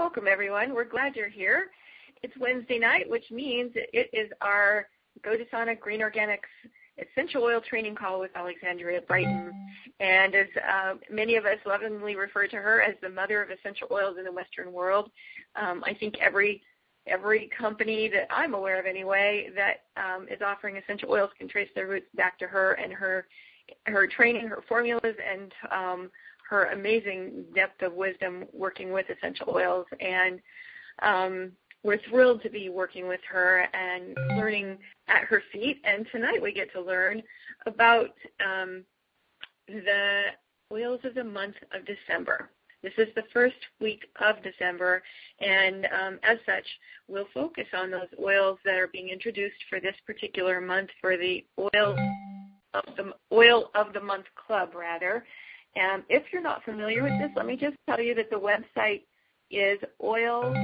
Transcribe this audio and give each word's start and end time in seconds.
Welcome, 0.00 0.26
everyone. 0.26 0.72
We're 0.72 0.86
glad 0.86 1.14
you're 1.14 1.28
here. 1.28 1.66
It's 2.22 2.32
Wednesday 2.40 2.78
night, 2.78 3.04
which 3.10 3.30
means 3.30 3.70
it 3.74 4.08
is 4.14 4.30
our 4.40 4.88
goDésana 5.22 5.78
Green 5.78 6.00
Organics 6.00 6.38
essential 6.96 7.42
oil 7.42 7.60
training 7.60 7.96
call 7.96 8.18
with 8.18 8.30
Alexandria 8.34 9.02
Brighton. 9.02 9.52
And 10.00 10.34
as 10.34 10.46
uh, 10.66 10.94
many 11.10 11.36
of 11.36 11.44
us 11.44 11.58
lovingly 11.66 12.16
refer 12.16 12.46
to 12.46 12.56
her 12.56 12.80
as 12.80 12.94
the 13.02 13.10
mother 13.10 13.42
of 13.42 13.50
essential 13.50 13.88
oils 13.92 14.16
in 14.16 14.24
the 14.24 14.32
Western 14.32 14.72
world, 14.72 15.10
um, 15.54 15.84
I 15.84 15.92
think 15.92 16.14
every 16.18 16.62
every 17.06 17.50
company 17.58 18.08
that 18.08 18.26
I'm 18.30 18.54
aware 18.54 18.80
of 18.80 18.86
anyway 18.86 19.50
that 19.54 19.82
um, 20.02 20.26
is 20.30 20.40
offering 20.40 20.78
essential 20.78 21.10
oils 21.10 21.30
can 21.38 21.46
trace 21.46 21.68
their 21.74 21.88
roots 21.88 22.08
back 22.14 22.38
to 22.38 22.46
her 22.46 22.72
and 22.72 22.90
her 22.94 23.26
her 23.84 24.06
training, 24.06 24.48
her 24.48 24.62
formulas, 24.66 25.16
and 25.30 25.52
um, 25.70 26.10
her 26.50 26.64
amazing 26.66 27.44
depth 27.54 27.80
of 27.80 27.94
wisdom 27.94 28.44
working 28.52 28.92
with 28.92 29.06
essential 29.08 29.50
oils. 29.54 29.86
And 30.00 30.40
um, 31.00 31.52
we're 31.84 32.00
thrilled 32.10 32.42
to 32.42 32.50
be 32.50 32.68
working 32.68 33.06
with 33.06 33.20
her 33.30 33.68
and 33.72 34.16
learning 34.36 34.76
at 35.06 35.22
her 35.22 35.42
feet. 35.52 35.80
And 35.84 36.06
tonight 36.10 36.42
we 36.42 36.52
get 36.52 36.72
to 36.72 36.82
learn 36.82 37.22
about 37.66 38.10
um, 38.44 38.84
the 39.68 40.22
oils 40.72 41.00
of 41.04 41.14
the 41.14 41.22
month 41.22 41.54
of 41.72 41.82
December. 41.86 42.50
This 42.82 42.92
is 42.98 43.08
the 43.14 43.24
first 43.32 43.56
week 43.80 44.06
of 44.20 44.36
December, 44.42 45.02
and 45.38 45.86
um, 45.86 46.18
as 46.22 46.38
such, 46.46 46.64
we'll 47.08 47.28
focus 47.34 47.66
on 47.74 47.90
those 47.90 48.08
oils 48.18 48.58
that 48.64 48.78
are 48.78 48.86
being 48.86 49.10
introduced 49.10 49.62
for 49.68 49.80
this 49.80 49.94
particular 50.06 50.62
month 50.62 50.88
for 50.98 51.18
the 51.18 51.44
oil 51.58 51.94
of 52.72 52.84
the 52.96 53.12
oil 53.32 53.70
of 53.74 53.92
the 53.92 54.00
month 54.00 54.24
club, 54.34 54.74
rather. 54.74 55.26
And 55.76 56.02
if 56.08 56.24
you're 56.32 56.42
not 56.42 56.64
familiar 56.64 57.02
with 57.02 57.12
this, 57.20 57.30
let 57.36 57.46
me 57.46 57.56
just 57.56 57.76
tell 57.88 58.00
you 58.00 58.14
that 58.16 58.30
the 58.30 58.36
website 58.36 59.02
is 59.50 59.78
oil 60.02 60.54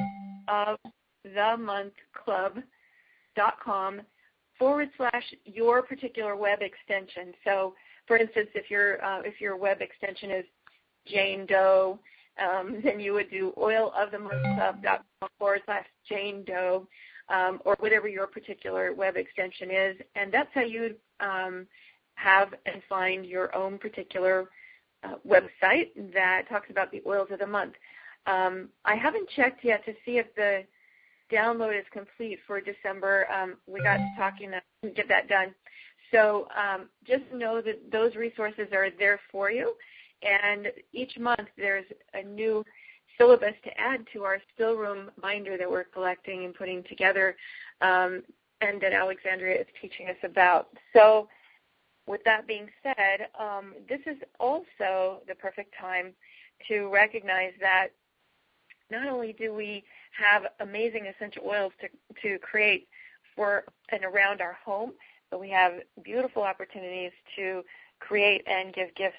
of 0.49 0.79
the 1.23 1.57
month 1.59 1.93
club.com 2.25 4.03
forward 4.59 4.89
slash 4.97 5.35
your 5.45 5.83
particular 5.83 6.37
web 6.37 6.61
extension. 6.61 7.33
So, 7.45 7.75
for 8.07 8.17
instance, 8.17 8.49
if 8.55 8.71
your 8.71 9.05
uh, 9.05 9.21
if 9.23 9.41
your 9.41 9.57
web 9.57 9.81
extension 9.81 10.31
is 10.31 10.45
Jane 11.07 11.47
Doe, 11.47 11.99
um, 12.43 12.81
then 12.85 13.01
you 13.01 13.13
would 13.13 13.31
do 13.31 13.53
oil 13.59 13.93
of 13.97 14.11
the 14.11 14.19
month 14.19 14.43
club.com 14.57 15.29
forward 15.39 15.63
slash 15.67 15.87
Jane 16.09 16.45
Doe, 16.45 16.87
um, 17.29 17.61
or 17.65 17.77
whatever 17.81 18.09
your 18.09 18.27
particular 18.27 18.93
web 18.93 19.17
extension 19.17 19.71
is, 19.71 19.97
and 20.15 20.33
that's 20.33 20.51
how 20.55 20.63
you 20.63 20.95
um, 21.21 21.67
have 22.15 22.55
and 22.65 22.83
find 22.89 23.27
your 23.27 23.55
own 23.55 23.79
particular 23.79 24.49
uh, 25.07 25.17
website 25.27 25.91
that 26.13 26.49
talks 26.49 26.71
about 26.71 26.91
the 26.91 27.03
oils 27.07 27.29
of 27.31 27.39
the 27.39 27.47
month. 27.47 27.75
Um, 28.27 28.69
I 28.85 28.97
haven't 28.97 29.29
checked 29.31 29.65
yet 29.65 29.85
to 29.85 29.93
see 30.05 30.19
if 30.19 30.35
the 30.35 30.65
download 31.33 31.79
is 31.79 31.87
complete 31.93 32.39
for 32.47 32.61
December. 32.61 33.27
Um, 33.33 33.55
we 33.67 33.81
got 33.83 33.99
to 33.99 34.09
talking 34.17 34.51
to 34.51 34.91
get 34.91 35.09
that 35.09 35.29
done. 35.29 35.55
So 36.13 36.49
um, 36.57 36.89
just 37.07 37.25
know 37.33 37.61
that 37.61 37.91
those 37.91 38.15
resources 38.15 38.69
are 38.73 38.91
there 38.99 39.21
for 39.31 39.51
you. 39.51 39.75
And 40.23 40.69
each 40.93 41.19
month 41.19 41.49
there's 41.57 41.85
a 42.15 42.23
new 42.23 42.65
syllabus 43.19 43.55
to 43.65 43.81
add 43.81 44.05
to 44.13 44.25
our 44.25 44.39
still 44.55 44.77
room 44.77 45.11
binder 45.21 45.57
that 45.57 45.71
we're 45.71 45.85
collecting 45.85 46.45
and 46.45 46.55
putting 46.55 46.83
together 46.85 47.37
um, 47.81 48.23
and 48.61 48.81
that 48.81 48.93
Alexandria 48.93 49.61
is 49.61 49.67
teaching 49.81 50.09
us 50.09 50.17
about. 50.23 50.69
So 50.93 51.29
with 52.07 52.23
that 52.25 52.47
being 52.47 52.69
said, 52.83 53.29
um, 53.39 53.75
this 53.89 54.01
is 54.07 54.17
also 54.39 55.23
the 55.27 55.35
perfect 55.35 55.75
time 55.79 56.13
to 56.69 56.89
recognize 56.93 57.53
that 57.61 57.89
not 58.91 59.09
only 59.09 59.33
do 59.33 59.53
we 59.53 59.85
have 60.17 60.47
amazing 60.61 61.07
essential 61.07 61.43
oils 61.47 61.73
to, 61.81 61.89
to 62.23 62.39
create 62.39 62.89
for 63.35 63.65
and 63.91 64.05
around 64.05 64.41
our 64.41 64.57
home, 64.65 64.93
but 65.31 65.41
we 65.41 65.51
have 65.51 65.75
beautiful 66.05 66.43
opportunities 66.43 67.13
to 67.35 67.63
create 67.99 68.43
and 68.47 68.73
give 68.73 68.95
gifts 68.95 69.17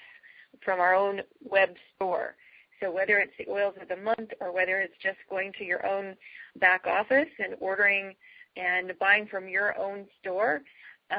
from 0.60 0.80
our 0.80 0.94
own 0.94 1.20
web 1.44 1.74
store. 1.94 2.34
So 2.80 2.90
whether 2.90 3.18
it's 3.18 3.32
the 3.38 3.50
oils 3.50 3.74
of 3.80 3.88
the 3.88 3.96
month 3.96 4.30
or 4.40 4.52
whether 4.52 4.80
it's 4.80 4.96
just 5.02 5.18
going 5.28 5.52
to 5.58 5.64
your 5.64 5.84
own 5.86 6.16
back 6.58 6.86
office 6.86 7.28
and 7.38 7.54
ordering 7.60 8.14
and 8.56 8.92
buying 8.98 9.26
from 9.26 9.48
your 9.48 9.78
own 9.78 10.06
store, 10.20 10.62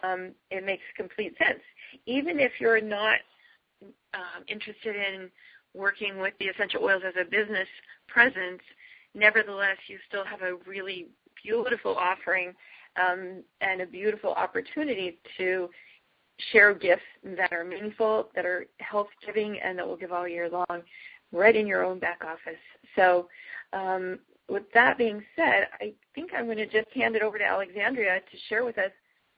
um, 0.03 0.31
it 0.51 0.65
makes 0.65 0.83
complete 0.95 1.35
sense. 1.37 1.61
Even 2.05 2.39
if 2.39 2.51
you're 2.59 2.81
not 2.81 3.19
um, 4.13 4.43
interested 4.47 4.95
in 4.95 5.29
working 5.73 6.19
with 6.19 6.33
the 6.39 6.45
essential 6.45 6.83
oils 6.83 7.03
as 7.05 7.13
a 7.19 7.29
business 7.29 7.67
presence, 8.07 8.61
nevertheless, 9.13 9.77
you 9.87 9.97
still 10.07 10.25
have 10.25 10.41
a 10.41 10.55
really 10.67 11.07
beautiful 11.43 11.95
offering 11.95 12.53
um, 12.99 13.43
and 13.61 13.81
a 13.81 13.85
beautiful 13.85 14.33
opportunity 14.33 15.19
to 15.37 15.69
share 16.51 16.73
gifts 16.73 17.01
that 17.37 17.51
are 17.51 17.63
meaningful, 17.63 18.29
that 18.35 18.45
are 18.45 18.65
health 18.79 19.09
giving, 19.25 19.59
and 19.59 19.77
that 19.77 19.87
will 19.87 19.97
give 19.97 20.11
all 20.11 20.27
year 20.27 20.49
long, 20.49 20.81
right 21.31 21.55
in 21.55 21.67
your 21.67 21.83
own 21.83 21.99
back 21.99 22.21
office. 22.25 22.59
So, 22.95 23.27
um, 23.73 24.19
with 24.47 24.63
that 24.73 24.97
being 24.97 25.23
said, 25.35 25.67
I 25.79 25.93
think 26.15 26.31
I'm 26.35 26.45
going 26.45 26.57
to 26.57 26.65
just 26.65 26.91
hand 26.95 27.15
it 27.15 27.21
over 27.21 27.37
to 27.37 27.43
Alexandria 27.43 28.19
to 28.19 28.37
share 28.47 28.65
with 28.65 28.79
us 28.79 28.89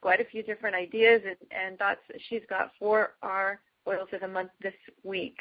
quite 0.01 0.19
a 0.19 0.25
few 0.25 0.43
different 0.43 0.75
ideas 0.75 1.21
and, 1.25 1.37
and 1.51 1.77
thoughts 1.77 2.01
she's 2.29 2.41
got 2.49 2.71
for 2.79 3.11
our 3.21 3.59
oils 3.87 4.09
of 4.13 4.21
the 4.21 4.27
month 4.27 4.51
this 4.61 4.73
week. 5.03 5.37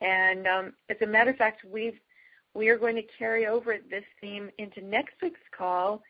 And 0.00 0.46
um, 0.46 0.72
as 0.88 0.96
a 1.02 1.06
matter 1.06 1.30
of 1.30 1.36
fact, 1.36 1.64
we've 1.70 1.98
we 2.54 2.68
are 2.68 2.78
going 2.78 2.96
to 2.96 3.02
carry 3.18 3.46
over 3.46 3.76
this 3.90 4.04
theme 4.20 4.50
into 4.56 4.80
next 4.80 5.14
week's 5.20 5.40
call, 5.56 6.02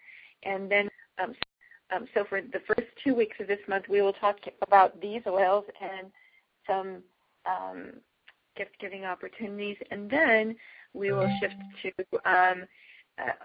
and 0.44 0.70
then 0.70 0.88
um, 1.18 1.34
um, 1.94 2.06
so 2.14 2.24
for 2.28 2.40
the 2.40 2.60
first 2.66 2.88
two 3.02 3.14
weeks 3.14 3.36
of 3.40 3.48
this 3.48 3.58
month, 3.68 3.86
we 3.88 4.00
will 4.00 4.12
talk 4.12 4.36
about 4.62 5.00
these 5.00 5.22
oils 5.26 5.64
and 5.80 6.08
some 6.66 7.02
um, 7.46 7.92
gift-giving 8.56 9.04
opportunities, 9.04 9.76
and 9.90 10.10
then 10.10 10.56
we 10.94 11.12
will 11.12 11.28
shift 11.40 11.54
to 11.82 12.30
um, 12.30 12.64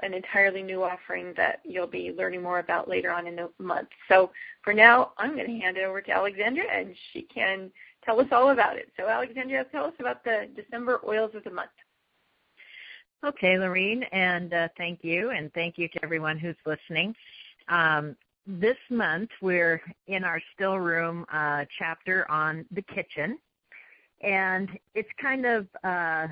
an 0.01 0.13
entirely 0.13 0.61
new 0.61 0.83
offering 0.83 1.33
that 1.37 1.61
you'll 1.63 1.87
be 1.87 2.13
learning 2.17 2.41
more 2.41 2.59
about 2.59 2.89
later 2.89 3.11
on 3.11 3.27
in 3.27 3.35
the 3.35 3.49
month. 3.57 3.87
So 4.09 4.31
for 4.63 4.73
now, 4.73 5.13
I'm 5.17 5.35
going 5.35 5.47
to 5.47 5.59
hand 5.59 5.77
it 5.77 5.83
over 5.83 6.01
to 6.01 6.11
Alexandra, 6.11 6.65
and 6.71 6.93
she 7.11 7.21
can 7.23 7.71
tell 8.03 8.19
us 8.19 8.27
all 8.31 8.49
about 8.49 8.77
it. 8.77 8.91
So 8.97 9.07
Alexandra, 9.07 9.63
tell 9.71 9.85
us 9.85 9.93
about 9.99 10.23
the 10.23 10.49
December 10.55 10.99
oils 11.07 11.31
of 11.35 11.43
the 11.43 11.51
month. 11.51 11.71
Okay, 13.23 13.57
Lorene, 13.57 14.03
and 14.11 14.53
uh, 14.53 14.67
thank 14.77 15.03
you, 15.03 15.29
and 15.29 15.53
thank 15.53 15.77
you 15.77 15.87
to 15.89 16.03
everyone 16.03 16.39
who's 16.39 16.55
listening. 16.65 17.15
Um, 17.69 18.15
this 18.47 18.77
month, 18.89 19.29
we're 19.41 19.81
in 20.07 20.23
our 20.23 20.41
still 20.55 20.79
room 20.79 21.25
uh, 21.31 21.65
chapter 21.77 22.29
on 22.31 22.65
the 22.71 22.81
kitchen, 22.81 23.37
and 24.21 24.69
it's 24.95 25.09
kind 25.21 25.45
of 25.45 25.67
uh, 25.83 26.27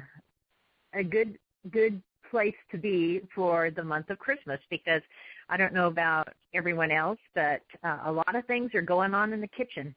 a 0.94 1.04
good 1.04 1.38
good 1.72 2.02
place 2.30 2.56
to 2.72 2.78
be 2.78 3.22
for 3.34 3.72
the 3.72 3.84
month 3.84 4.10
of 4.10 4.20
Christmas 4.20 4.60
because 4.70 5.02
I 5.50 5.58
don't 5.58 5.74
know 5.74 5.88
about 5.88 6.30
everyone 6.54 6.92
else, 6.92 7.20
but 7.34 7.62
uh, 7.84 8.00
a 8.06 8.12
lot 8.12 8.36
of 8.36 8.46
things 8.46 8.74
are 8.76 8.82
going 8.82 9.14
on 9.14 9.34
in 9.34 9.42
the 9.42 9.48
kitchen 9.48 9.96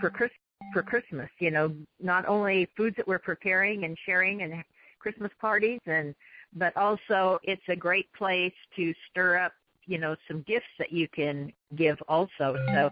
for 0.00 0.10
Chris 0.10 0.30
for 0.72 0.82
Christmas. 0.82 1.28
You 1.38 1.50
know, 1.50 1.74
not 2.00 2.26
only 2.28 2.68
foods 2.76 2.96
that 2.96 3.08
we're 3.08 3.18
preparing 3.18 3.84
and 3.84 3.96
sharing 4.06 4.42
and 4.42 4.62
Christmas 4.98 5.32
parties 5.40 5.80
and 5.86 6.14
but 6.54 6.76
also 6.76 7.38
it's 7.42 7.62
a 7.68 7.76
great 7.76 8.12
place 8.12 8.52
to 8.76 8.92
stir 9.10 9.38
up, 9.38 9.52
you 9.86 9.98
know, 9.98 10.14
some 10.28 10.42
gifts 10.42 10.66
that 10.78 10.92
you 10.92 11.08
can 11.08 11.52
give 11.76 11.96
also. 12.08 12.56
So 12.74 12.90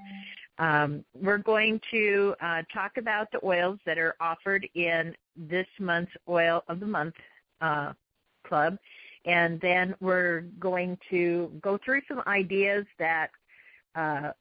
um, 0.58 1.04
we're 1.14 1.38
going 1.38 1.80
to 1.90 2.34
uh, 2.40 2.62
talk 2.72 2.96
about 2.96 3.30
the 3.32 3.40
oils 3.44 3.78
that 3.86 3.98
are 3.98 4.14
offered 4.20 4.66
in 4.74 5.14
this 5.36 5.66
month's 5.78 6.12
Oil 6.28 6.62
of 6.68 6.80
the 6.80 6.86
Month 6.86 7.14
uh, 7.60 7.92
Club. 8.50 8.76
And 9.24 9.60
then 9.60 9.94
we're 10.00 10.42
going 10.58 10.98
to 11.10 11.50
go 11.62 11.78
through 11.84 12.02
some 12.08 12.22
ideas 12.26 12.84
that 12.98 13.30
uh, 13.94 14.32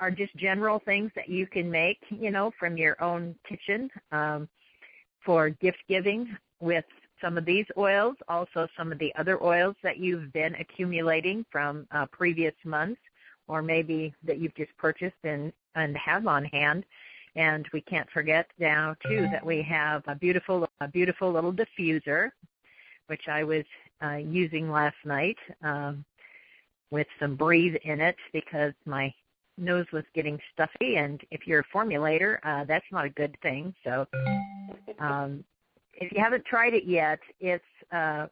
are 0.00 0.10
just 0.10 0.34
general 0.36 0.80
things 0.84 1.10
that 1.14 1.28
you 1.28 1.46
can 1.46 1.70
make, 1.70 1.98
you 2.10 2.30
know, 2.30 2.50
from 2.58 2.76
your 2.76 3.00
own 3.02 3.34
kitchen 3.48 3.90
um, 4.12 4.48
for 5.24 5.50
gift 5.50 5.78
giving 5.88 6.36
with 6.60 6.84
some 7.22 7.38
of 7.38 7.44
these 7.44 7.66
oils, 7.76 8.16
also 8.28 8.66
some 8.76 8.92
of 8.92 8.98
the 8.98 9.14
other 9.16 9.42
oils 9.42 9.76
that 9.82 9.98
you've 9.98 10.32
been 10.32 10.54
accumulating 10.56 11.44
from 11.52 11.86
uh, 11.92 12.06
previous 12.06 12.54
months, 12.64 13.00
or 13.46 13.62
maybe 13.62 14.14
that 14.24 14.38
you've 14.38 14.54
just 14.54 14.74
purchased 14.78 15.22
and, 15.24 15.52
and 15.74 15.96
have 15.96 16.26
on 16.26 16.44
hand. 16.46 16.84
And 17.36 17.66
we 17.72 17.82
can't 17.82 18.10
forget 18.10 18.46
now 18.58 18.96
too 19.06 19.28
that 19.30 19.44
we 19.44 19.62
have 19.62 20.02
a 20.08 20.14
beautiful, 20.14 20.68
a 20.80 20.88
beautiful 20.88 21.30
little 21.30 21.52
diffuser, 21.52 22.30
which 23.10 23.26
I 23.28 23.42
was 23.42 23.64
uh, 24.00 24.18
using 24.18 24.70
last 24.70 24.96
night 25.04 25.36
um, 25.64 26.04
with 26.92 27.08
some 27.18 27.34
breathe 27.34 27.74
in 27.82 28.00
it 28.00 28.16
because 28.32 28.72
my 28.86 29.12
nose 29.58 29.86
was 29.92 30.04
getting 30.14 30.38
stuffy. 30.54 30.96
And 30.96 31.20
if 31.32 31.44
you're 31.44 31.60
a 31.60 31.76
formulator, 31.76 32.38
uh, 32.44 32.64
that's 32.64 32.84
not 32.92 33.04
a 33.04 33.10
good 33.10 33.36
thing. 33.42 33.74
So 33.82 34.06
um, 35.00 35.42
if 35.92 36.12
you 36.12 36.22
haven't 36.22 36.44
tried 36.44 36.72
it 36.72 36.84
yet, 36.84 37.18
it's 37.40 37.64
uh, 37.92 38.28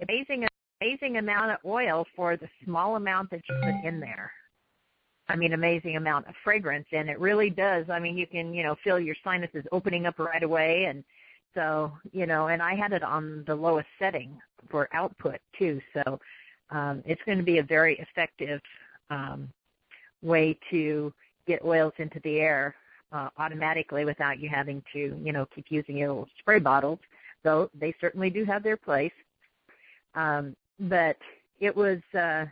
amazing 0.00 0.46
amazing 0.80 1.18
amount 1.18 1.50
of 1.50 1.58
oil 1.66 2.06
for 2.16 2.36
the 2.36 2.48
small 2.64 2.96
amount 2.96 3.30
that 3.30 3.42
you 3.48 3.54
put 3.62 3.88
in 3.88 4.00
there. 4.00 4.32
I 5.28 5.36
mean, 5.36 5.52
amazing 5.52 5.96
amount 5.96 6.28
of 6.28 6.34
fragrance, 6.42 6.86
and 6.92 7.08
it 7.08 7.18
really 7.20 7.48
does. 7.48 7.86
I 7.88 7.98
mean, 7.98 8.16
you 8.18 8.26
can, 8.26 8.52
you 8.52 8.62
know, 8.62 8.74
feel 8.82 8.98
your 8.98 9.14
sinuses 9.22 9.64
opening 9.72 10.04
up 10.04 10.18
right 10.18 10.42
away, 10.42 10.84
and 10.86 11.04
so, 11.54 11.92
you 12.12 12.26
know, 12.26 12.48
and 12.48 12.62
I 12.62 12.74
had 12.74 12.92
it 12.92 13.02
on 13.02 13.44
the 13.46 13.54
lowest 13.54 13.88
setting 13.98 14.38
for 14.70 14.88
output 14.92 15.40
too. 15.58 15.80
So, 15.92 16.20
um, 16.70 17.02
it's 17.06 17.20
going 17.26 17.38
to 17.38 17.44
be 17.44 17.58
a 17.58 17.62
very 17.62 17.98
effective 17.98 18.60
um, 19.10 19.48
way 20.22 20.58
to 20.70 21.12
get 21.46 21.64
oils 21.64 21.92
into 21.98 22.20
the 22.24 22.40
air 22.40 22.74
uh, 23.12 23.28
automatically 23.38 24.04
without 24.04 24.40
you 24.40 24.48
having 24.48 24.82
to, 24.92 25.18
you 25.22 25.32
know, 25.32 25.46
keep 25.54 25.66
using 25.68 25.96
your 25.96 26.08
little 26.08 26.28
spray 26.38 26.58
bottles. 26.58 26.98
Though 27.42 27.70
they 27.78 27.94
certainly 28.00 28.30
do 28.30 28.44
have 28.44 28.62
their 28.62 28.78
place. 28.78 29.12
Um, 30.14 30.56
but 30.80 31.16
it 31.60 31.76
was 31.76 32.00
uh, 32.18 32.46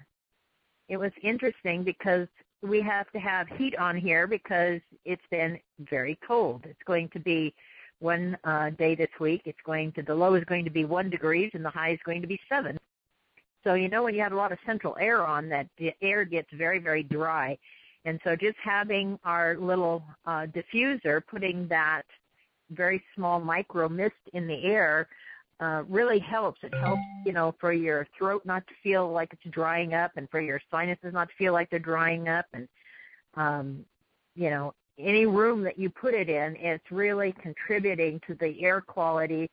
it 0.88 0.96
was 0.96 1.12
interesting 1.22 1.82
because 1.82 2.28
we 2.62 2.80
have 2.82 3.10
to 3.12 3.18
have 3.18 3.48
heat 3.48 3.76
on 3.76 3.96
here 3.96 4.26
because 4.26 4.80
it's 5.04 5.22
been 5.30 5.58
very 5.90 6.18
cold. 6.26 6.62
It's 6.64 6.82
going 6.86 7.08
to 7.10 7.18
be 7.18 7.54
one 8.02 8.36
uh, 8.44 8.70
day 8.70 8.94
this 8.94 9.10
week. 9.20 9.42
It's 9.44 9.58
going 9.64 9.92
to 9.92 10.02
the 10.02 10.14
low 10.14 10.34
is 10.34 10.44
going 10.44 10.64
to 10.64 10.70
be 10.70 10.84
one 10.84 11.08
degrees 11.08 11.50
and 11.54 11.64
the 11.64 11.70
high 11.70 11.92
is 11.92 11.98
going 12.04 12.20
to 12.20 12.28
be 12.28 12.40
seven. 12.48 12.76
So 13.64 13.74
you 13.74 13.88
know 13.88 14.02
when 14.02 14.14
you 14.14 14.20
have 14.20 14.32
a 14.32 14.36
lot 14.36 14.50
of 14.50 14.58
central 14.66 14.96
air 15.00 15.24
on, 15.26 15.48
that 15.50 15.68
the 15.78 15.92
air 16.02 16.24
gets 16.24 16.48
very 16.52 16.78
very 16.78 17.02
dry, 17.04 17.56
and 18.04 18.20
so 18.24 18.34
just 18.34 18.56
having 18.62 19.18
our 19.24 19.56
little 19.56 20.02
uh, 20.26 20.46
diffuser, 20.46 21.22
putting 21.26 21.68
that 21.68 22.02
very 22.70 23.02
small 23.14 23.38
micro 23.38 23.88
mist 23.88 24.14
in 24.32 24.46
the 24.46 24.64
air 24.64 25.06
uh, 25.60 25.84
really 25.88 26.18
helps. 26.18 26.58
It 26.64 26.74
helps, 26.74 27.02
you 27.24 27.32
know, 27.32 27.54
for 27.60 27.72
your 27.72 28.08
throat 28.18 28.42
not 28.44 28.66
to 28.66 28.74
feel 28.82 29.12
like 29.12 29.32
it's 29.32 29.54
drying 29.54 29.94
up, 29.94 30.10
and 30.16 30.28
for 30.28 30.40
your 30.40 30.60
sinuses 30.70 31.12
not 31.12 31.28
to 31.28 31.34
feel 31.36 31.52
like 31.52 31.70
they're 31.70 31.78
drying 31.78 32.28
up, 32.28 32.46
and 32.52 32.68
um, 33.34 33.84
you 34.34 34.50
know, 34.50 34.74
any 34.98 35.26
room 35.26 35.62
that 35.62 35.78
you 35.78 35.90
put 35.90 36.14
it 36.14 36.28
in, 36.28 36.56
it's 36.56 36.90
really 36.90 37.34
contributing 37.40 38.20
to 38.26 38.34
the 38.34 38.62
air 38.62 38.80
quality 38.80 39.50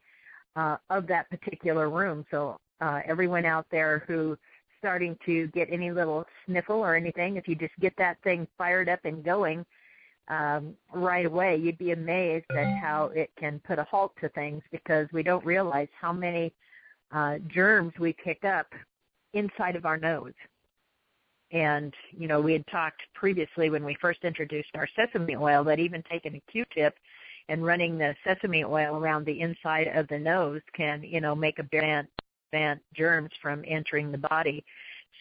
uh, 0.56 0.78
of 0.90 1.08
that 1.08 1.30
particular 1.30 1.90
room. 1.90 2.26
So 2.30 2.58
uh, 2.82 3.02
everyone 3.06 3.46
out 3.46 3.66
there 3.72 4.04
who 4.08 4.38
starting 4.78 5.18
to 5.26 5.48
get 5.48 5.68
any 5.72 5.92
little 5.92 6.26
sniffle 6.46 6.78
or 6.78 6.96
anything, 6.96 7.36
if 7.36 7.48
you 7.48 7.56
just 7.56 7.78
get 7.80 7.94
that 7.98 8.18
thing 8.24 8.48
fired 8.58 8.90
up 8.90 9.00
and 9.04 9.24
going, 9.24 9.66
um, 10.30 10.76
right 10.94 11.26
away, 11.26 11.58
you'd 11.58 11.78
be 11.78 11.92
amazed 11.92 12.46
at 12.52 12.78
how 12.78 13.06
it 13.16 13.32
can 13.38 13.60
put 13.66 13.80
a 13.80 13.84
halt 13.84 14.14
to 14.22 14.30
things 14.30 14.62
because 14.72 15.08
we 15.12 15.24
don't 15.24 15.44
realize 15.44 15.88
how 16.00 16.14
many 16.14 16.54
uh, 17.12 17.40
germs 17.48 17.94
we 18.00 18.14
pick 18.14 18.46
up 18.46 18.68
inside 19.34 19.76
of 19.76 19.86
our 19.86 19.98
nose. 19.98 20.34
And, 21.52 21.94
you 22.12 22.28
know, 22.28 22.40
we 22.40 22.54
had 22.54 22.68
talked 22.68 23.02
previously 23.14 23.70
when 23.70 23.84
we 23.84 23.96
first 23.96 24.24
introduced 24.24 24.70
our 24.76 24.88
sesame 24.96 25.36
oil 25.36 25.64
that 25.64 25.80
even 25.80 26.04
taking 26.04 26.36
a 26.36 26.52
Q-tip 26.52 26.96
and 27.48 27.66
running 27.66 27.98
the 27.98 28.16
sesame 28.24 28.64
oil 28.64 28.96
around 28.98 29.26
the 29.26 29.42
inside 29.42 29.88
of 29.96 30.08
the 30.08 30.20
nose 30.20 30.62
can, 30.74 31.04
you 31.04 31.20
know, 31.20 31.34
make 31.36 31.58
a 31.58 31.64
prevent, 31.64 32.08
prevent 32.52 32.82
germs 32.94 33.32
from 33.42 33.64
entering 33.68 34.12
the 34.12 34.18
body. 34.20 34.64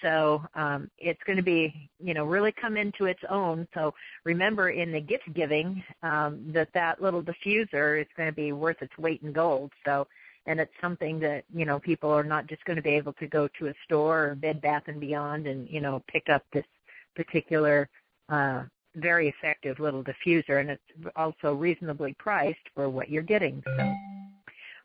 So 0.03 0.45
um, 0.55 0.91
it's 0.99 1.23
going 1.25 1.39
to 1.39 1.43
be, 1.43 1.91
you 1.99 2.15
know, 2.15 2.25
really 2.25 2.53
come 2.53 2.77
into 2.77 3.07
its 3.07 3.23
own. 3.29 3.67
So 3.75 3.95
remember, 4.25 4.71
in 4.71 4.93
the 4.93 5.01
gift 5.01 5.33
giving, 5.33 5.83
um, 6.03 6.53
that 6.53 6.69
that 6.75 7.03
little 7.03 7.23
diffuser 7.23 8.01
is 8.01 8.07
going 8.17 8.29
to 8.29 8.35
be 8.35 8.53
worth 8.53 8.81
its 8.83 8.97
weight 8.99 9.23
in 9.23 9.33
gold. 9.33 9.73
So, 9.85 10.07
and 10.49 10.59
it's 10.59 10.73
something 10.81 11.21
that 11.21 11.45
you 11.55 11.65
know 11.65 11.79
people 11.79 12.11
are 12.11 12.25
not 12.25 12.47
just 12.47 12.65
going 12.65 12.77
to 12.77 12.83
be 12.83 12.91
able 12.91 13.13
to 13.15 13.27
go 13.27 13.49
to 13.59 13.69
a 13.69 13.75
store 13.85 14.29
or 14.29 14.35
Bed 14.35 14.61
Bath 14.61 14.85
and 14.87 15.01
Beyond 15.01 15.47
and 15.47 15.69
you 15.69 15.81
know 15.81 16.03
pick 16.09 16.29
up 16.29 16.43
this 16.53 16.67
particular 17.15 17.89
uh, 18.29 18.63
very 18.97 19.29
effective 19.29 19.79
little 19.79 20.03
diffuser, 20.03 20.61
and 20.61 20.71
it's 20.71 21.13
also 21.15 21.55
reasonably 21.55 22.15
priced 22.19 22.59
for 22.75 22.89
what 22.89 23.09
you're 23.09 23.23
getting. 23.23 23.63
So, 23.77 23.95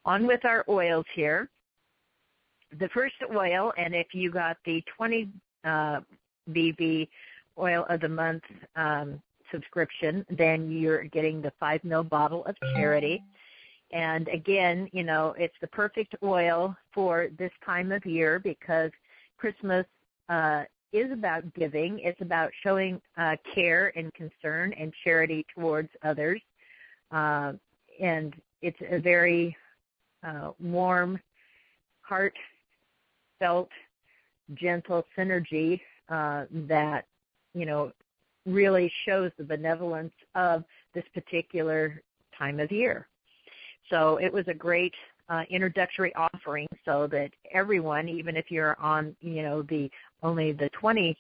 on 0.06 0.28
with 0.28 0.46
our 0.46 0.64
oils 0.70 1.06
here 1.16 1.50
the 2.80 2.90
first 2.90 3.16
oil, 3.36 3.74
and 3.78 3.94
if 3.94 4.08
you 4.14 4.32
got 4.32 4.58
the 4.66 4.84
20 4.96 5.30
uh, 5.64 6.00
BV 6.52 7.08
oil 7.58 7.86
of 7.90 8.02
the 8.02 8.10
month 8.10 8.44
um, 8.76 9.22
subscription, 9.52 10.26
then 10.30 10.72
you're 10.72 11.04
getting 11.06 11.42
the 11.42 11.52
five 11.60 11.84
mil 11.84 12.04
bottle 12.04 12.46
of 12.46 12.56
charity. 12.76 13.24
And 13.94 14.28
again, 14.30 14.90
you 14.92 15.04
know, 15.04 15.36
it's 15.38 15.54
the 15.62 15.68
perfect 15.68 16.16
oil 16.24 16.76
for 16.92 17.30
this 17.38 17.52
time 17.64 17.92
of 17.92 18.04
year 18.06 18.40
because 18.40 18.90
Christmas 19.38 19.86
uh, 20.30 20.64
is 20.92 21.12
about 21.12 21.54
giving. 21.54 22.00
It's 22.00 22.20
about 22.20 22.50
showing 22.64 23.00
uh, 23.18 23.36
care 23.54 23.94
and 23.96 24.12
concern 24.16 24.74
and 24.74 24.92
charity 25.04 25.46
towards 25.54 25.90
others. 26.02 26.42
Uh, 27.12 27.54
and 28.02 28.34
it's 28.64 28.80
a 28.90 29.00
very 29.00 29.56
uh, 30.24 30.52
warm, 30.60 31.20
heart 32.02 32.34
felt 33.38 33.70
gentle 34.56 35.06
synergy 35.16 35.80
uh, 36.10 36.46
that 36.68 37.06
you 37.54 37.66
know 37.66 37.92
really 38.48 38.92
shows 39.06 39.32
the 39.38 39.44
benevolence 39.44 40.14
of 40.34 40.64
this 40.96 41.04
particular 41.14 42.02
time 42.38 42.60
of 42.60 42.72
year. 42.72 43.08
So 43.94 44.18
it 44.18 44.34
was 44.34 44.48
a 44.48 44.56
great 44.56 44.96
uh, 45.30 45.44
introductory 45.52 46.12
offering 46.16 46.68
so 46.84 47.06
that 47.12 47.30
everyone, 47.54 48.10
even 48.10 48.36
if 48.36 48.50
you're 48.50 48.76
on, 48.80 49.16
you 49.22 49.44
know, 49.44 49.62
the 49.62 49.88
only 50.24 50.52
the 50.52 50.70
20, 50.70 51.16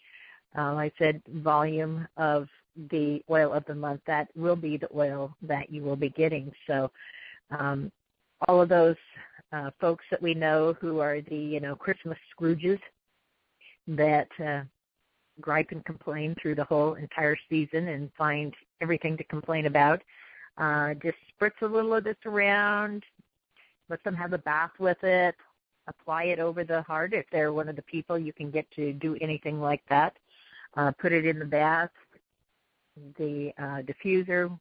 uh, 0.57 0.61
I 0.61 0.91
said 0.97 1.21
volume 1.35 2.07
of 2.17 2.47
the 2.89 3.21
oil 3.29 3.53
of 3.53 3.63
the 3.65 3.75
month, 3.75 4.01
that 4.07 4.27
will 4.35 4.55
be 4.55 4.77
the 4.77 4.89
oil 4.95 5.35
that 5.43 5.71
you 5.71 5.83
will 5.83 5.95
be 5.95 6.09
getting. 6.09 6.51
So 6.65 6.89
um, 7.51 7.91
all 8.47 8.59
of 8.59 8.69
those 8.69 8.95
uh, 9.51 9.69
folks 9.79 10.05
that 10.09 10.21
we 10.21 10.33
know 10.33 10.75
who 10.81 10.99
are 10.99 11.21
the 11.21 11.35
you 11.35 11.59
know 11.59 11.75
Christmas 11.75 12.17
Scrooges 12.35 12.79
that 13.87 14.29
uh, 14.43 14.61
gripe 15.41 15.67
and 15.69 15.85
complain 15.85 16.35
through 16.41 16.55
the 16.55 16.63
whole 16.63 16.95
entire 16.95 17.37
season 17.49 17.89
and 17.89 18.09
find 18.17 18.51
everything 18.81 19.15
to 19.17 19.23
complain 19.25 19.67
about. 19.67 20.01
Uh, 20.57 20.93
just 20.95 21.17
spritz 21.39 21.61
a 21.61 21.65
little 21.65 21.95
of 21.95 22.03
this 22.03 22.17
around, 22.25 23.03
let 23.89 24.03
them 24.03 24.15
have 24.15 24.33
a 24.33 24.37
bath 24.37 24.71
with 24.79 25.03
it, 25.03 25.35
apply 25.87 26.25
it 26.25 26.39
over 26.39 26.63
the 26.63 26.81
heart 26.83 27.13
if 27.13 27.25
they're 27.31 27.53
one 27.53 27.67
of 27.67 27.75
the 27.75 27.81
people 27.83 28.17
you 28.17 28.33
can 28.33 28.51
get 28.51 28.69
to 28.71 28.93
do 28.93 29.17
anything 29.21 29.59
like 29.59 29.81
that. 29.89 30.17
Uh, 30.75 30.91
put 30.91 31.11
it 31.11 31.25
in 31.25 31.39
the 31.39 31.45
bath, 31.45 31.91
the 33.17 33.51
uh, 33.57 33.81
diffuser, 33.81 34.57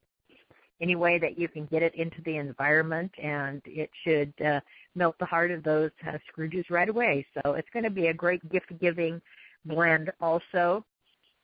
any 0.80 0.96
way 0.96 1.18
that 1.18 1.38
you 1.38 1.48
can 1.48 1.64
get 1.66 1.82
it 1.82 1.94
into 1.94 2.20
the 2.22 2.36
environment, 2.36 3.12
and 3.22 3.62
it 3.64 3.88
should 4.02 4.32
uh, 4.44 4.60
melt 4.94 5.16
the 5.18 5.24
heart 5.24 5.50
of 5.50 5.62
those 5.62 5.90
uh, 6.06 6.18
Scrooges 6.28 6.68
right 6.70 6.88
away. 6.88 7.24
So 7.34 7.52
it's 7.52 7.68
going 7.72 7.84
to 7.84 7.90
be 7.90 8.08
a 8.08 8.14
great 8.14 8.46
gift 8.50 8.78
giving 8.80 9.22
blend 9.64 10.12
also. 10.20 10.84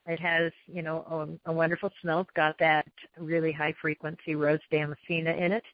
It 0.09 0.19
has, 0.21 0.53
you 0.67 0.83
know, 0.83 1.39
a, 1.47 1.51
a 1.51 1.53
wonderful 1.53 1.93
smell. 2.01 2.21
It's 2.21 2.31
got 2.35 2.59
that 2.59 2.87
really 3.19 3.53
high 3.53 3.75
frequency 3.81 4.35
rose 4.35 4.59
damascena 4.73 5.39
in 5.39 5.53
it. 5.53 5.65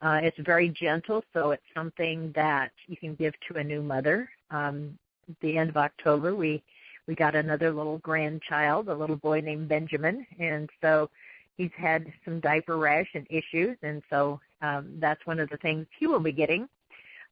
Uh, 0.00 0.20
it's 0.22 0.38
very 0.38 0.68
gentle, 0.68 1.24
so 1.32 1.50
it's 1.50 1.62
something 1.74 2.32
that 2.36 2.70
you 2.86 2.96
can 2.96 3.14
give 3.16 3.34
to 3.48 3.58
a 3.58 3.64
new 3.64 3.82
mother. 3.82 4.30
Um, 4.50 4.96
the 5.40 5.58
end 5.58 5.70
of 5.70 5.76
October, 5.76 6.34
we 6.34 6.62
we 7.06 7.14
got 7.14 7.34
another 7.34 7.70
little 7.70 7.98
grandchild, 7.98 8.88
a 8.88 8.94
little 8.94 9.16
boy 9.16 9.40
named 9.40 9.68
Benjamin, 9.68 10.26
and 10.38 10.70
so 10.80 11.10
he's 11.58 11.70
had 11.76 12.10
some 12.24 12.40
diaper 12.40 12.78
rash 12.78 13.08
and 13.14 13.26
issues, 13.28 13.76
and 13.82 14.02
so 14.08 14.40
um, 14.62 14.88
that's 15.00 15.26
one 15.26 15.38
of 15.38 15.50
the 15.50 15.58
things 15.58 15.86
he 15.98 16.06
will 16.06 16.20
be 16.20 16.32
getting 16.32 16.68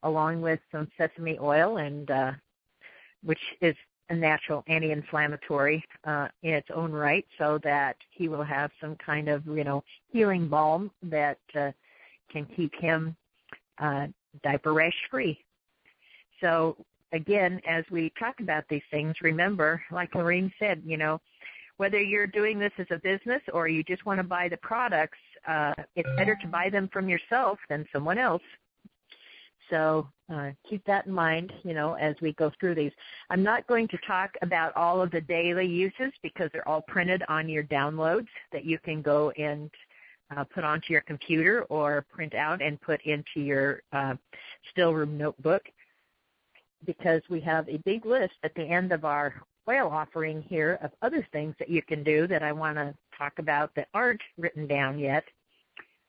along 0.03 0.41
with 0.41 0.61
some 0.71 0.89
sesame 0.99 1.39
oil 1.41 1.79
and 1.79 2.11
uh, 2.11 2.33
which 3.23 3.39
is 3.61 3.77
a 4.11 4.15
natural 4.15 4.65
anti-inflammatory 4.67 5.85
uh, 6.05 6.29
in 6.43 6.55
its 6.55 6.69
own 6.75 6.93
right, 6.93 7.27
so 7.39 7.59
that 7.63 7.97
he 8.11 8.29
will 8.29 8.43
have 8.43 8.71
some 8.81 8.97
kind 8.97 9.29
of 9.29 9.47
you 9.47 9.65
know 9.65 9.83
healing 10.11 10.49
balm 10.49 10.91
that 11.03 11.39
uh, 11.59 11.71
can 12.31 12.47
keep 12.57 12.75
him 12.75 13.17
uh, 13.79 14.07
diaper 14.43 14.73
rash 14.73 14.97
free. 15.11 15.39
So 16.41 16.77
again, 17.13 17.61
as 17.67 17.85
we 17.91 18.13
talk 18.19 18.41
about 18.41 18.65
these 18.69 18.83
things, 18.91 19.15
remember, 19.23 19.83
like 19.91 20.15
Lorene 20.15 20.53
said, 20.59 20.83
you 20.85 20.97
know, 20.97 21.21
whether 21.77 22.01
you're 22.01 22.27
doing 22.27 22.59
this 22.59 22.73
as 22.79 22.87
a 22.91 22.99
business 22.99 23.43
or 23.53 23.69
you 23.69 23.83
just 23.83 24.05
want 24.07 24.19
to 24.19 24.25
buy 24.25 24.49
the 24.49 24.57
products, 24.59 25.19
uh, 25.47 25.75
it's 25.97 26.09
better 26.17 26.37
to 26.41 26.49
buy 26.49 26.69
them 26.71 26.89
from 26.93 27.09
yourself 27.09 27.59
than 27.69 27.87
someone 27.93 28.19
else 28.19 28.43
so 29.71 30.09
uh, 30.33 30.51
keep 30.69 30.85
that 30.87 31.07
in 31.07 31.13
mind, 31.13 31.53
you 31.63 31.75
know, 31.75 31.95
as 31.95 32.15
we 32.21 32.33
go 32.35 32.51
through 32.59 32.75
these. 32.75 32.93
I'm 33.31 33.43
not 33.43 33.67
going 33.67 33.89
to 33.89 33.99
talk 34.07 34.35
about 34.43 34.75
all 34.77 35.01
of 35.01 35.11
the 35.11 35.21
daily 35.21 35.67
uses 35.67 36.13
because 36.23 36.51
they're 36.53 36.69
all 36.69 36.83
printed 36.83 37.23
on 37.29 37.49
your 37.49 37.65
downloads 37.65 38.29
that 38.53 38.65
you 38.65 38.79
can 38.79 39.03
go 39.03 39.31
and 39.33 39.71
uh, 40.35 40.45
put 40.45 40.65
onto 40.65 40.93
your 40.93 41.03
computer 41.03 41.65
or 41.65 42.05
print 42.13 42.35
out 42.35 42.63
and 42.63 42.81
put 42.81 43.01
into 43.03 43.41
your 43.41 43.83
uh, 43.93 44.15
still 44.71 44.95
room 44.95 45.19
notebook. 45.19 45.63
because 46.87 47.23
we 47.29 47.41
have 47.41 47.69
a 47.69 47.79
big 47.79 48.07
list 48.07 48.35
at 48.43 48.55
the 48.55 48.63
end 48.63 48.93
of 48.93 49.05
our 49.05 49.35
oil 49.69 49.89
offering 49.89 50.43
here 50.43 50.79
of 50.83 50.91
other 51.03 51.27
things 51.33 51.55
that 51.59 51.71
you 51.71 51.83
can 51.83 52.03
do 52.03 52.27
that 52.27 52.43
I 52.43 52.53
want 52.53 52.77
to 52.77 52.95
talk 53.17 53.39
about 53.39 53.71
that 53.77 53.89
aren't 53.95 54.21
written 54.37 54.67
down 54.67 54.99
yet 54.99 55.25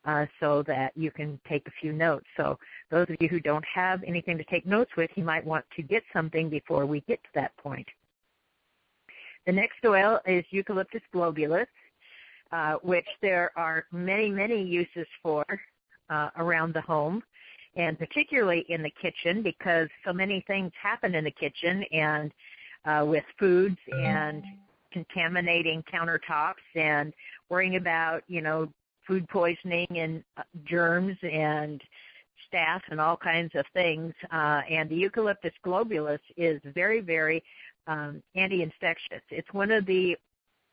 uh, 0.06 0.26
so 0.40 0.64
that 0.64 0.92
you 0.96 1.12
can 1.12 1.40
take 1.48 1.68
a 1.68 1.72
few 1.82 1.94
notes. 1.94 2.26
So 2.38 2.60
those 2.90 3.10
of 3.10 3.16
you 3.20 3.28
who 3.28 3.40
don't 3.40 3.66
have 3.66 4.04
anything 4.04 4.38
to 4.38 4.44
take 4.44 4.66
notes 4.66 4.92
with, 4.98 5.10
you 5.16 5.24
might 5.24 5.46
want 5.46 5.66
to 5.76 5.82
get 5.82 6.04
something 6.12 6.50
before 6.50 6.86
we 6.86 7.02
get 7.02 7.24
to 7.24 7.30
that 7.36 7.56
point. 7.58 7.88
The 9.46 9.52
next 9.52 9.84
oil 9.86 10.20
is 10.26 10.46
Eucalyptus 10.52 11.02
globulus, 11.14 11.68
uh, 12.52 12.76
which 12.82 13.08
there 13.22 13.52
are 13.56 13.86
many, 13.92 14.30
many 14.30 14.64
uses 14.64 15.08
for 15.22 15.46
uh, 16.10 16.30
around 16.38 16.74
the 16.74 16.82
home 16.82 17.24
and 17.76 17.98
particularly 17.98 18.66
in 18.70 18.84
the 18.84 18.94
kitchen 19.02 19.42
because 19.42 19.90
so 20.06 20.14
many 20.14 20.44
things 20.48 20.72
happen 20.82 21.16
in 21.16 21.24
the 21.24 21.32
kitchen 21.32 21.84
and 21.92 22.32
uh, 22.86 23.04
with 23.08 23.24
foods 23.40 23.78
and 24.04 24.44
contaminating 24.92 25.84
countertops 25.92 26.54
and 26.76 27.14
worrying 27.50 27.78
about, 27.78 28.24
you 28.28 28.42
know, 28.42 28.70
food 29.08 29.28
poisoning 29.30 29.88
and 29.92 30.24
uh, 30.38 30.44
germs 30.66 31.18
and 31.24 31.82
staph 32.52 32.82
and 32.90 33.00
all 33.00 33.18
kinds 33.18 33.52
of 33.56 33.66
things. 33.74 34.14
Uh, 34.32 34.62
and 34.70 34.90
the 34.90 34.96
Eucalyptus 34.96 35.54
globulus 35.66 36.20
is 36.38 36.62
very, 36.74 37.02
very 37.02 37.44
um, 37.88 38.22
anti-infectious. 38.36 39.22
It's 39.30 39.52
one 39.54 39.72
of 39.72 39.86
the 39.86 40.16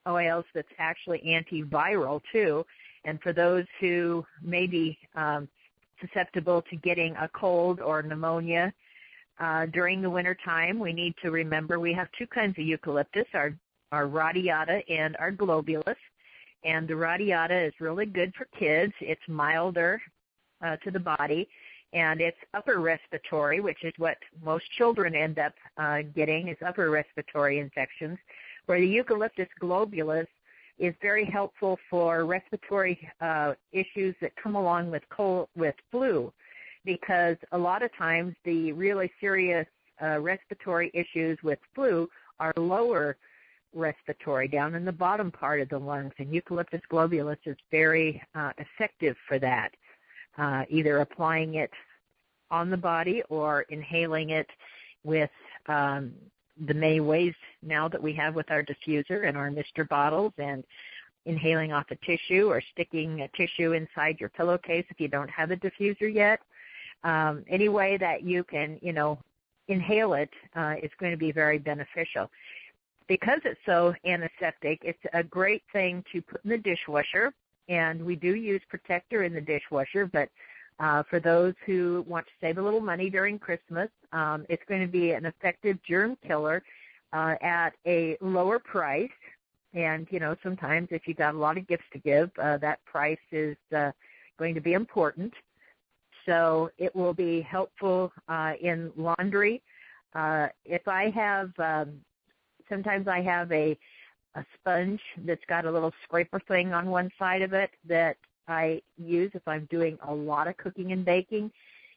oils 0.09 0.45
that's 0.55 0.69
actually 0.79 1.21
antiviral 1.27 2.21
too. 2.33 2.65
And 3.05 3.21
for 3.23 3.33
those 3.33 3.65
who 3.81 4.25
may 4.43 4.67
be 4.67 4.99
um, 5.15 5.49
susceptible 6.01 6.63
to 6.71 6.77
getting 6.77 7.15
a 7.17 7.29
cold 7.29 7.81
or 7.81 8.03
pneumonia 8.03 8.73
uh, 9.39 9.67
during 9.67 10.03
the 10.03 10.11
winter 10.11 10.37
time, 10.45 10.79
we 10.79 10.93
need 10.93 11.15
to 11.23 11.31
remember 11.31 11.79
we 11.79 11.95
have 11.95 12.09
two 12.19 12.27
kinds 12.27 12.59
of 12.59 12.65
eucalyptus, 12.65 13.27
our, 13.35 13.55
our 13.93 14.07
radiata 14.07 14.83
and 14.89 15.17
our 15.17 15.33
globulus. 15.33 15.97
And 16.65 16.87
the 16.87 16.97
radiata 16.97 17.59
is 17.59 17.73
really 17.81 18.07
good 18.07 18.35
for 18.35 18.47
kids. 18.59 18.93
It's 19.01 19.21
milder 19.29 20.01
uh, 20.63 20.77
to 20.77 20.91
the 20.91 21.01
body, 21.01 21.49
and 21.93 22.21
it's 22.21 22.37
upper 22.55 22.81
respiratory, 22.81 23.61
which 23.61 23.83
is 23.83 23.95
what 23.97 24.19
most 24.45 24.71
children 24.77 25.15
end 25.15 25.39
up 25.39 25.55
uh, 25.79 26.03
getting 26.15 26.49
is 26.49 26.57
upper 26.65 26.91
respiratory 26.91 27.59
infections. 27.59 28.19
Where 28.67 28.81
the 28.81 28.87
eucalyptus 28.87 29.49
globulus 29.61 30.27
is 30.79 30.95
very 31.03 31.25
helpful 31.25 31.79
for 31.89 32.25
respiratory 32.25 33.09
uh, 33.21 33.55
issues 33.73 34.15
that 34.21 34.33
come 34.37 34.55
along 34.55 34.91
with 34.91 35.03
cold, 35.11 35.49
with 35.57 35.75
flu, 35.91 36.33
because 36.85 37.37
a 37.53 37.59
lot 37.59 37.83
of 37.83 37.95
times 37.97 38.35
the 38.45 38.73
really 38.73 39.11
serious 39.21 39.67
uh, 40.03 40.19
respiratory 40.19 40.91
issues 40.95 41.39
with 41.43 41.59
flu 41.75 42.09
are 42.39 42.53
lower 42.57 43.17
respiratory, 43.75 44.49
down 44.49 44.75
in 44.75 44.85
the 44.85 44.93
bottom 44.93 45.31
part 45.31 45.61
of 45.61 45.69
the 45.69 45.79
lungs, 45.79 46.13
and 46.19 46.33
eucalyptus 46.33 46.81
globulus 46.91 47.39
is 47.45 47.57
very 47.71 48.23
uh, 48.35 48.53
effective 48.59 49.17
for 49.29 49.39
that. 49.39 49.71
Uh, 50.39 50.65
either 50.69 50.99
applying 50.99 51.55
it 51.55 51.71
on 52.51 52.71
the 52.71 52.77
body 52.77 53.23
or 53.29 53.63
inhaling 53.63 54.31
it 54.31 54.49
with 55.05 55.31
um, 55.67 56.13
the 56.67 56.75
many 56.75 57.01
ways 57.01 57.35
now 57.63 57.89
that 57.89 58.03
we 58.03 58.13
have 58.13 58.35
with 58.35 58.51
our 58.51 58.63
diffuser 58.63 59.29
and 59.29 59.37
our 59.37 59.51
mister 59.51 59.85
bottles 59.85 60.33
and 60.39 60.65
inhaling 61.27 61.73
off 61.73 61.87
a 61.91 61.97
tissue 61.97 62.49
or 62.49 62.63
sticking 62.73 63.23
a 63.23 63.29
tissue 63.29 63.73
inside 63.73 64.19
your 64.19 64.29
pillowcase 64.31 64.85
if 64.89 65.01
you 65.01 65.09
don't 65.09 65.31
have 65.31 65.51
a 65.51 65.57
diffuser 65.57 66.13
yet. 66.13 66.41
Um, 67.05 67.45
any 67.49 67.69
way 67.69 67.97
that 67.99 68.23
you 68.23 68.45
can, 68.45 68.79
you 68.83 68.93
know, 68.93 69.19
inhale 69.69 70.15
it 70.15 70.31
uh, 70.57 70.75
is 70.83 70.91
going 70.99 71.13
to 71.13 71.19
be 71.19 71.33
very 71.33 71.59
beneficial. 71.59 72.31
Because 73.11 73.41
it's 73.45 73.59
so 73.67 73.93
antiseptic, 74.05 74.83
it's 74.85 75.03
a 75.15 75.25
great 75.25 75.65
thing 75.73 76.05
to 76.13 76.23
put 76.23 76.45
in 76.45 76.51
the 76.51 76.59
dishwasher, 76.59 77.35
and 77.69 78.01
we 78.01 78.15
do 78.15 78.37
use 78.37 78.63
protector 78.69 79.25
in 79.25 79.35
the 79.35 79.41
dishwasher, 79.41 80.07
but 80.07 80.29
uh, 80.79 81.03
for 81.11 81.19
those 81.19 81.55
who 81.67 82.05
want 82.07 82.25
to 82.27 82.33
save 82.41 82.59
a 82.59 82.63
little 82.63 82.81
money 82.81 83.11
during 83.11 83.37
Christmas, 83.37 83.89
um, 84.13 84.47
it's 84.49 84.63
going 84.69 84.81
to 84.81 84.87
be 84.87 85.11
an 85.11 85.27
effective 85.27 85.77
germ 85.83 86.17
killer 86.25 86.63
uh, 87.13 87.35
at 87.43 87.71
a 87.85 88.17
lower 88.21 88.61
price. 88.61 89.11
And 89.75 90.07
you 90.13 90.21
know, 90.21 90.37
sometimes 90.41 90.87
if 90.93 91.09
you've 91.09 91.17
got 91.17 91.35
a 91.35 91.39
lot 91.39 91.59
of 91.59 91.67
gifts 91.67 91.87
to 91.95 91.99
give, 91.99 92.31
uh, 92.41 92.59
that 92.59 92.79
price 92.85 93.19
is 93.33 93.57
uh, 93.77 93.91
going 94.39 94.55
to 94.55 94.61
be 94.61 94.75
important. 94.75 95.33
So 96.27 96.71
it 96.79 96.95
will 96.95 97.15
be 97.15 97.41
helpful 97.41 98.13
uh, 98.29 98.53
in 98.61 98.93
laundry. 98.97 99.63
Uh, 100.15 100.47
if 100.65 100.87
I 100.87 101.11
have, 101.11 101.51
um, 101.59 102.01
sometimes 102.71 103.09
I 103.09 103.21
have 103.21 103.53
a 103.53 103.77
a 104.37 104.45
sponge 104.55 105.01
that's 105.27 105.45
got 105.49 105.65
a 105.65 105.71
little 105.71 105.93
scraper 106.05 106.41
thing 106.47 106.73
on 106.73 106.89
one 106.89 107.11
side 107.19 107.43
of 107.43 107.53
it 107.53 107.71
that 107.89 108.17
I 108.47 108.81
use 108.97 109.31
if 109.35 109.47
I'm 109.47 109.67
doing 109.71 109.99
a 110.07 110.15
lot 110.15 110.47
of 110.47 110.57
cooking 110.57 110.93
and 110.93 111.05
baking. 111.05 111.51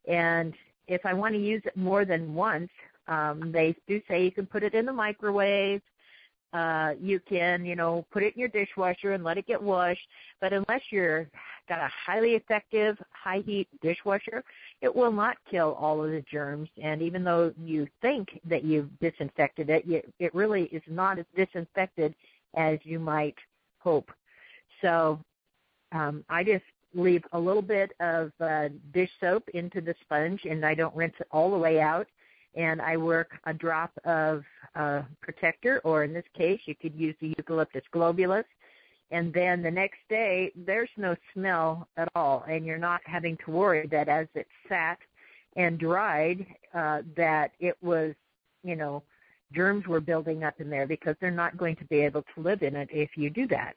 And 0.08 0.54
if 0.88 1.06
I 1.06 1.14
want 1.14 1.36
to 1.36 1.40
use 1.40 1.62
it 1.66 1.78
more 1.78 2.06
than 2.06 2.34
once, 2.34 2.72
um, 3.08 3.52
they 3.52 3.76
do 3.88 4.02
say 4.08 4.24
you 4.24 4.32
can 4.32 4.46
put 4.46 4.64
it 4.64 4.74
in 4.74 4.86
the 4.86 4.94
microwave. 4.94 5.82
Uh, 6.54 6.94
you 7.02 7.20
can, 7.20 7.66
you 7.66 7.76
know, 7.76 8.06
put 8.12 8.22
it 8.24 8.34
in 8.36 8.40
your 8.40 8.50
dishwasher 8.50 9.14
and 9.14 9.24
let 9.24 9.38
it 9.38 9.48
get 9.48 9.62
washed. 9.62 10.08
But 10.40 10.54
unless 10.54 10.82
you're 10.92 11.28
got 11.68 11.80
a 11.80 11.90
highly 12.06 12.32
effective 12.32 12.98
high 13.12 13.42
heat 13.46 13.68
dishwasher, 13.82 14.44
it 14.84 14.94
will 14.94 15.14
not 15.14 15.38
kill 15.50 15.78
all 15.80 16.04
of 16.04 16.12
the 16.12 16.24
germs. 16.30 16.68
And 16.82 17.02
even 17.02 17.24
though 17.24 17.54
you 17.58 17.88
think 18.02 18.28
that 18.44 18.66
you've 18.66 18.90
disinfected 19.00 19.70
it, 19.70 20.12
it 20.20 20.36
really 20.36 20.64
is 20.66 20.84
not 20.88 21.18
as 21.18 21.26
disinfected 21.38 22.14
as 22.56 22.80
you 22.84 23.00
might 23.00 23.38
hope. 23.80 24.12
So 24.82 25.20
um, 25.94 26.26
I 26.28 26.44
just 26.44 26.66
leave 26.94 27.24
a 27.32 27.40
little 27.40 27.62
bit 27.62 27.94
of 28.02 28.34
uh, 28.42 28.68
dish 28.94 29.10
soap 29.22 29.48
into 29.54 29.80
the 29.80 29.96
sponge, 30.02 30.42
and 30.44 30.66
I 30.66 30.76
don't 30.76 30.94
rinse 30.94 31.16
it 31.18 31.28
all 31.32 31.50
the 31.50 31.58
way 31.58 31.80
out. 31.80 32.08
And 32.56 32.82
I 32.82 32.98
work 32.98 33.32
a 33.46 33.54
drop 33.54 33.92
of 34.04 34.44
uh, 34.76 35.04
protector, 35.22 35.80
or 35.86 36.04
in 36.04 36.14
this 36.14 36.26
case, 36.38 36.60
you 36.66 36.76
could 36.76 36.94
use 36.94 37.16
the 37.22 37.34
eucalyptus 37.38 37.84
globulus. 37.96 38.44
And 39.14 39.32
then 39.32 39.62
the 39.62 39.70
next 39.70 40.00
day, 40.10 40.52
there's 40.56 40.90
no 40.98 41.16
smell 41.34 41.88
at 41.98 42.10
all, 42.16 42.44
and 42.50 42.66
you're 42.66 42.80
not 42.80 43.00
having 43.06 43.38
to 43.46 43.52
worry 43.52 43.86
that 43.92 44.10
as 44.10 44.26
it 44.34 44.48
sat 44.68 44.98
and 45.56 45.78
dried, 45.78 46.48
uh, 46.74 47.04
that 47.16 47.52
it 47.60 47.78
was, 47.84 48.16
you 48.64 48.76
know, 48.76 49.04
germs 49.54 49.86
were 49.86 50.02
building 50.02 50.44
up 50.44 50.60
in 50.60 50.68
there 50.68 50.88
because 50.88 51.16
they're 51.22 51.30
not 51.30 51.58
going 51.58 51.76
to 51.76 51.86
be 51.86 52.00
able 52.00 52.24
to 52.34 52.42
live 52.42 52.64
in 52.64 52.76
it 52.76 52.90
if 52.92 53.12
you 53.16 53.30
do 53.30 53.48
that. 53.50 53.76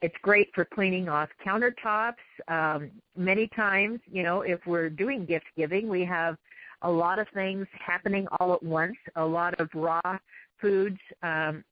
It's 0.00 0.16
great 0.22 0.48
for 0.54 0.64
cleaning 0.64 1.10
off 1.10 1.28
countertops. 1.46 2.14
Um, 2.48 2.90
many 3.14 3.48
times, 3.48 4.00
you 4.10 4.22
know, 4.22 4.40
if 4.40 4.60
we're 4.66 4.88
doing 4.88 5.26
gift 5.26 5.46
giving, 5.58 5.90
we 5.90 6.06
have 6.06 6.38
a 6.80 6.90
lot 6.90 7.18
of 7.18 7.26
things 7.34 7.66
happening 7.72 8.26
all 8.40 8.54
at 8.54 8.62
once, 8.62 8.96
a 9.16 9.24
lot 9.24 9.60
of 9.60 9.68
raw 9.74 10.18
foods 10.58 10.98
um, 11.22 11.62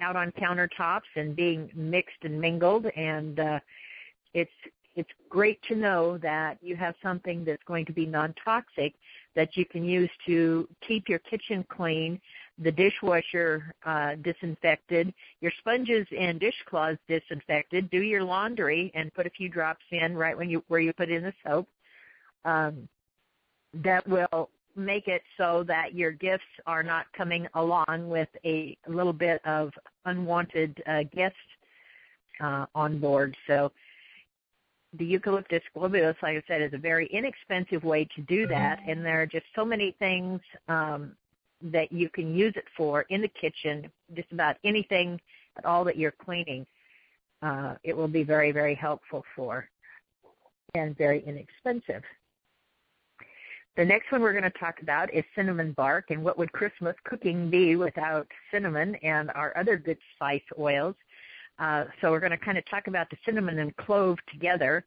out 0.00 0.16
on 0.16 0.32
countertops 0.32 1.10
and 1.16 1.34
being 1.36 1.70
mixed 1.74 2.22
and 2.22 2.40
mingled 2.40 2.86
and 2.96 3.40
uh, 3.40 3.60
it's 4.34 4.50
it's 4.96 5.10
great 5.28 5.60
to 5.68 5.76
know 5.76 6.18
that 6.18 6.58
you 6.60 6.74
have 6.74 6.94
something 7.02 7.44
that's 7.44 7.62
going 7.64 7.86
to 7.86 7.92
be 7.92 8.06
non-toxic 8.06 8.94
that 9.36 9.56
you 9.56 9.64
can 9.64 9.84
use 9.84 10.10
to 10.26 10.68
keep 10.86 11.08
your 11.08 11.20
kitchen 11.20 11.64
clean 11.68 12.20
the 12.62 12.70
dishwasher 12.70 13.74
uh, 13.86 14.14
disinfected, 14.22 15.12
your 15.40 15.52
sponges 15.58 16.06
and 16.16 16.38
dishcloths 16.38 16.98
disinfected. 17.08 17.90
Do 17.90 18.02
your 18.02 18.22
laundry 18.22 18.92
and 18.94 19.12
put 19.14 19.26
a 19.26 19.30
few 19.30 19.48
drops 19.48 19.84
in 19.90 20.14
right 20.16 20.36
when 20.36 20.50
you 20.50 20.62
where 20.68 20.80
you 20.80 20.92
put 20.92 21.10
in 21.10 21.22
the 21.22 21.32
soap. 21.44 21.68
Um, 22.44 22.88
that 23.72 24.06
will 24.06 24.50
make 24.76 25.08
it 25.08 25.22
so 25.36 25.64
that 25.66 25.94
your 25.94 26.12
gifts 26.12 26.44
are 26.66 26.82
not 26.82 27.06
coming 27.12 27.46
along 27.54 28.08
with 28.08 28.28
a, 28.44 28.76
little 28.88 29.12
bit 29.12 29.44
of 29.44 29.72
unwanted 30.04 30.82
uh, 30.86 31.02
guests 31.14 31.36
uh, 32.40 32.66
on 32.74 32.98
board. 32.98 33.36
So 33.46 33.72
the 34.98 35.04
eucalyptus 35.04 35.62
globulus, 35.76 36.16
like 36.22 36.36
I 36.36 36.42
said, 36.48 36.62
is 36.62 36.72
a 36.72 36.78
very 36.78 37.06
inexpensive 37.06 37.84
way 37.84 38.08
to 38.16 38.22
do 38.22 38.46
that, 38.48 38.80
and 38.86 39.04
there 39.04 39.22
are 39.22 39.26
just 39.26 39.46
so 39.54 39.64
many 39.64 39.94
things 39.98 40.40
um, 40.68 41.12
that 41.62 41.92
you 41.92 42.08
can 42.08 42.34
use 42.34 42.54
it 42.56 42.64
for 42.76 43.02
in 43.02 43.20
the 43.20 43.28
kitchen, 43.28 43.90
just 44.14 44.30
about 44.32 44.56
anything 44.64 45.20
at 45.56 45.64
all 45.64 45.84
that 45.84 45.96
you're 45.96 46.10
cleaning. 46.12 46.66
Uh, 47.42 47.74
it 47.84 47.96
will 47.96 48.08
be 48.08 48.22
very, 48.22 48.52
very 48.52 48.74
helpful 48.74 49.24
for 49.36 49.68
and 50.74 50.96
very 50.96 51.24
inexpensive. 51.26 52.02
The 53.80 53.86
next 53.86 54.12
one 54.12 54.20
we're 54.20 54.32
going 54.32 54.44
to 54.44 54.58
talk 54.58 54.82
about 54.82 55.10
is 55.14 55.24
cinnamon 55.34 55.72
bark 55.72 56.10
and 56.10 56.22
what 56.22 56.36
would 56.36 56.52
Christmas 56.52 56.94
cooking 57.04 57.48
be 57.48 57.76
without 57.76 58.28
cinnamon 58.50 58.94
and 58.96 59.30
our 59.30 59.56
other 59.56 59.78
good 59.78 59.96
spice 60.14 60.42
oils. 60.58 60.94
Uh, 61.58 61.84
so 61.98 62.10
we're 62.10 62.20
going 62.20 62.30
to 62.30 62.36
kind 62.36 62.58
of 62.58 62.66
talk 62.66 62.88
about 62.88 63.08
the 63.08 63.16
cinnamon 63.24 63.58
and 63.58 63.74
clove 63.78 64.18
together. 64.30 64.84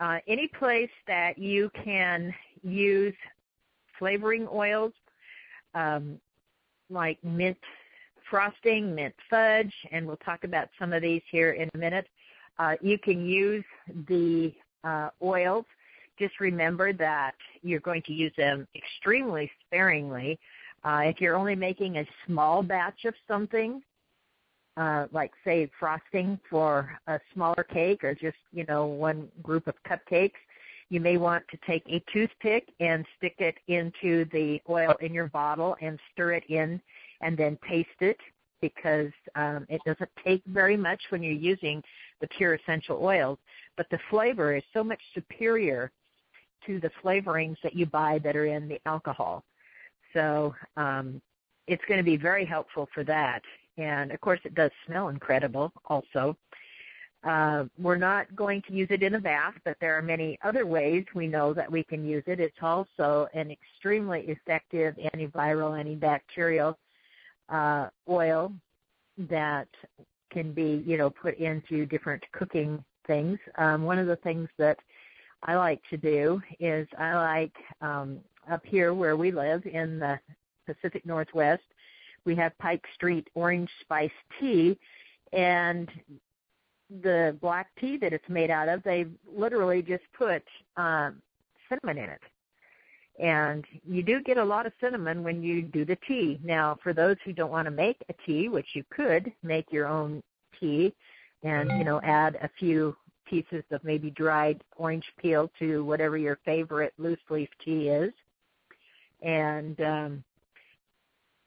Uh, 0.00 0.18
any 0.26 0.48
place 0.48 0.90
that 1.06 1.38
you 1.38 1.70
can 1.84 2.34
use 2.64 3.14
flavoring 3.96 4.48
oils 4.52 4.92
um, 5.74 6.18
like 6.90 7.22
mint 7.22 7.58
frosting, 8.28 8.92
mint 8.92 9.14
fudge, 9.30 9.72
and 9.92 10.04
we'll 10.04 10.16
talk 10.16 10.42
about 10.42 10.68
some 10.80 10.92
of 10.92 11.00
these 11.00 11.22
here 11.30 11.52
in 11.52 11.70
a 11.74 11.78
minute. 11.78 12.08
Uh, 12.58 12.74
you 12.80 12.98
can 12.98 13.24
use 13.24 13.64
the 14.08 14.52
uh, 14.82 15.10
oils. 15.22 15.64
Just 16.20 16.38
remember 16.38 16.92
that 16.92 17.34
you're 17.62 17.80
going 17.80 18.02
to 18.02 18.12
use 18.12 18.32
them 18.36 18.68
extremely 18.76 19.50
sparingly. 19.66 20.38
Uh, 20.84 21.00
if 21.04 21.18
you're 21.18 21.34
only 21.34 21.56
making 21.56 21.96
a 21.96 22.06
small 22.26 22.62
batch 22.62 23.06
of 23.06 23.14
something, 23.26 23.80
uh, 24.76 25.06
like 25.12 25.32
say 25.44 25.70
frosting 25.80 26.38
for 26.48 26.92
a 27.06 27.18
smaller 27.32 27.66
cake 27.72 28.04
or 28.04 28.14
just 28.14 28.36
you 28.52 28.66
know 28.66 28.84
one 28.84 29.28
group 29.42 29.66
of 29.66 29.74
cupcakes, 29.88 30.32
you 30.90 31.00
may 31.00 31.16
want 31.16 31.42
to 31.48 31.58
take 31.66 31.82
a 31.88 32.04
toothpick 32.12 32.68
and 32.80 33.06
stick 33.16 33.36
it 33.38 33.56
into 33.68 34.26
the 34.30 34.60
oil 34.68 34.94
in 35.00 35.14
your 35.14 35.28
bottle 35.28 35.74
and 35.80 35.98
stir 36.12 36.32
it 36.32 36.44
in 36.50 36.78
and 37.22 37.34
then 37.34 37.56
taste 37.66 37.88
it 38.00 38.18
because 38.60 39.10
um, 39.36 39.64
it 39.70 39.80
doesn't 39.86 40.10
take 40.22 40.42
very 40.48 40.76
much 40.76 41.00
when 41.08 41.22
you're 41.22 41.32
using 41.32 41.82
the 42.20 42.26
pure 42.36 42.54
essential 42.54 42.98
oils, 43.02 43.38
but 43.78 43.86
the 43.90 43.98
flavor 44.10 44.54
is 44.54 44.62
so 44.74 44.84
much 44.84 45.00
superior 45.14 45.90
to 46.66 46.80
the 46.80 46.90
flavorings 47.02 47.56
that 47.62 47.74
you 47.74 47.86
buy 47.86 48.18
that 48.24 48.36
are 48.36 48.46
in 48.46 48.68
the 48.68 48.80
alcohol. 48.86 49.44
So 50.12 50.54
um, 50.76 51.20
it's 51.66 51.84
going 51.86 51.98
to 51.98 52.04
be 52.04 52.16
very 52.16 52.44
helpful 52.44 52.88
for 52.94 53.04
that. 53.04 53.42
And 53.76 54.12
of 54.12 54.20
course, 54.20 54.40
it 54.44 54.54
does 54.54 54.70
smell 54.86 55.08
incredible 55.08 55.72
also. 55.86 56.36
Uh, 57.22 57.64
we're 57.78 57.96
not 57.96 58.34
going 58.34 58.62
to 58.62 58.72
use 58.72 58.88
it 58.90 59.02
in 59.02 59.14
a 59.14 59.20
bath, 59.20 59.54
but 59.64 59.76
there 59.80 59.96
are 59.96 60.02
many 60.02 60.38
other 60.42 60.64
ways 60.66 61.04
we 61.14 61.26
know 61.26 61.52
that 61.52 61.70
we 61.70 61.84
can 61.84 62.04
use 62.04 62.24
it. 62.26 62.40
It's 62.40 62.56
also 62.62 63.28
an 63.34 63.50
extremely 63.50 64.20
effective 64.20 64.96
antiviral, 64.96 65.76
antibacterial 65.78 66.74
uh, 67.50 67.88
oil 68.08 68.52
that 69.18 69.68
can 70.30 70.52
be, 70.52 70.82
you 70.86 70.96
know, 70.96 71.10
put 71.10 71.36
into 71.36 71.84
different 71.84 72.22
cooking 72.32 72.82
things. 73.06 73.38
Um, 73.58 73.82
one 73.82 73.98
of 73.98 74.06
the 74.06 74.16
things 74.16 74.48
that 74.56 74.78
I 75.42 75.54
like 75.56 75.80
to 75.90 75.96
do 75.96 76.40
is 76.58 76.86
I 76.98 77.14
like 77.14 77.54
um, 77.80 78.18
up 78.50 78.64
here 78.64 78.92
where 78.94 79.16
we 79.16 79.30
live 79.30 79.64
in 79.66 79.98
the 79.98 80.18
Pacific 80.66 81.04
Northwest, 81.06 81.62
we 82.24 82.36
have 82.36 82.56
Pike 82.58 82.84
Street 82.94 83.28
orange 83.34 83.70
spice 83.80 84.10
tea, 84.38 84.78
and 85.32 85.90
the 87.02 87.36
black 87.40 87.68
tea 87.80 87.96
that 87.98 88.12
it's 88.12 88.28
made 88.28 88.50
out 88.50 88.68
of, 88.68 88.82
they 88.82 89.06
literally 89.26 89.80
just 89.80 90.02
put 90.16 90.42
um, 90.76 91.22
cinnamon 91.68 92.02
in 92.02 92.10
it. 92.10 92.20
And 93.18 93.64
you 93.86 94.02
do 94.02 94.22
get 94.22 94.38
a 94.38 94.44
lot 94.44 94.66
of 94.66 94.72
cinnamon 94.80 95.22
when 95.22 95.42
you 95.42 95.62
do 95.62 95.84
the 95.84 95.98
tea. 96.08 96.40
Now, 96.42 96.78
for 96.82 96.92
those 96.92 97.16
who 97.24 97.32
don't 97.32 97.50
want 97.50 97.66
to 97.66 97.70
make 97.70 98.02
a 98.08 98.14
tea, 98.26 98.48
which 98.48 98.68
you 98.74 98.84
could 98.90 99.32
make 99.42 99.66
your 99.70 99.86
own 99.86 100.22
tea 100.58 100.92
and, 101.42 101.70
you 101.78 101.84
know, 101.84 102.00
add 102.02 102.36
a 102.42 102.50
few 102.58 102.96
pieces 103.30 103.64
of 103.70 103.82
maybe 103.84 104.10
dried 104.10 104.62
orange 104.76 105.06
peel 105.18 105.50
to 105.58 105.84
whatever 105.84 106.18
your 106.18 106.38
favorite 106.44 106.92
loose 106.98 107.18
leaf 107.30 107.48
tea 107.64 107.88
is. 107.88 108.12
And 109.22 109.80
um 109.80 110.24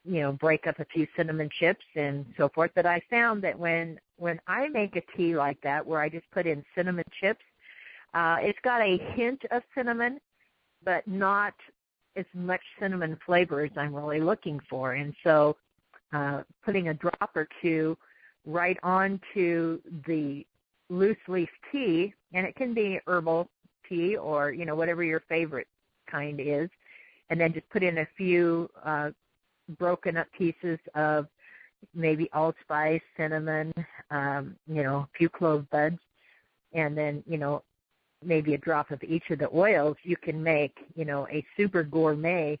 you 0.06 0.20
know, 0.20 0.32
break 0.32 0.66
up 0.66 0.78
a 0.80 0.84
few 0.84 1.06
cinnamon 1.16 1.48
chips 1.58 1.84
and 1.96 2.26
so 2.36 2.50
forth. 2.54 2.70
But 2.74 2.84
I 2.84 3.00
found 3.08 3.42
that 3.42 3.58
when 3.58 3.98
when 4.16 4.40
I 4.46 4.68
make 4.68 4.96
a 4.96 5.16
tea 5.16 5.36
like 5.36 5.60
that 5.62 5.86
where 5.86 6.00
I 6.00 6.08
just 6.08 6.30
put 6.30 6.46
in 6.46 6.64
cinnamon 6.74 7.04
chips, 7.20 7.44
uh 8.14 8.36
it's 8.40 8.58
got 8.64 8.80
a 8.80 8.98
hint 9.14 9.42
of 9.50 9.62
cinnamon, 9.74 10.18
but 10.84 11.06
not 11.06 11.54
as 12.16 12.26
much 12.34 12.60
cinnamon 12.80 13.18
flavor 13.26 13.64
as 13.64 13.70
I'm 13.76 13.94
really 13.94 14.20
looking 14.20 14.60
for. 14.70 14.92
And 14.92 15.14
so 15.24 15.56
uh, 16.12 16.42
putting 16.64 16.88
a 16.88 16.94
drop 16.94 17.30
or 17.34 17.48
two 17.60 17.96
right 18.46 18.78
onto 18.82 19.80
the 20.06 20.46
loose 20.94 21.16
leaf 21.28 21.48
tea, 21.70 22.14
and 22.32 22.46
it 22.46 22.54
can 22.56 22.74
be 22.74 23.00
herbal 23.06 23.48
tea 23.88 24.16
or 24.16 24.52
you 24.52 24.64
know 24.64 24.74
whatever 24.74 25.02
your 25.02 25.22
favorite 25.28 25.68
kind 26.10 26.40
is, 26.40 26.68
and 27.30 27.40
then 27.40 27.52
just 27.52 27.68
put 27.70 27.82
in 27.82 27.98
a 27.98 28.08
few 28.16 28.68
uh, 28.84 29.10
broken 29.78 30.16
up 30.16 30.26
pieces 30.36 30.78
of 30.94 31.26
maybe 31.94 32.30
allspice, 32.32 33.02
cinnamon, 33.16 33.72
um, 34.10 34.56
you 34.66 34.82
know, 34.82 34.96
a 34.96 35.08
few 35.16 35.28
clove 35.28 35.68
buds, 35.70 35.98
and 36.72 36.96
then 36.96 37.22
you 37.26 37.38
know 37.38 37.62
maybe 38.24 38.54
a 38.54 38.58
drop 38.58 38.90
of 38.90 39.02
each 39.02 39.30
of 39.30 39.38
the 39.38 39.48
oils, 39.54 39.96
you 40.02 40.16
can 40.16 40.42
make, 40.42 40.76
you 40.94 41.04
know, 41.04 41.28
a 41.28 41.44
super 41.56 41.82
gourmet 41.82 42.58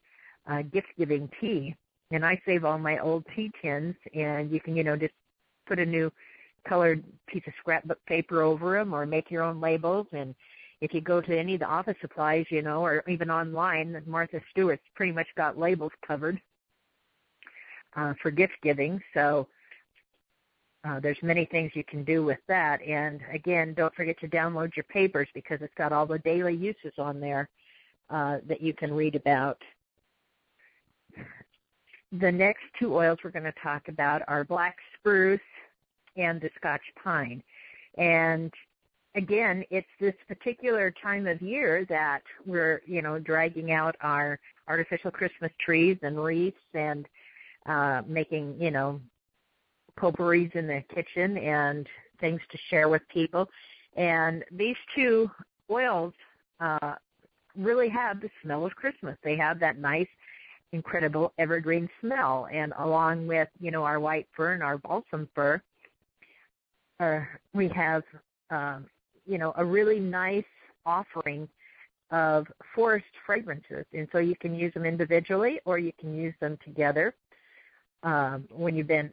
uh, 0.50 0.62
gift 0.62 0.88
giving 0.98 1.28
tea. 1.40 1.74
And 2.10 2.24
I 2.24 2.40
save 2.46 2.64
all 2.64 2.78
my 2.78 2.98
old 2.98 3.24
tea 3.34 3.50
tins, 3.60 3.94
and 4.14 4.50
you 4.50 4.60
can, 4.60 4.76
you 4.76 4.84
know, 4.84 4.96
just 4.96 5.14
put 5.66 5.78
a 5.78 5.86
new 5.86 6.12
colored 6.68 7.04
piece 7.26 7.42
of 7.46 7.52
scrapbook 7.58 8.04
paper 8.06 8.42
over 8.42 8.78
them, 8.78 8.94
or 8.94 9.06
make 9.06 9.30
your 9.30 9.42
own 9.42 9.60
labels. 9.60 10.06
And 10.12 10.34
if 10.80 10.92
you 10.92 11.00
go 11.00 11.20
to 11.20 11.38
any 11.38 11.54
of 11.54 11.60
the 11.60 11.66
office 11.66 11.96
supplies, 12.00 12.46
you 12.50 12.62
know, 12.62 12.84
or 12.84 13.02
even 13.08 13.30
online, 13.30 14.02
Martha 14.06 14.40
Stewart's 14.50 14.82
pretty 14.94 15.12
much 15.12 15.28
got 15.36 15.58
labels 15.58 15.92
covered 16.06 16.40
uh, 17.96 18.14
for 18.20 18.30
gift 18.30 18.54
giving. 18.62 19.00
So 19.14 19.46
uh, 20.84 21.00
there's 21.00 21.22
many 21.22 21.46
things 21.46 21.72
you 21.74 21.84
can 21.84 22.04
do 22.04 22.24
with 22.24 22.40
that. 22.48 22.82
And 22.82 23.20
again, 23.32 23.72
don't 23.74 23.94
forget 23.94 24.18
to 24.20 24.28
download 24.28 24.76
your 24.76 24.84
papers 24.84 25.28
because 25.32 25.58
it's 25.62 25.74
got 25.78 25.92
all 25.92 26.06
the 26.06 26.18
daily 26.18 26.54
uses 26.54 26.92
on 26.98 27.20
there 27.20 27.48
uh, 28.10 28.38
that 28.46 28.60
you 28.60 28.74
can 28.74 28.92
read 28.92 29.14
about. 29.14 29.62
The 32.20 32.30
next 32.30 32.62
two 32.78 32.94
oils 32.94 33.18
we're 33.24 33.30
going 33.30 33.44
to 33.44 33.54
talk 33.62 33.88
about 33.88 34.22
are 34.28 34.44
black 34.44 34.76
spruce 34.98 35.40
and 36.16 36.40
the 36.40 36.50
Scotch 36.56 36.82
pine. 37.02 37.42
And 37.96 38.52
again, 39.14 39.64
it's 39.70 39.86
this 40.00 40.14
particular 40.26 40.92
time 41.02 41.26
of 41.26 41.40
year 41.40 41.84
that 41.88 42.22
we're, 42.44 42.82
you 42.86 43.02
know, 43.02 43.18
dragging 43.18 43.72
out 43.72 43.96
our 44.00 44.38
artificial 44.68 45.10
Christmas 45.10 45.52
trees 45.60 45.96
and 46.02 46.22
wreaths 46.22 46.56
and 46.74 47.06
uh, 47.66 48.02
making, 48.06 48.56
you 48.60 48.70
know, 48.70 49.00
potpourris 49.96 50.50
in 50.54 50.66
the 50.66 50.82
kitchen 50.94 51.38
and 51.38 51.86
things 52.20 52.40
to 52.50 52.58
share 52.68 52.88
with 52.88 53.02
people. 53.08 53.48
And 53.96 54.44
these 54.50 54.76
two 54.94 55.30
oils 55.70 56.12
uh, 56.60 56.94
really 57.56 57.88
have 57.88 58.20
the 58.20 58.30
smell 58.42 58.66
of 58.66 58.74
Christmas. 58.74 59.16
They 59.22 59.36
have 59.36 59.60
that 59.60 59.78
nice, 59.78 60.08
incredible 60.72 61.32
evergreen 61.38 61.88
smell. 62.00 62.48
And 62.52 62.72
along 62.78 63.26
with, 63.26 63.48
you 63.60 63.70
know, 63.70 63.84
our 63.84 64.00
white 64.00 64.26
fir 64.36 64.52
and 64.54 64.62
our 64.62 64.78
balsam 64.78 65.28
fir, 65.34 65.62
uh, 67.04 67.20
we 67.52 67.68
have, 67.68 68.02
um, 68.50 68.86
you 69.26 69.38
know, 69.38 69.52
a 69.56 69.64
really 69.64 70.00
nice 70.00 70.44
offering 70.86 71.48
of 72.10 72.46
forest 72.74 73.06
fragrances. 73.26 73.84
And 73.92 74.08
so 74.12 74.18
you 74.18 74.36
can 74.36 74.54
use 74.54 74.72
them 74.74 74.84
individually 74.84 75.60
or 75.64 75.78
you 75.78 75.92
can 75.98 76.14
use 76.16 76.34
them 76.40 76.58
together. 76.64 77.14
Um, 78.02 78.44
when 78.50 78.76
you've 78.76 78.86
been 78.86 79.12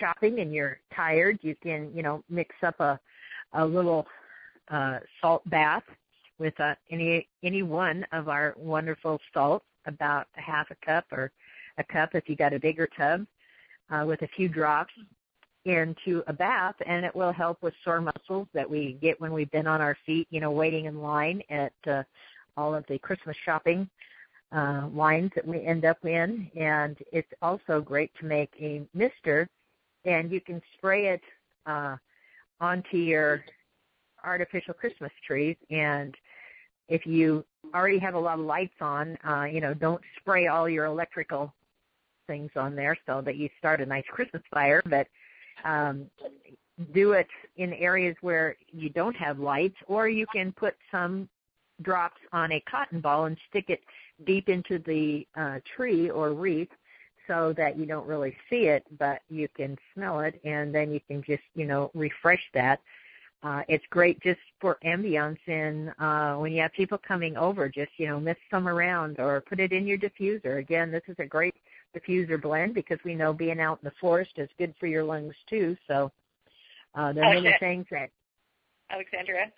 shopping 0.00 0.40
and 0.40 0.52
you're 0.52 0.78
tired, 0.94 1.38
you 1.42 1.54
can, 1.62 1.90
you 1.94 2.02
know, 2.02 2.24
mix 2.28 2.54
up 2.62 2.80
a 2.80 2.98
a 3.52 3.64
little 3.64 4.06
uh, 4.68 4.98
salt 5.20 5.48
bath 5.48 5.84
with 6.38 6.58
uh, 6.60 6.74
any 6.90 7.28
any 7.42 7.62
one 7.62 8.04
of 8.12 8.28
our 8.28 8.54
wonderful 8.56 9.20
salts, 9.32 9.64
about 9.86 10.26
a 10.36 10.40
half 10.40 10.66
a 10.70 10.86
cup 10.86 11.04
or 11.12 11.30
a 11.78 11.84
cup 11.84 12.14
if 12.14 12.28
you 12.28 12.36
got 12.36 12.52
a 12.52 12.58
bigger 12.58 12.88
tub, 12.96 13.26
uh, 13.90 14.04
with 14.06 14.22
a 14.22 14.28
few 14.28 14.48
drops 14.48 14.92
into 15.64 16.22
a 16.26 16.32
bath, 16.32 16.74
and 16.86 17.04
it 17.04 17.14
will 17.14 17.32
help 17.32 17.62
with 17.62 17.74
sore 17.84 18.00
muscles 18.00 18.48
that 18.52 18.68
we 18.68 18.98
get 19.00 19.20
when 19.20 19.32
we've 19.32 19.50
been 19.50 19.66
on 19.66 19.80
our 19.80 19.96
feet, 20.04 20.26
you 20.30 20.40
know, 20.40 20.50
waiting 20.50 20.84
in 20.84 21.00
line 21.00 21.42
at 21.48 21.72
uh, 21.86 22.02
all 22.56 22.74
of 22.74 22.84
the 22.88 22.98
Christmas 22.98 23.36
shopping 23.44 23.88
uh, 24.52 24.88
lines 24.92 25.30
that 25.34 25.46
we 25.46 25.64
end 25.64 25.84
up 25.84 26.04
in. 26.04 26.50
And 26.56 26.96
it's 27.12 27.32
also 27.42 27.80
great 27.80 28.10
to 28.20 28.26
make 28.26 28.50
a 28.60 28.82
mister 28.94 29.48
and 30.04 30.30
you 30.30 30.40
can 30.40 30.60
spray 30.76 31.08
it 31.08 31.22
uh, 31.66 31.96
onto 32.60 32.96
your 32.96 33.44
artificial 34.22 34.74
Christmas 34.74 35.12
trees. 35.26 35.56
And 35.70 36.14
if 36.88 37.06
you 37.06 37.44
already 37.74 37.98
have 37.98 38.14
a 38.14 38.18
lot 38.18 38.38
of 38.38 38.44
lights 38.44 38.74
on, 38.80 39.16
uh, 39.26 39.44
you 39.44 39.60
know, 39.60 39.74
don't 39.74 40.02
spray 40.20 40.46
all 40.46 40.68
your 40.68 40.84
electrical 40.84 41.52
things 42.26 42.50
on 42.56 42.74
there 42.74 42.96
so 43.06 43.20
that 43.22 43.36
you 43.36 43.48
start 43.58 43.80
a 43.80 43.86
nice 43.86 44.04
Christmas 44.10 44.42
fire, 44.52 44.82
but 44.86 45.06
um, 45.64 46.10
do 46.92 47.12
it 47.12 47.28
in 47.56 47.72
areas 47.74 48.16
where 48.20 48.56
you 48.72 48.88
don't 48.90 49.16
have 49.16 49.38
lights, 49.38 49.76
or 49.86 50.08
you 50.08 50.26
can 50.32 50.52
put 50.52 50.74
some 50.90 51.28
drops 51.82 52.20
on 52.32 52.52
a 52.52 52.60
cotton 52.60 53.00
ball 53.00 53.26
and 53.26 53.36
stick 53.48 53.66
it 53.68 53.80
deep 54.24 54.48
into 54.48 54.78
the 54.78 55.26
uh, 55.36 55.58
tree 55.76 56.10
or 56.10 56.32
wreath 56.32 56.68
so 57.26 57.54
that 57.56 57.78
you 57.78 57.86
don't 57.86 58.06
really 58.06 58.36
see 58.50 58.66
it, 58.66 58.84
but 58.98 59.22
you 59.30 59.48
can 59.56 59.78
smell 59.92 60.20
it, 60.20 60.40
and 60.44 60.74
then 60.74 60.92
you 60.92 61.00
can 61.08 61.22
just, 61.22 61.42
you 61.54 61.66
know, 61.66 61.90
refresh 61.94 62.42
that. 62.52 62.80
uh, 63.44 63.62
it's 63.68 63.84
great 63.90 64.18
just 64.20 64.40
for 64.58 64.78
ambience 64.84 65.38
and 65.46 65.92
uh, 65.98 66.34
when 66.34 66.50
you 66.52 66.62
have 66.62 66.72
people 66.72 66.98
coming 67.06 67.36
over, 67.36 67.68
just 67.68 67.90
you 67.98 68.06
know 68.06 68.18
mist 68.18 68.40
some 68.50 68.66
around 68.66 69.20
or 69.20 69.42
put 69.42 69.60
it 69.60 69.70
in 69.72 69.86
your 69.86 69.98
diffuser. 69.98 70.58
Again, 70.58 70.90
this 70.90 71.02
is 71.08 71.16
a 71.18 71.26
great 71.26 71.54
diffuser 71.94 72.40
blend 72.40 72.74
because 72.74 72.98
we 73.04 73.14
know 73.14 73.32
being 73.32 73.60
out 73.60 73.78
in 73.82 73.88
the 73.88 73.94
forest 74.00 74.32
is 74.36 74.48
good 74.58 74.74
for 74.78 74.86
your 74.86 75.04
lungs 75.04 75.34
too. 75.48 75.76
So 75.88 76.10
uh, 76.94 77.12
there 77.12 77.24
are 77.24 77.34
many 77.34 77.54
things 77.60 77.86
that. 77.90 78.10
Alexandra. 78.90 79.50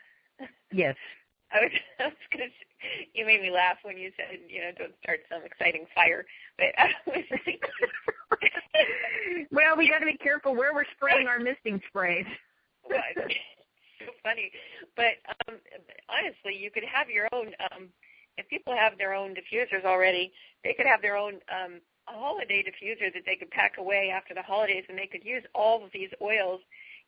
Yes. 0.73 0.97
I 1.53 1.61
was, 1.61 1.71
I 2.01 2.05
was 2.07 2.13
gonna. 2.33 2.51
You 3.15 3.25
made 3.25 3.41
me 3.41 3.51
laugh 3.51 3.79
when 3.83 3.97
you 3.97 4.11
said, 4.17 4.39
you 4.49 4.61
know, 4.61 4.71
don't 4.77 4.95
start 5.03 5.21
some 5.31 5.43
exciting 5.45 5.87
fire. 5.95 6.25
But 6.59 6.67
I 6.79 6.89
was 7.07 7.25
well, 9.51 9.77
we 9.77 9.89
got 9.89 10.01
to 10.01 10.07
be 10.07 10.17
careful 10.17 10.55
where 10.55 10.75
we're 10.75 10.85
spraying 10.97 11.29
our 11.29 11.39
misting 11.39 11.81
sprays. 11.89 12.27
well, 12.89 13.01
so 13.17 14.13
funny, 14.23 14.51
but 14.97 15.19
um, 15.49 15.57
honestly, 16.11 16.61
you 16.61 16.71
could 16.71 16.85
have 16.85 17.09
your 17.09 17.29
own. 17.33 17.49
Um, 17.71 17.89
if 18.37 18.47
people 18.49 18.75
have 18.75 18.99
their 18.99 19.15
own 19.15 19.35
diffusers 19.35 19.85
already, 19.85 20.33
they 20.63 20.75
could 20.75 20.87
have 20.87 21.01
their 21.01 21.17
own 21.17 21.35
um, 21.49 21.81
holiday 22.13 22.63
diffuser 22.63 23.13
that 23.13 23.23
they 23.27 23.37
could 23.37 23.51
pack 23.51 23.79
away 23.79 24.11
after 24.15 24.35
the 24.35 24.43
holidays, 24.43 24.85
and 24.89 24.99
they 24.99 25.07
could 25.07 25.25
use 25.25 25.43
all 25.55 25.85
of 25.85 25.91
these 25.93 26.11
oils 26.23 26.61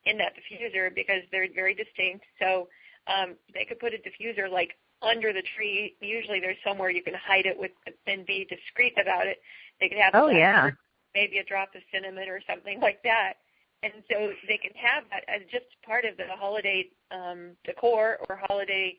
in 0.05 0.17
that 0.17 0.33
diffuser 0.35 0.93
because 0.93 1.21
they're 1.31 1.47
very 1.53 1.73
distinct. 1.73 2.25
So 2.39 2.67
um, 3.07 3.35
they 3.53 3.65
could 3.65 3.79
put 3.79 3.93
a 3.93 3.97
diffuser 3.97 4.49
like 4.51 4.71
under 5.01 5.33
the 5.33 5.43
tree. 5.55 5.95
Usually 6.01 6.39
there's 6.39 6.57
somewhere 6.65 6.89
you 6.89 7.03
can 7.03 7.15
hide 7.15 7.45
it 7.45 7.57
with 7.57 7.71
and 8.07 8.25
be 8.25 8.47
discreet 8.49 8.93
about 9.01 9.27
it. 9.27 9.39
They 9.79 9.89
could 9.89 9.97
have 9.97 10.13
oh 10.15 10.29
yeah 10.29 10.71
maybe 11.15 11.39
a 11.39 11.43
drop 11.43 11.69
of 11.75 11.81
cinnamon 11.91 12.29
or 12.29 12.41
something 12.47 12.79
like 12.81 13.01
that. 13.03 13.33
And 13.81 13.93
so 14.11 14.31
they 14.47 14.57
can 14.57 14.71
have 14.75 15.05
that 15.09 15.23
as 15.33 15.41
just 15.49 15.65
part 15.85 16.03
of 16.03 16.17
the 16.17 16.25
holiday 16.37 16.87
um, 17.11 17.51
decor 17.65 18.17
or 18.27 18.39
holiday. 18.49 18.95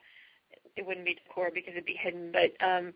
It 0.76 0.86
wouldn't 0.86 1.04
be 1.04 1.14
decor 1.14 1.50
because 1.52 1.72
it'd 1.72 1.84
be 1.84 1.98
hidden, 2.00 2.32
but 2.32 2.56
um, 2.64 2.94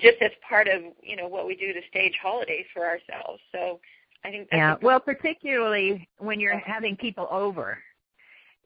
just 0.00 0.16
as 0.20 0.30
part 0.48 0.68
of 0.68 0.82
you 1.02 1.16
know 1.16 1.28
what 1.28 1.46
we 1.46 1.56
do 1.56 1.72
to 1.72 1.80
stage 1.88 2.14
holidays 2.22 2.66
for 2.72 2.86
ourselves. 2.86 3.40
So 3.52 3.80
I 4.24 4.30
think 4.30 4.48
that's 4.50 4.58
yeah. 4.58 4.76
Well, 4.80 5.00
particularly 5.00 6.08
when 6.18 6.40
you're 6.40 6.58
having 6.58 6.96
people 6.96 7.28
over, 7.30 7.78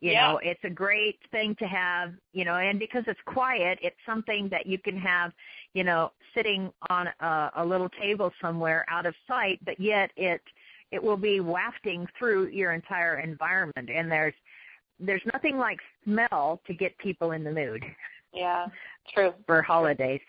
you 0.00 0.12
yeah. 0.12 0.32
know, 0.32 0.40
it's 0.42 0.62
a 0.64 0.70
great 0.70 1.18
thing 1.30 1.56
to 1.58 1.66
have, 1.66 2.12
you 2.32 2.44
know, 2.44 2.56
and 2.56 2.78
because 2.78 3.04
it's 3.06 3.20
quiet, 3.24 3.78
it's 3.82 3.96
something 4.04 4.48
that 4.50 4.66
you 4.66 4.78
can 4.78 4.96
have, 4.98 5.32
you 5.72 5.84
know, 5.84 6.12
sitting 6.34 6.70
on 6.90 7.08
a, 7.20 7.50
a 7.56 7.64
little 7.64 7.88
table 8.00 8.30
somewhere 8.40 8.84
out 8.90 9.06
of 9.06 9.14
sight, 9.26 9.58
but 9.64 9.80
yet 9.80 10.10
it 10.16 10.42
it 10.92 11.02
will 11.02 11.16
be 11.16 11.40
wafting 11.40 12.06
through 12.18 12.46
your 12.48 12.72
entire 12.72 13.18
environment 13.18 13.90
and 13.92 14.10
there's 14.10 14.34
there's 15.00 15.22
nothing 15.32 15.58
like 15.58 15.78
smell 16.04 16.60
to 16.66 16.74
get 16.74 16.96
people 16.98 17.32
in 17.32 17.44
the 17.44 17.52
mood. 17.52 17.84
Yeah, 18.32 18.66
true. 19.14 19.32
For 19.46 19.62
holidays. 19.62 20.20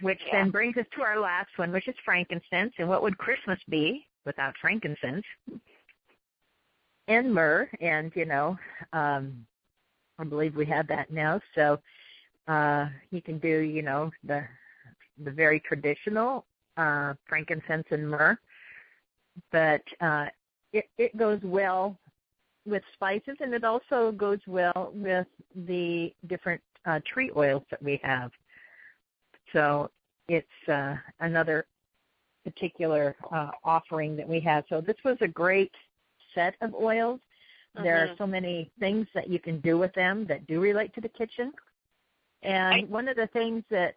Which 0.00 0.20
yeah. 0.26 0.42
then 0.42 0.50
brings 0.50 0.76
us 0.76 0.86
to 0.96 1.02
our 1.02 1.18
last 1.18 1.50
one, 1.56 1.72
which 1.72 1.88
is 1.88 1.94
frankincense. 2.04 2.72
And 2.78 2.88
what 2.88 3.02
would 3.02 3.18
Christmas 3.18 3.58
be 3.68 4.06
without 4.24 4.54
frankincense? 4.60 5.24
and 7.08 7.34
myrrh, 7.34 7.68
and 7.80 8.12
you 8.14 8.26
know, 8.26 8.56
um, 8.92 9.44
I 10.18 10.24
believe 10.24 10.54
we 10.54 10.66
have 10.66 10.86
that 10.88 11.10
now. 11.10 11.40
So 11.54 11.80
uh, 12.46 12.86
you 13.10 13.20
can 13.20 13.38
do, 13.38 13.58
you 13.60 13.82
know, 13.82 14.10
the 14.22 14.44
the 15.24 15.30
very 15.30 15.58
traditional 15.60 16.44
uh, 16.76 17.14
frankincense 17.26 17.86
and 17.90 18.08
myrrh, 18.08 18.38
but 19.50 19.82
uh, 20.00 20.26
it 20.72 20.88
it 20.98 21.16
goes 21.16 21.40
well 21.42 21.98
with 22.66 22.82
spices, 22.92 23.36
and 23.40 23.54
it 23.54 23.64
also 23.64 24.12
goes 24.12 24.40
well 24.46 24.92
with 24.94 25.26
the 25.66 26.12
different 26.26 26.60
uh, 26.84 27.00
tree 27.10 27.30
oils 27.34 27.62
that 27.70 27.82
we 27.82 27.98
have. 28.02 28.30
So 29.52 29.90
it's 30.28 30.68
uh, 30.68 30.96
another 31.20 31.66
particular 32.44 33.16
uh, 33.32 33.50
offering 33.64 34.16
that 34.16 34.28
we 34.28 34.40
have. 34.40 34.64
So 34.68 34.80
this 34.80 34.96
was 35.04 35.16
a 35.20 35.28
great 35.28 35.72
set 36.34 36.54
of 36.60 36.74
oils. 36.74 37.20
Mm-hmm. 37.76 37.84
There 37.84 38.02
are 38.02 38.06
mm-hmm. 38.08 38.16
so 38.18 38.26
many 38.26 38.70
things 38.78 39.06
that 39.14 39.28
you 39.28 39.38
can 39.38 39.60
do 39.60 39.78
with 39.78 39.92
them 39.94 40.26
that 40.26 40.46
do 40.46 40.60
relate 40.60 40.94
to 40.94 41.00
the 41.00 41.08
kitchen. 41.08 41.52
And 42.42 42.74
I, 42.74 42.80
one 42.88 43.08
of 43.08 43.16
the 43.16 43.26
things 43.28 43.64
that 43.70 43.94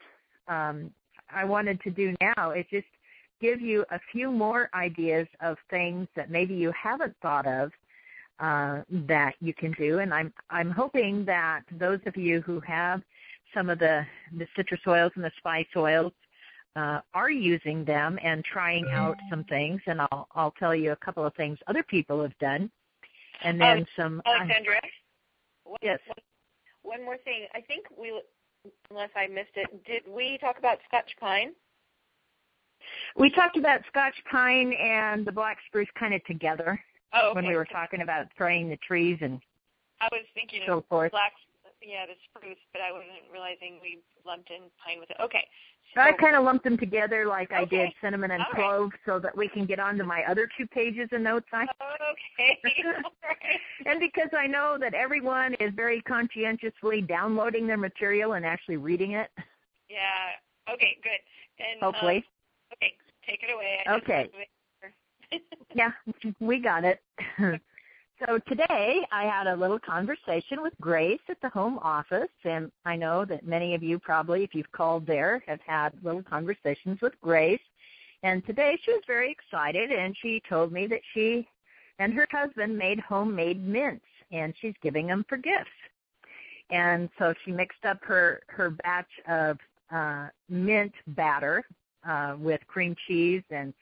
um, 0.48 0.92
I 1.34 1.46
wanted 1.46 1.82
to 1.82 1.92
do 1.92 2.16
now 2.20 2.52
is 2.52 2.66
just 2.72 2.88
give 3.40 3.62
you 3.62 3.86
a 3.92 4.00
few 4.12 4.32
more 4.32 4.70
ideas 4.74 5.28
of 5.42 5.58
things 5.70 6.08
that 6.16 6.30
maybe 6.30 6.54
you 6.54 6.72
haven't 6.72 7.16
thought 7.22 7.48
of 7.48 7.72
uh, 8.40 8.82
that 9.08 9.36
you 9.42 9.54
can 9.54 9.72
do. 9.74 10.00
And 10.00 10.14
I'm 10.14 10.34
I'm 10.50 10.72
hoping 10.72 11.26
that 11.26 11.62
those 11.72 12.00
of 12.06 12.18
you 12.18 12.42
who 12.42 12.60
have 12.62 13.02
some 13.54 13.70
of 13.70 13.80
the 13.80 14.06
the 14.38 14.48
citrus 14.56 14.82
oils 14.88 15.12
and 15.16 15.24
the 15.24 15.32
spice 15.38 15.68
oils 15.76 16.14
uh, 16.76 17.00
are 17.14 17.30
using 17.30 17.84
them 17.86 18.18
and 18.24 18.44
trying 18.46 18.88
out 18.92 19.18
some 19.30 19.44
things, 19.46 19.82
and 19.88 20.02
I'll 20.02 20.28
I'll 20.36 20.54
tell 20.60 20.76
you 20.76 20.92
a 20.92 20.96
couple 20.98 21.26
of 21.26 21.34
things 21.36 21.58
other 21.68 21.84
people 21.84 22.22
have 22.22 22.38
done, 22.40 22.72
and 23.44 23.60
then 23.60 23.80
um, 23.80 23.86
some. 23.96 24.22
Alexandra. 24.26 24.78
Uh, 24.78 25.76
yes. 25.82 26.00
One, 26.08 26.98
one 26.98 27.06
more 27.06 27.18
thing. 27.18 27.46
I 27.54 27.62
think 27.62 27.86
we, 27.98 28.20
unless 28.90 29.10
I 29.16 29.28
missed 29.28 29.56
it, 29.56 29.86
did 29.86 30.04
we 30.08 30.38
talk 30.40 30.58
about 30.58 30.80
Scotch 30.88 31.12
pine? 31.20 31.52
We 33.16 33.30
talked 33.30 33.58
about 33.58 33.82
Scotch 33.88 34.16
pine 34.30 34.74
and 34.74 35.26
the 35.26 35.32
black 35.32 35.58
spruce 35.68 35.88
kind 36.00 36.14
of 36.14 36.24
together 36.26 36.80
oh, 37.14 37.30
okay. 37.30 37.36
when 37.36 37.48
we 37.48 37.56
were 37.56 37.66
talking 37.66 38.02
about 38.02 38.28
spraying 38.32 38.70
the 38.70 38.78
trees 38.78 39.20
and 39.22 39.40
I 40.00 40.10
was 40.12 40.26
thinking 40.34 40.62
so 40.66 40.80
of 40.80 40.86
forth. 40.88 41.12
black, 41.12 41.34
yeah, 41.82 42.06
the 42.06 42.14
spruce, 42.30 42.58
but 42.74 42.82
I 42.82 42.92
wasn't 42.92 43.10
realizing 43.32 43.80
we 43.82 44.00
lumped 44.26 44.50
in 44.50 44.70
pine 44.84 45.00
with 45.00 45.10
it. 45.10 45.18
Okay, 45.20 45.46
So 45.96 46.02
I 46.02 46.12
kind 46.14 46.36
of 46.36 46.44
lumped 46.44 46.64
them 46.64 46.78
together 46.78 47.26
like 47.26 47.52
okay. 47.52 47.62
I 47.62 47.66
did 47.66 47.90
cinnamon 48.02 48.32
and 48.32 48.44
All 48.44 48.54
clove 48.54 48.92
right. 48.92 49.00
so 49.06 49.20
that 49.20 49.36
we 49.36 49.48
can 49.48 49.66
get 49.66 49.80
on 49.80 49.98
to 49.98 50.04
my 50.04 50.24
other 50.30 50.48
two 50.58 50.68
pages 50.68 51.10
of 51.12 51.22
notes. 51.22 51.48
I 51.52 51.64
okay. 51.64 52.60
and 53.86 54.00
because 54.00 54.30
I 54.38 54.48
know 54.48 54.78
that 54.80 54.94
everyone 54.94 55.56
is 55.56 55.72
very 55.76 56.02
conscientiously 56.02 57.02
downloading 57.02 57.68
their 57.68 57.78
material 57.78 58.34
and 58.34 58.46
actually 58.46 58.78
reading 58.78 59.14
it. 59.14 59.30
Yeah. 59.90 60.74
Okay. 60.74 60.98
Good. 61.04 61.20
And 61.60 61.82
hopefully. 61.82 62.18
Um, 62.18 62.78
okay. 62.78 62.94
Take 63.28 63.44
it 63.44 63.54
away. 63.54 63.80
okay. 63.88 64.30
yeah, 65.76 65.92
we 66.40 66.60
got 66.60 66.84
it. 66.84 67.00
So 68.28 68.38
today 68.48 69.08
I 69.12 69.24
had 69.24 69.48
a 69.48 69.56
little 69.56 69.80
conversation 69.80 70.62
with 70.62 70.74
Grace 70.80 71.22
at 71.28 71.42
the 71.42 71.50
home 71.50 71.80
office, 71.82 72.30
and 72.44 72.72
I 72.86 72.96
know 72.96 73.26
that 73.26 73.48
many 73.48 73.74
of 73.74 73.82
you 73.82 73.98
probably, 73.98 74.44
if 74.44 74.54
you've 74.54 74.72
called 74.72 75.08
there, 75.08 75.44
have 75.48 75.60
had 75.66 75.92
little 76.04 76.22
conversations 76.22 77.02
with 77.02 77.20
Grace. 77.22 77.60
And 78.22 78.46
today 78.46 78.78
she 78.84 78.92
was 78.92 79.02
very 79.08 79.32
excited, 79.32 79.92
and 79.92 80.16
she 80.22 80.40
told 80.48 80.72
me 80.72 80.86
that 80.86 81.02
she 81.16 81.48
and 81.98 82.14
her 82.14 82.28
husband 82.30 82.78
made 82.78 83.00
homemade 83.00 83.66
mints, 83.66 84.06
and 84.32 84.54
she's 84.62 84.76
giving 84.84 85.08
them 85.08 85.26
for 85.28 85.38
gifts. 85.38 85.72
And 86.70 87.10
so 87.18 87.34
she 87.44 87.52
mixed 87.52 87.86
up 87.86 88.04
her 88.04 88.44
her 88.50 88.70
batch 88.70 89.12
of 89.28 89.58
uh, 89.92 90.28
mint 90.48 90.94
batter 91.08 91.64
uh, 92.08 92.36
with 92.38 92.62
cream 92.68 92.96
cheese 93.08 93.44
and 93.50 93.74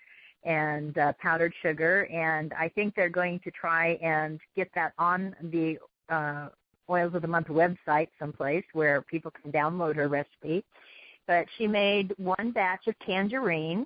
and 0.43 0.97
uh, 0.97 1.13
powdered 1.21 1.53
sugar. 1.61 2.05
And 2.05 2.53
I 2.53 2.69
think 2.69 2.95
they're 2.95 3.09
going 3.09 3.39
to 3.43 3.51
try 3.51 3.99
and 4.01 4.39
get 4.55 4.69
that 4.75 4.93
on 4.97 5.35
the 5.43 5.77
uh, 6.09 6.49
Oils 6.89 7.13
of 7.13 7.21
the 7.21 7.27
Month 7.27 7.47
website 7.47 8.07
someplace 8.17 8.63
where 8.73 9.01
people 9.01 9.31
can 9.41 9.51
download 9.51 9.95
her 9.95 10.07
recipe. 10.07 10.63
But 11.27 11.45
she 11.57 11.67
made 11.67 12.13
one 12.17 12.51
batch 12.51 12.87
of 12.87 12.95
tangerine, 13.05 13.85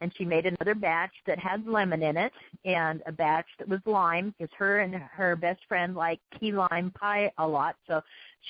and 0.00 0.12
she 0.16 0.24
made 0.24 0.46
another 0.46 0.74
batch 0.74 1.12
that 1.26 1.38
had 1.38 1.66
lemon 1.66 2.02
in 2.02 2.16
it, 2.16 2.32
and 2.64 3.02
a 3.06 3.12
batch 3.12 3.46
that 3.58 3.68
was 3.68 3.80
lime, 3.84 4.34
because 4.38 4.52
her 4.56 4.80
and 4.80 4.94
her 4.94 5.36
best 5.36 5.60
friend 5.68 5.94
like 5.94 6.18
key 6.40 6.50
lime 6.50 6.90
pie 6.98 7.30
a 7.38 7.46
lot, 7.46 7.76
so 7.86 8.00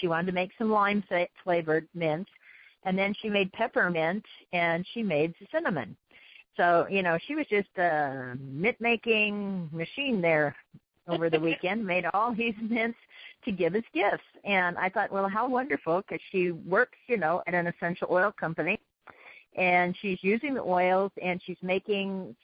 she 0.01 0.07
wanted 0.07 0.27
to 0.27 0.33
make 0.33 0.51
some 0.57 0.71
lime 0.71 1.03
flavored 1.43 1.89
mints. 1.95 2.31
And 2.85 2.97
then 2.97 3.15
she 3.21 3.29
made 3.29 3.53
peppermint, 3.53 4.25
and 4.53 4.87
she 4.95 5.03
made 5.03 5.35
cinnamon. 5.53 5.97
So, 6.57 6.87
you 6.91 7.03
know, 7.03 7.19
she 7.27 7.35
was 7.35 7.47
just 7.49 7.69
a 7.79 8.37
mint 8.39 8.77
making 8.81 9.71
machine 9.73 10.21
there 10.21 10.55
over 11.09 11.31
the 11.31 11.41
weekend, 11.49 11.87
made 11.87 12.05
all 12.13 12.35
these 12.35 12.55
mints 12.61 12.99
to 13.45 13.53
give 13.53 13.75
as 13.75 13.83
gifts. 13.95 14.23
And 14.45 14.77
I 14.77 14.89
thought, 14.89 15.11
well, 15.13 15.29
how 15.29 15.49
wonderful 15.49 16.03
because 16.03 16.21
she 16.31 16.51
works, 16.51 16.99
you 17.07 17.17
know, 17.17 17.43
at 17.47 17.55
an 17.55 17.67
essential 17.67 18.09
oil 18.11 18.33
company 18.39 18.79
and 19.57 19.97
she's 20.01 20.19
using 20.23 20.55
the 20.55 20.63
oils 20.63 21.13
and 21.23 21.41
she's 21.45 21.59
making 21.63 22.35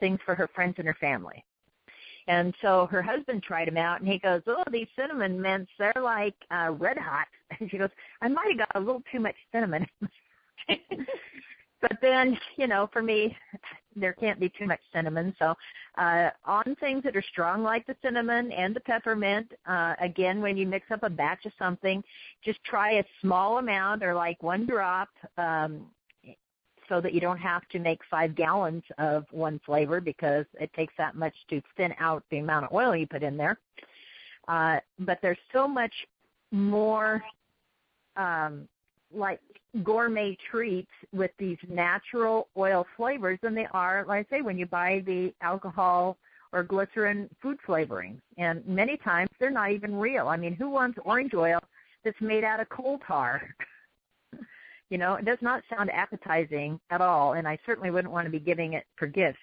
things 0.00 0.18
for 0.24 0.34
her 0.34 0.48
friends 0.54 0.74
and 0.78 0.86
her 0.86 0.96
family. 1.00 1.44
And 2.26 2.54
so 2.62 2.86
her 2.90 3.02
husband 3.02 3.42
tried 3.42 3.68
them 3.68 3.76
out 3.76 4.00
and 4.00 4.08
he 4.08 4.18
goes, 4.18 4.40
Oh, 4.46 4.64
these 4.70 4.86
cinnamon 4.96 5.40
mints, 5.40 5.70
they're 5.78 5.92
like 6.02 6.34
uh 6.50 6.72
red 6.72 6.98
hot. 6.98 7.26
And 7.60 7.70
she 7.70 7.78
goes, 7.78 7.90
I 8.20 8.26
might 8.26 8.48
have 8.48 8.58
got 8.58 8.72
a 8.74 8.80
little 8.80 9.02
too 9.12 9.20
much 9.20 9.36
cinnamon. 9.52 9.86
But 11.86 11.98
then, 12.00 12.38
you 12.56 12.66
know, 12.66 12.88
for 12.94 13.02
me, 13.02 13.36
there 13.94 14.14
can't 14.14 14.40
be 14.40 14.50
too 14.58 14.66
much 14.66 14.80
cinnamon, 14.92 15.34
so 15.38 15.54
Uh, 15.96 16.30
on 16.44 16.74
things 16.80 17.04
that 17.04 17.14
are 17.14 17.22
strong 17.22 17.62
like 17.62 17.86
the 17.86 17.94
cinnamon 18.02 18.50
and 18.50 18.74
the 18.74 18.80
peppermint, 18.80 19.52
uh, 19.66 19.94
again, 20.00 20.40
when 20.40 20.56
you 20.56 20.66
mix 20.66 20.90
up 20.90 21.02
a 21.04 21.10
batch 21.10 21.46
of 21.46 21.52
something, 21.56 22.02
just 22.44 22.58
try 22.64 22.92
a 22.94 23.04
small 23.20 23.58
amount 23.58 24.02
or 24.02 24.12
like 24.12 24.42
one 24.42 24.66
drop 24.66 25.08
um, 25.38 25.86
so 26.88 27.00
that 27.00 27.12
you 27.14 27.20
don't 27.20 27.38
have 27.38 27.62
to 27.68 27.78
make 27.78 28.00
five 28.10 28.34
gallons 28.34 28.82
of 28.98 29.24
one 29.30 29.60
flavor 29.64 30.00
because 30.00 30.46
it 30.58 30.70
takes 30.74 30.94
that 30.98 31.14
much 31.14 31.34
to 31.48 31.62
thin 31.76 31.94
out 32.00 32.24
the 32.30 32.38
amount 32.38 32.64
of 32.64 32.72
oil 32.72 32.96
you 32.96 33.06
put 33.06 33.22
in 33.22 33.36
there. 33.36 33.56
Uh, 34.48 34.78
but 34.98 35.18
there's 35.22 35.38
so 35.52 35.68
much 35.68 35.94
more 36.50 37.22
um, 38.16 38.66
like 39.14 39.40
gourmet 39.82 40.36
treats 40.50 40.90
with 41.12 41.30
these 41.38 41.58
natural 41.68 42.48
oil 42.56 42.86
flavors 42.96 43.38
than 43.42 43.54
they 43.54 43.66
are, 43.72 44.04
like 44.06 44.26
I 44.30 44.36
say, 44.36 44.42
when 44.42 44.56
you 44.56 44.66
buy 44.66 45.02
the 45.06 45.34
alcohol 45.40 46.16
or 46.52 46.62
glycerin 46.62 47.28
food 47.42 47.58
flavorings. 47.66 48.20
And 48.38 48.66
many 48.66 48.96
times 48.98 49.28
they're 49.40 49.50
not 49.50 49.72
even 49.72 49.96
real. 49.96 50.28
I 50.28 50.36
mean, 50.36 50.54
who 50.54 50.70
wants 50.70 50.98
orange 51.04 51.34
oil 51.34 51.58
that's 52.04 52.20
made 52.20 52.44
out 52.44 52.60
of 52.60 52.68
coal 52.68 53.00
tar? 53.06 53.42
you 54.90 54.98
know, 54.98 55.14
it 55.14 55.24
does 55.24 55.38
not 55.40 55.64
sound 55.68 55.90
appetizing 55.90 56.78
at 56.90 57.00
all, 57.00 57.32
and 57.32 57.48
I 57.48 57.58
certainly 57.66 57.90
wouldn't 57.90 58.12
want 58.12 58.26
to 58.26 58.30
be 58.30 58.38
giving 58.38 58.74
it 58.74 58.84
for 58.96 59.06
gifts. 59.08 59.38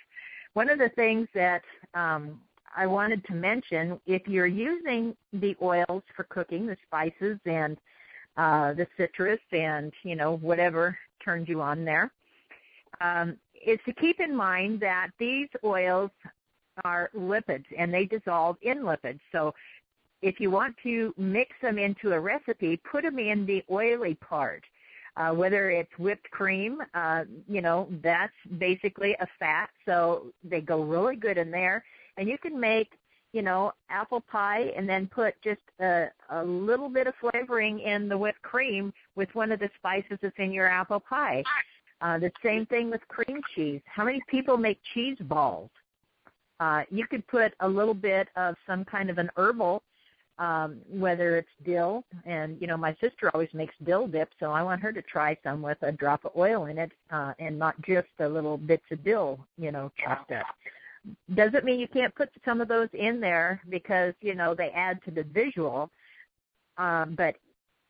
One 0.54 0.70
of 0.70 0.80
the 0.80 0.90
things 0.90 1.28
that 1.34 1.64
um, 1.94 2.40
I 2.76 2.88
wanted 2.88 3.26
to 3.26 3.34
mention, 3.34 4.00
if 4.06 4.28
you're 4.28 4.48
using 4.48 5.16
the 5.34 5.56
oils 5.62 6.04
for 6.16 6.24
cooking, 6.30 6.68
the 6.68 6.78
spices 6.88 7.38
and 7.46 7.78
uh, 8.38 8.74
the 8.74 8.88
citrus 8.98 9.40
and 9.52 9.92
you 10.04 10.16
know 10.16 10.38
whatever 10.38 10.98
turns 11.24 11.48
you 11.48 11.62
on 11.62 11.86
there, 11.86 12.12
um, 13.00 13.38
is 13.66 13.80
to 13.86 13.94
keep 13.94 14.20
in 14.20 14.36
mind 14.36 14.80
that 14.80 15.10
these 15.20 15.48
oils 15.64 16.12
are 16.84 17.10
lipids 17.16 17.66
and 17.78 17.94
they 17.94 18.06
dissolve 18.06 18.58
in 18.62 18.80
lipids. 18.80 19.20
So 19.32 19.54
if 20.22 20.40
you 20.40 20.52
want 20.52 20.76
to 20.84 21.14
mix 21.18 21.52
them 21.62 21.78
into 21.78 22.14
a 22.14 22.20
recipe, 22.20 22.80
put 22.90 23.04
them 23.04 23.20
in 23.20 23.46
the 23.46 23.64
oily 23.72 24.16
part. 24.16 24.64
Uh, 25.18 25.32
whether 25.32 25.70
it's 25.70 25.92
whipped 26.00 26.30
cream, 26.32 26.82
uh, 26.94 27.26
you 27.46 27.62
know, 27.62 27.90
that's 28.02 28.32
basically 28.58 29.14
a 29.20 29.28
fat, 29.40 29.70
so 29.86 30.28
they 30.42 30.62
go 30.62 30.82
really 30.82 31.18
good 31.18 31.38
in 31.38 31.52
there. 31.52 31.84
And 32.16 32.30
you 32.30 32.38
can 32.38 32.58
make 32.58 32.92
you 33.34 33.42
know, 33.42 33.72
apple 33.90 34.22
pie 34.22 34.72
and 34.76 34.88
then 34.88 35.08
put 35.08 35.36
just 35.42 35.62
a, 35.80 36.08
a 36.30 36.44
little 36.44 36.90
bit 36.90 37.08
of 37.08 37.14
flavoring 37.22 37.80
in 37.80 38.10
the 38.10 38.18
whipped 38.18 38.42
cream 38.42 38.94
with 39.16 39.30
one 39.34 39.52
of 39.52 39.60
the 39.60 39.70
spices 39.78 40.18
that's 40.22 40.36
in 40.38 40.52
your 40.52 40.68
apple 40.68 41.00
pie. 41.00 41.44
Uh, 42.02 42.18
the 42.18 42.32
same 42.44 42.66
thing 42.66 42.90
with 42.90 43.02
cream 43.08 43.40
cheese. 43.56 43.82
How 43.86 44.04
many 44.04 44.22
people 44.28 44.58
make 44.58 44.80
cheese 44.94 45.18
balls? 45.22 45.70
Uh, 46.60 46.84
you 46.90 47.08
could 47.08 47.26
put 47.28 47.54
a 47.62 47.68
little 47.68 47.94
bit 47.94 48.28
of 48.36 48.56
some 48.68 48.84
kind 48.86 49.10
of 49.10 49.18
an 49.18 49.30
herbal, 49.38 49.82
um, 50.38 50.78
whether 50.90 51.38
it's 51.38 51.50
dill, 51.64 52.04
and 52.26 52.60
you 52.60 52.68
know 52.68 52.78
my 52.78 52.96
sister 53.02 53.30
always 53.34 53.50
makes 53.54 53.74
dill 53.84 54.08
dip, 54.08 54.30
so 54.40 54.52
I 54.52 54.64
want 54.64 54.82
her 54.82 54.92
to 54.92 55.02
try 55.04 55.38
some 55.44 55.62
with 55.62 55.78
a 55.82 55.92
drop 55.92 56.26
of 56.26 56.32
oil 56.36 56.66
in 56.66 56.78
it, 56.78 56.92
uh, 57.12 57.34
and 57.40 57.58
not 57.58 57.80
just 57.82 58.08
the 58.18 58.28
little 58.28 58.58
bits 58.58 58.84
of 58.92 59.04
dill, 59.04 59.40
you 59.58 59.72
know, 59.72 59.92
chopped 60.04 60.32
up 60.32 60.46
doesn't 61.34 61.66
mean 61.66 61.80
you 61.80 61.88
can't 61.88 62.14
put 62.16 62.30
some 62.46 62.62
of 62.62 62.68
those 62.68 62.90
in 62.94 63.20
there 63.20 63.62
because 63.70 64.14
you 64.22 64.36
know 64.36 64.54
they 64.54 64.70
add 64.70 65.00
to 65.06 65.12
the 65.12 65.24
visual. 65.24 65.90
Um, 66.78 67.16
but 67.16 67.36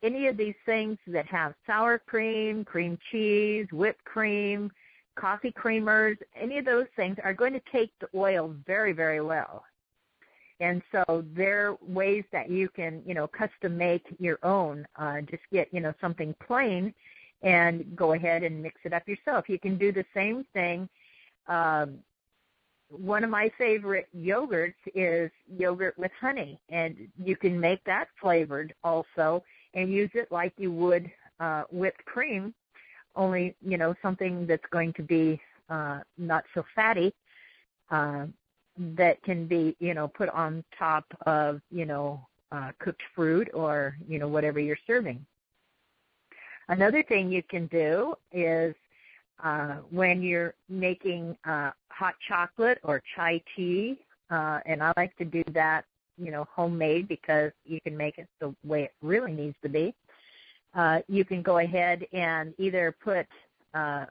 any 0.04 0.28
of 0.28 0.38
these 0.38 0.56
things 0.65 0.97
that 1.08 1.26
have 1.28 1.54
sour 1.67 2.00
cream 2.00 2.65
cream 2.65 2.97
cheese 3.12 3.67
whipped 3.71 4.04
cream 4.04 4.71
coffee 5.15 5.52
creamers 5.52 6.17
any 6.39 6.58
of 6.58 6.65
those 6.65 6.88
things 6.95 7.17
are 7.24 7.34
going 7.34 7.54
to 7.54 7.62
take 7.71 7.91
the 8.00 8.08
oil 8.15 8.56
very 8.65 8.93
very 8.93 9.21
well. 9.21 9.63
And 10.60 10.84
so 10.91 11.24
there 11.36 11.69
are 11.69 11.78
ways 11.82 12.24
that 12.32 12.50
you 12.50 12.69
can 12.69 13.02
you 13.06 13.13
know 13.13 13.28
custom 13.28 13.78
make 13.78 14.06
your 14.19 14.39
own 14.43 14.88
uh, 14.95 15.21
just 15.21 15.43
get 15.52 15.67
you 15.74 15.82
know 15.82 15.93
something 16.00 16.34
plain 16.45 16.93
and 17.43 17.95
go 17.95 18.13
ahead 18.13 18.43
and 18.43 18.62
mix 18.62 18.80
it 18.84 18.93
up 18.93 19.08
yourself. 19.08 19.50
You 19.50 19.60
can 19.60 19.78
do 19.78 19.91
the 19.91 20.06
same 20.13 20.45
thing 20.54 20.88
um, 21.47 22.00
one 22.91 23.23
of 23.23 23.30
my 23.30 23.51
favorite 23.58 24.08
yogurts 24.15 24.73
is 24.93 25.32
yogurt 25.58 25.97
with 25.97 26.12
honey, 26.19 26.60
and 26.69 26.95
you 27.23 27.36
can 27.36 27.60
make 27.60 27.84
that 27.86 28.08
flavored 28.19 28.73
also 28.84 29.43
and 29.73 29.91
use 29.91 30.10
it 30.13 30.32
like 30.32 30.54
you 30.58 30.71
would 30.71 31.10
uh, 31.39 31.63
whipped 31.71 32.04
cream, 32.06 32.54
only 33.15 33.56
you 33.65 33.77
know 33.77 33.95
something 34.01 34.45
that's 34.45 34.65
going 34.71 34.93
to 34.93 35.04
be 35.04 35.39
uh, 35.69 35.99
not 36.17 36.43
so 36.54 36.63
fatty. 36.75 37.13
Uh, 37.89 38.25
that 38.77 39.21
can 39.23 39.47
be 39.47 39.75
you 39.80 39.93
know 39.93 40.08
put 40.08 40.30
on 40.30 40.63
top 40.77 41.06
of 41.25 41.62
you 41.71 41.86
know 41.86 42.25
uh, 42.51 42.71
cooked 42.80 43.01
fruit 43.15 43.49
or 43.54 43.95
you 44.08 44.19
know 44.19 44.27
whatever 44.27 44.60
you're 44.60 44.77
serving. 44.86 45.25
Another 46.67 47.04
thing 47.04 47.32
you 47.32 47.43
can 47.43 47.67
do 47.67 48.13
is 48.32 48.75
uh, 49.44 49.78
when 49.89 50.22
you're 50.22 50.54
making 50.70 51.36
uh, 51.46 51.72
hot 51.89 52.15
chocolate 52.28 52.80
or 52.84 53.02
chai 53.15 53.41
tea, 53.56 53.98
uh, 54.30 54.60
and 54.65 54.82
I 54.82 54.94
like 54.98 55.15
to 55.17 55.26
do 55.26 55.44
that, 55.54 55.86
you 56.17 56.32
know, 56.32 56.48
homemade 56.54 57.08
because 57.08 57.52
you 57.65 57.80
can 57.82 57.98
make 57.98 58.17
it 58.17 58.28
the 58.39 58.56
way 58.63 58.84
it 58.84 58.94
really 59.02 59.32
needs 59.32 59.56
to 59.63 59.70
be. 59.70 59.94
Uh, 60.74 61.00
you 61.08 61.26
can 61.26 61.41
go 61.41 61.58
ahead 61.58 62.06
and 62.13 62.54
either 62.58 62.96
put 63.04 63.28
uh, 63.74 64.06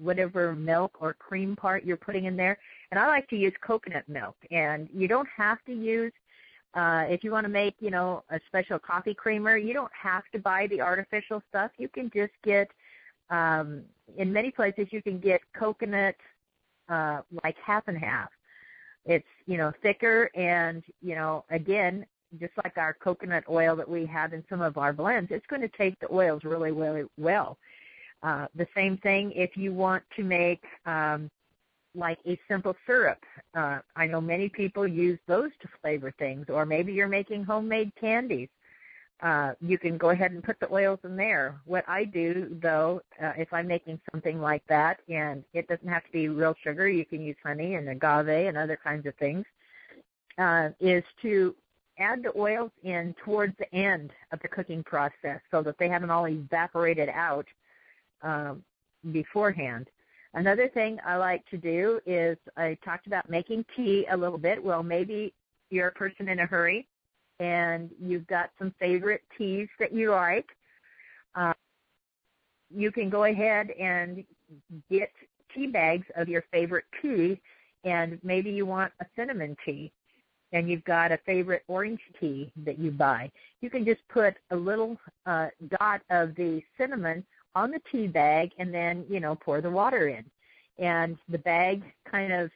whatever 0.00 0.54
milk 0.54 0.92
or 1.00 1.14
cream 1.14 1.56
part 1.56 1.84
you're 1.84 1.96
putting 1.96 2.26
in 2.26 2.36
there. 2.36 2.58
And 2.90 3.00
I 3.00 3.08
like 3.08 3.28
to 3.30 3.36
use 3.36 3.52
coconut 3.66 4.08
milk. 4.08 4.36
And 4.50 4.88
you 4.94 5.08
don't 5.08 5.28
have 5.36 5.58
to 5.66 5.72
use, 5.72 6.12
uh, 6.74 7.06
if 7.08 7.24
you 7.24 7.32
want 7.32 7.44
to 7.44 7.52
make, 7.52 7.74
you 7.80 7.90
know, 7.90 8.22
a 8.30 8.38
special 8.46 8.78
coffee 8.78 9.14
creamer, 9.14 9.56
you 9.56 9.74
don't 9.74 9.92
have 10.00 10.22
to 10.32 10.38
buy 10.38 10.66
the 10.68 10.80
artificial 10.80 11.42
stuff. 11.48 11.70
You 11.78 11.88
can 11.88 12.10
just 12.14 12.32
get 12.44 12.70
um, 13.30 13.82
in 14.16 14.32
many 14.32 14.50
places 14.50 14.88
you 14.90 15.02
can 15.02 15.18
get 15.18 15.40
coconut 15.54 16.16
uh, 16.88 17.20
like 17.44 17.56
half 17.64 17.88
and 17.88 17.98
half. 17.98 18.30
It's 19.04 19.26
you 19.46 19.56
know 19.56 19.72
thicker 19.82 20.30
and 20.34 20.82
you 21.00 21.14
know 21.14 21.44
again 21.50 22.06
just 22.38 22.52
like 22.62 22.76
our 22.76 22.92
coconut 22.92 23.44
oil 23.48 23.74
that 23.76 23.88
we 23.88 24.04
have 24.04 24.34
in 24.34 24.44
some 24.50 24.60
of 24.60 24.76
our 24.76 24.92
blends, 24.92 25.30
it's 25.30 25.46
going 25.46 25.62
to 25.62 25.68
take 25.68 25.98
the 26.00 26.12
oils 26.12 26.44
really 26.44 26.72
really 26.72 27.04
well. 27.16 27.58
Uh, 28.22 28.46
the 28.54 28.66
same 28.74 28.98
thing 28.98 29.32
if 29.34 29.56
you 29.56 29.72
want 29.72 30.02
to 30.16 30.24
make 30.24 30.62
um, 30.86 31.30
like 31.94 32.18
a 32.26 32.38
simple 32.48 32.74
syrup. 32.86 33.18
Uh, 33.54 33.78
I 33.96 34.06
know 34.06 34.20
many 34.20 34.48
people 34.48 34.86
use 34.86 35.18
those 35.26 35.50
to 35.62 35.68
flavor 35.80 36.12
things, 36.18 36.46
or 36.48 36.66
maybe 36.66 36.92
you're 36.92 37.08
making 37.08 37.44
homemade 37.44 37.92
candies 37.98 38.48
uh, 39.22 39.52
you 39.60 39.78
can 39.78 39.98
go 39.98 40.10
ahead 40.10 40.30
and 40.30 40.44
put 40.44 40.60
the 40.60 40.72
oils 40.72 41.00
in 41.02 41.16
there. 41.16 41.60
What 41.64 41.84
I 41.88 42.04
do, 42.04 42.56
though, 42.62 43.02
uh, 43.22 43.32
if 43.36 43.52
I'm 43.52 43.66
making 43.66 44.00
something 44.12 44.40
like 44.40 44.62
that, 44.68 45.00
and 45.08 45.42
it 45.52 45.66
doesn't 45.66 45.88
have 45.88 46.04
to 46.04 46.12
be 46.12 46.28
real 46.28 46.54
sugar, 46.62 46.88
you 46.88 47.04
can 47.04 47.20
use 47.22 47.36
honey 47.42 47.74
and 47.74 47.88
agave 47.88 48.46
and 48.46 48.56
other 48.56 48.78
kinds 48.82 49.06
of 49.06 49.14
things, 49.16 49.44
uh, 50.38 50.70
is 50.78 51.02
to 51.22 51.54
add 51.98 52.22
the 52.22 52.32
oils 52.38 52.70
in 52.84 53.12
towards 53.24 53.56
the 53.58 53.74
end 53.74 54.12
of 54.30 54.38
the 54.40 54.48
cooking 54.48 54.84
process 54.84 55.40
so 55.50 55.62
that 55.62 55.76
they 55.78 55.88
haven't 55.88 56.10
all 56.10 56.28
evaporated 56.28 57.08
out 57.08 57.46
um, 58.22 58.62
beforehand. 59.10 59.88
Another 60.34 60.68
thing 60.68 60.98
I 61.04 61.16
like 61.16 61.44
to 61.46 61.56
do 61.56 62.00
is 62.06 62.36
I 62.56 62.78
talked 62.84 63.08
about 63.08 63.28
making 63.28 63.64
tea 63.74 64.06
a 64.12 64.16
little 64.16 64.38
bit. 64.38 64.62
Well, 64.62 64.84
maybe 64.84 65.32
you're 65.70 65.88
a 65.88 65.92
person 65.92 66.28
in 66.28 66.38
a 66.38 66.46
hurry 66.46 66.86
and 67.40 67.90
you've 68.00 68.26
got 68.26 68.50
some 68.58 68.74
favorite 68.78 69.22
teas 69.36 69.68
that 69.78 69.92
you 69.92 70.10
like, 70.10 70.46
uh, 71.34 71.52
you 72.74 72.90
can 72.90 73.08
go 73.08 73.24
ahead 73.24 73.70
and 73.70 74.24
get 74.90 75.10
tea 75.54 75.66
bags 75.66 76.06
of 76.16 76.28
your 76.28 76.44
favorite 76.50 76.84
tea, 77.00 77.40
and 77.84 78.18
maybe 78.22 78.50
you 78.50 78.66
want 78.66 78.92
a 79.00 79.06
cinnamon 79.16 79.56
tea, 79.64 79.92
and 80.52 80.68
you've 80.68 80.84
got 80.84 81.12
a 81.12 81.18
favorite 81.24 81.62
orange 81.68 82.00
tea 82.20 82.52
that 82.64 82.78
you 82.78 82.90
buy. 82.90 83.30
You 83.60 83.70
can 83.70 83.84
just 83.84 84.00
put 84.08 84.34
a 84.50 84.56
little 84.56 84.98
uh, 85.26 85.48
dot 85.78 86.02
of 86.10 86.34
the 86.34 86.62
cinnamon 86.76 87.24
on 87.54 87.70
the 87.70 87.80
tea 87.90 88.06
bag, 88.06 88.50
and 88.58 88.72
then 88.72 89.04
you 89.08 89.20
know 89.20 89.36
pour 89.36 89.60
the 89.60 89.70
water 89.70 90.08
in, 90.08 90.24
and 90.78 91.16
the 91.28 91.38
bag 91.38 91.82
kind 92.10 92.32
of 92.32 92.50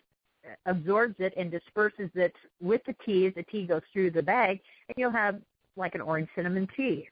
absorbs 0.66 1.14
it 1.18 1.32
and 1.36 1.50
disperses 1.50 2.10
it 2.14 2.34
with 2.60 2.82
the 2.86 2.94
tea 3.04 3.26
as 3.26 3.34
the 3.34 3.42
tea 3.44 3.66
goes 3.66 3.82
through 3.92 4.10
the 4.10 4.22
bag, 4.22 4.60
and 4.88 4.94
you'll 4.96 5.10
have 5.10 5.40
like 5.76 5.94
an 5.94 6.00
orange 6.00 6.28
cinnamon 6.34 6.68
tea. 6.76 7.08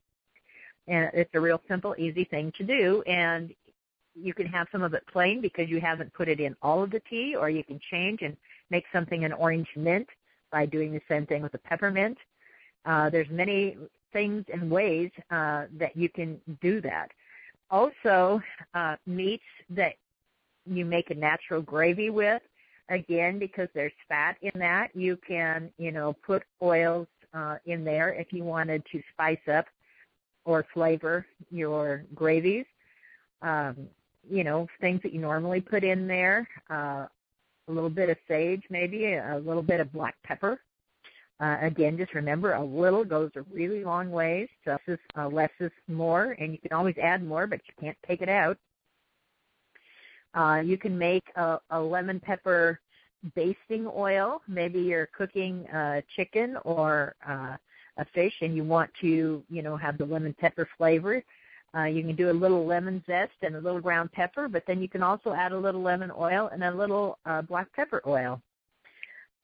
And 0.88 1.10
it's 1.14 1.30
a 1.34 1.40
real 1.40 1.60
simple, 1.68 1.94
easy 1.98 2.24
thing 2.24 2.52
to 2.58 2.64
do. 2.64 3.02
And 3.06 3.54
you 4.14 4.34
can 4.34 4.46
have 4.46 4.66
some 4.72 4.82
of 4.82 4.94
it 4.94 5.04
plain 5.06 5.40
because 5.40 5.68
you 5.68 5.80
haven't 5.80 6.12
put 6.12 6.28
it 6.28 6.40
in 6.40 6.56
all 6.62 6.82
of 6.82 6.90
the 6.90 7.00
tea, 7.08 7.36
or 7.36 7.48
you 7.48 7.64
can 7.64 7.80
change 7.90 8.22
and 8.22 8.36
make 8.70 8.84
something 8.92 9.24
an 9.24 9.32
orange 9.32 9.68
mint 9.76 10.08
by 10.50 10.66
doing 10.66 10.92
the 10.92 11.00
same 11.08 11.26
thing 11.26 11.42
with 11.42 11.52
the 11.52 11.58
peppermint. 11.58 12.18
Uh, 12.84 13.08
there's 13.10 13.28
many 13.30 13.76
things 14.12 14.44
and 14.52 14.70
ways 14.70 15.10
uh, 15.30 15.66
that 15.78 15.96
you 15.96 16.08
can 16.08 16.40
do 16.60 16.80
that. 16.80 17.10
Also, 17.70 18.42
uh, 18.74 18.96
meats 19.06 19.44
that 19.68 19.94
you 20.66 20.84
make 20.84 21.10
a 21.10 21.14
natural 21.14 21.62
gravy 21.62 22.10
with 22.10 22.42
again, 22.90 23.38
because 23.38 23.68
there's 23.74 23.92
fat 24.08 24.36
in 24.42 24.52
that, 24.60 24.94
you 24.94 25.18
can, 25.26 25.70
you 25.78 25.92
know, 25.92 26.12
put 26.12 26.42
oils 26.62 27.06
uh, 27.32 27.56
in 27.64 27.84
there 27.84 28.12
if 28.12 28.32
you 28.32 28.44
wanted 28.44 28.82
to 28.92 29.00
spice 29.12 29.46
up 29.50 29.66
or 30.44 30.66
flavor 30.74 31.24
your 31.50 32.04
gravies. 32.14 32.66
Um, 33.42 33.76
you 34.28 34.44
know, 34.44 34.68
things 34.80 35.00
that 35.02 35.14
you 35.14 35.20
normally 35.20 35.60
put 35.60 35.82
in 35.82 36.06
there. 36.06 36.46
Uh, 36.68 37.06
a 37.68 37.72
little 37.72 37.90
bit 37.90 38.10
of 38.10 38.16
sage, 38.26 38.62
maybe 38.68 39.14
a 39.14 39.40
little 39.44 39.62
bit 39.62 39.80
of 39.80 39.92
black 39.92 40.16
pepper. 40.24 40.60
Uh, 41.40 41.56
again, 41.62 41.96
just 41.96 42.12
remember 42.14 42.52
a 42.52 42.62
little 42.62 43.04
goes 43.04 43.30
a 43.36 43.42
really 43.42 43.82
long 43.82 44.10
ways. 44.10 44.48
So 44.64 44.72
less 44.72 44.80
is, 44.88 44.98
uh, 45.16 45.28
less 45.28 45.50
is 45.58 45.70
more, 45.88 46.36
and 46.38 46.52
you 46.52 46.58
can 46.58 46.72
always 46.72 46.96
add 46.98 47.24
more, 47.24 47.46
but 47.46 47.60
you 47.66 47.74
can't 47.80 47.96
take 48.06 48.20
it 48.20 48.28
out. 48.28 48.58
Uh, 50.34 50.62
you 50.64 50.78
can 50.78 50.96
make 50.96 51.24
a, 51.36 51.58
a 51.70 51.80
lemon 51.80 52.20
pepper 52.20 52.80
basting 53.34 53.88
oil. 53.94 54.40
Maybe 54.48 54.80
you're 54.80 55.06
cooking 55.06 55.66
uh, 55.68 56.00
chicken 56.16 56.56
or 56.64 57.14
uh, 57.28 57.56
a 57.96 58.04
fish, 58.14 58.34
and 58.40 58.54
you 58.54 58.64
want 58.64 58.90
to, 59.00 59.42
you 59.48 59.62
know, 59.62 59.76
have 59.76 59.98
the 59.98 60.04
lemon 60.04 60.34
pepper 60.38 60.68
flavor. 60.78 61.22
Uh, 61.76 61.84
you 61.84 62.02
can 62.02 62.16
do 62.16 62.30
a 62.30 62.32
little 62.32 62.66
lemon 62.66 63.02
zest 63.06 63.32
and 63.42 63.54
a 63.54 63.60
little 63.60 63.80
ground 63.80 64.10
pepper, 64.12 64.48
but 64.48 64.64
then 64.66 64.80
you 64.80 64.88
can 64.88 65.02
also 65.02 65.32
add 65.32 65.52
a 65.52 65.58
little 65.58 65.82
lemon 65.82 66.10
oil 66.16 66.48
and 66.52 66.64
a 66.64 66.70
little 66.70 67.18
uh, 67.26 67.42
black 67.42 67.72
pepper 67.74 68.02
oil. 68.06 68.40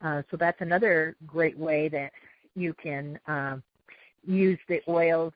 Uh, 0.02 0.22
so 0.30 0.36
that's 0.36 0.60
another 0.60 1.16
great 1.26 1.56
way 1.56 1.88
that 1.88 2.12
you 2.54 2.74
can 2.74 3.18
uh, 3.28 3.56
use 4.26 4.58
the 4.68 4.80
oils 4.88 5.32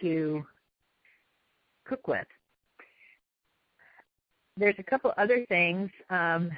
to 0.00 0.44
cook 1.84 2.06
with. 2.06 2.26
There's 4.60 4.78
a 4.78 4.82
couple 4.82 5.10
other 5.16 5.46
things 5.46 5.88
um, 6.10 6.50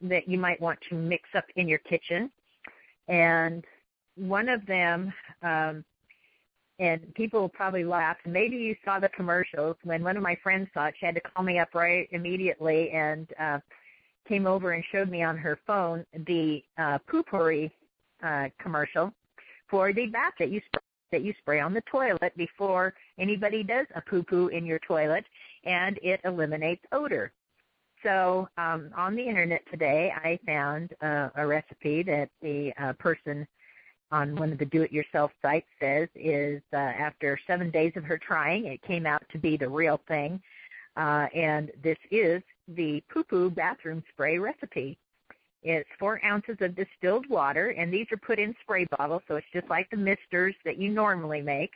that 0.00 0.28
you 0.28 0.38
might 0.38 0.60
want 0.60 0.78
to 0.90 0.94
mix 0.94 1.28
up 1.34 1.44
in 1.56 1.66
your 1.66 1.80
kitchen, 1.80 2.30
and 3.08 3.64
one 4.14 4.48
of 4.48 4.64
them, 4.66 5.12
um, 5.42 5.84
and 6.78 7.12
people 7.14 7.40
will 7.40 7.48
probably 7.48 7.82
laugh. 7.82 8.16
Maybe 8.24 8.56
you 8.56 8.76
saw 8.84 9.00
the 9.00 9.08
commercials 9.08 9.74
when 9.82 10.04
one 10.04 10.16
of 10.16 10.22
my 10.22 10.38
friends 10.40 10.68
saw 10.72 10.86
it. 10.86 10.94
She 11.00 11.06
had 11.06 11.16
to 11.16 11.20
call 11.20 11.44
me 11.44 11.58
up 11.58 11.74
right 11.74 12.08
immediately 12.12 12.90
and 12.90 13.26
uh, 13.40 13.58
came 14.28 14.46
over 14.46 14.70
and 14.70 14.84
showed 14.92 15.10
me 15.10 15.24
on 15.24 15.36
her 15.36 15.58
phone 15.66 16.06
the 16.28 16.62
uh, 16.78 16.98
Poo-Pourri 17.08 17.72
uh, 18.22 18.50
commercial 18.60 19.12
for 19.68 19.92
the 19.92 20.06
bath 20.06 20.34
that 20.38 20.50
you 20.50 20.60
spray, 20.66 20.82
that 21.10 21.22
you 21.22 21.34
spray 21.40 21.58
on 21.58 21.74
the 21.74 21.82
toilet 21.90 22.36
before 22.36 22.94
anybody 23.18 23.64
does 23.64 23.86
a 23.96 24.00
poo 24.00 24.22
poo 24.22 24.46
in 24.46 24.64
your 24.64 24.78
toilet, 24.86 25.24
and 25.64 25.98
it 26.04 26.20
eliminates 26.24 26.84
odor. 26.92 27.32
So 28.02 28.48
um, 28.56 28.90
on 28.96 29.14
the 29.16 29.26
internet 29.26 29.62
today, 29.70 30.12
I 30.14 30.38
found 30.46 30.94
uh, 31.02 31.30
a 31.36 31.46
recipe 31.46 32.02
that 32.04 32.30
the 32.40 32.72
uh, 32.80 32.92
person 32.94 33.46
on 34.10 34.34
one 34.36 34.52
of 34.52 34.58
the 34.58 34.64
do-it-yourself 34.64 35.30
sites 35.42 35.66
says 35.80 36.08
is 36.14 36.62
uh, 36.72 36.76
after 36.76 37.38
seven 37.46 37.70
days 37.70 37.92
of 37.96 38.04
her 38.04 38.18
trying, 38.18 38.66
it 38.66 38.80
came 38.82 39.04
out 39.04 39.22
to 39.30 39.38
be 39.38 39.56
the 39.56 39.68
real 39.68 40.00
thing. 40.08 40.40
Uh, 40.96 41.26
and 41.34 41.70
this 41.82 41.98
is 42.10 42.42
the 42.68 43.02
Poo 43.12 43.22
Poo 43.22 43.50
bathroom 43.50 44.02
spray 44.12 44.38
recipe. 44.38 44.98
It's 45.62 45.88
four 45.98 46.24
ounces 46.24 46.56
of 46.60 46.74
distilled 46.74 47.28
water, 47.28 47.70
and 47.70 47.92
these 47.92 48.06
are 48.12 48.16
put 48.16 48.38
in 48.38 48.54
spray 48.62 48.86
bottles, 48.96 49.22
so 49.28 49.36
it's 49.36 49.46
just 49.52 49.68
like 49.68 49.90
the 49.90 49.96
misters 49.96 50.54
that 50.64 50.78
you 50.78 50.90
normally 50.90 51.42
make. 51.42 51.72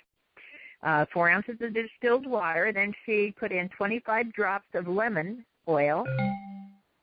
Uh, 0.83 1.05
four 1.13 1.29
ounces 1.29 1.57
of 1.61 1.75
distilled 1.75 2.27
water. 2.27 2.73
Then 2.73 2.93
she 3.05 3.35
put 3.39 3.53
in 3.53 3.69
25 3.69 4.33
drops 4.33 4.67
of 4.75 4.89
lemon 4.89 5.45
oil, 5.69 6.05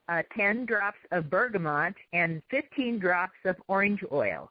uh, 0.07 0.23
10 0.35 0.65
drops 0.65 0.97
of 1.11 1.29
bergamot, 1.29 1.95
and 2.13 2.41
15 2.49 2.99
drops 2.99 3.37
of 3.45 3.55
orange 3.67 4.03
oil. 4.11 4.49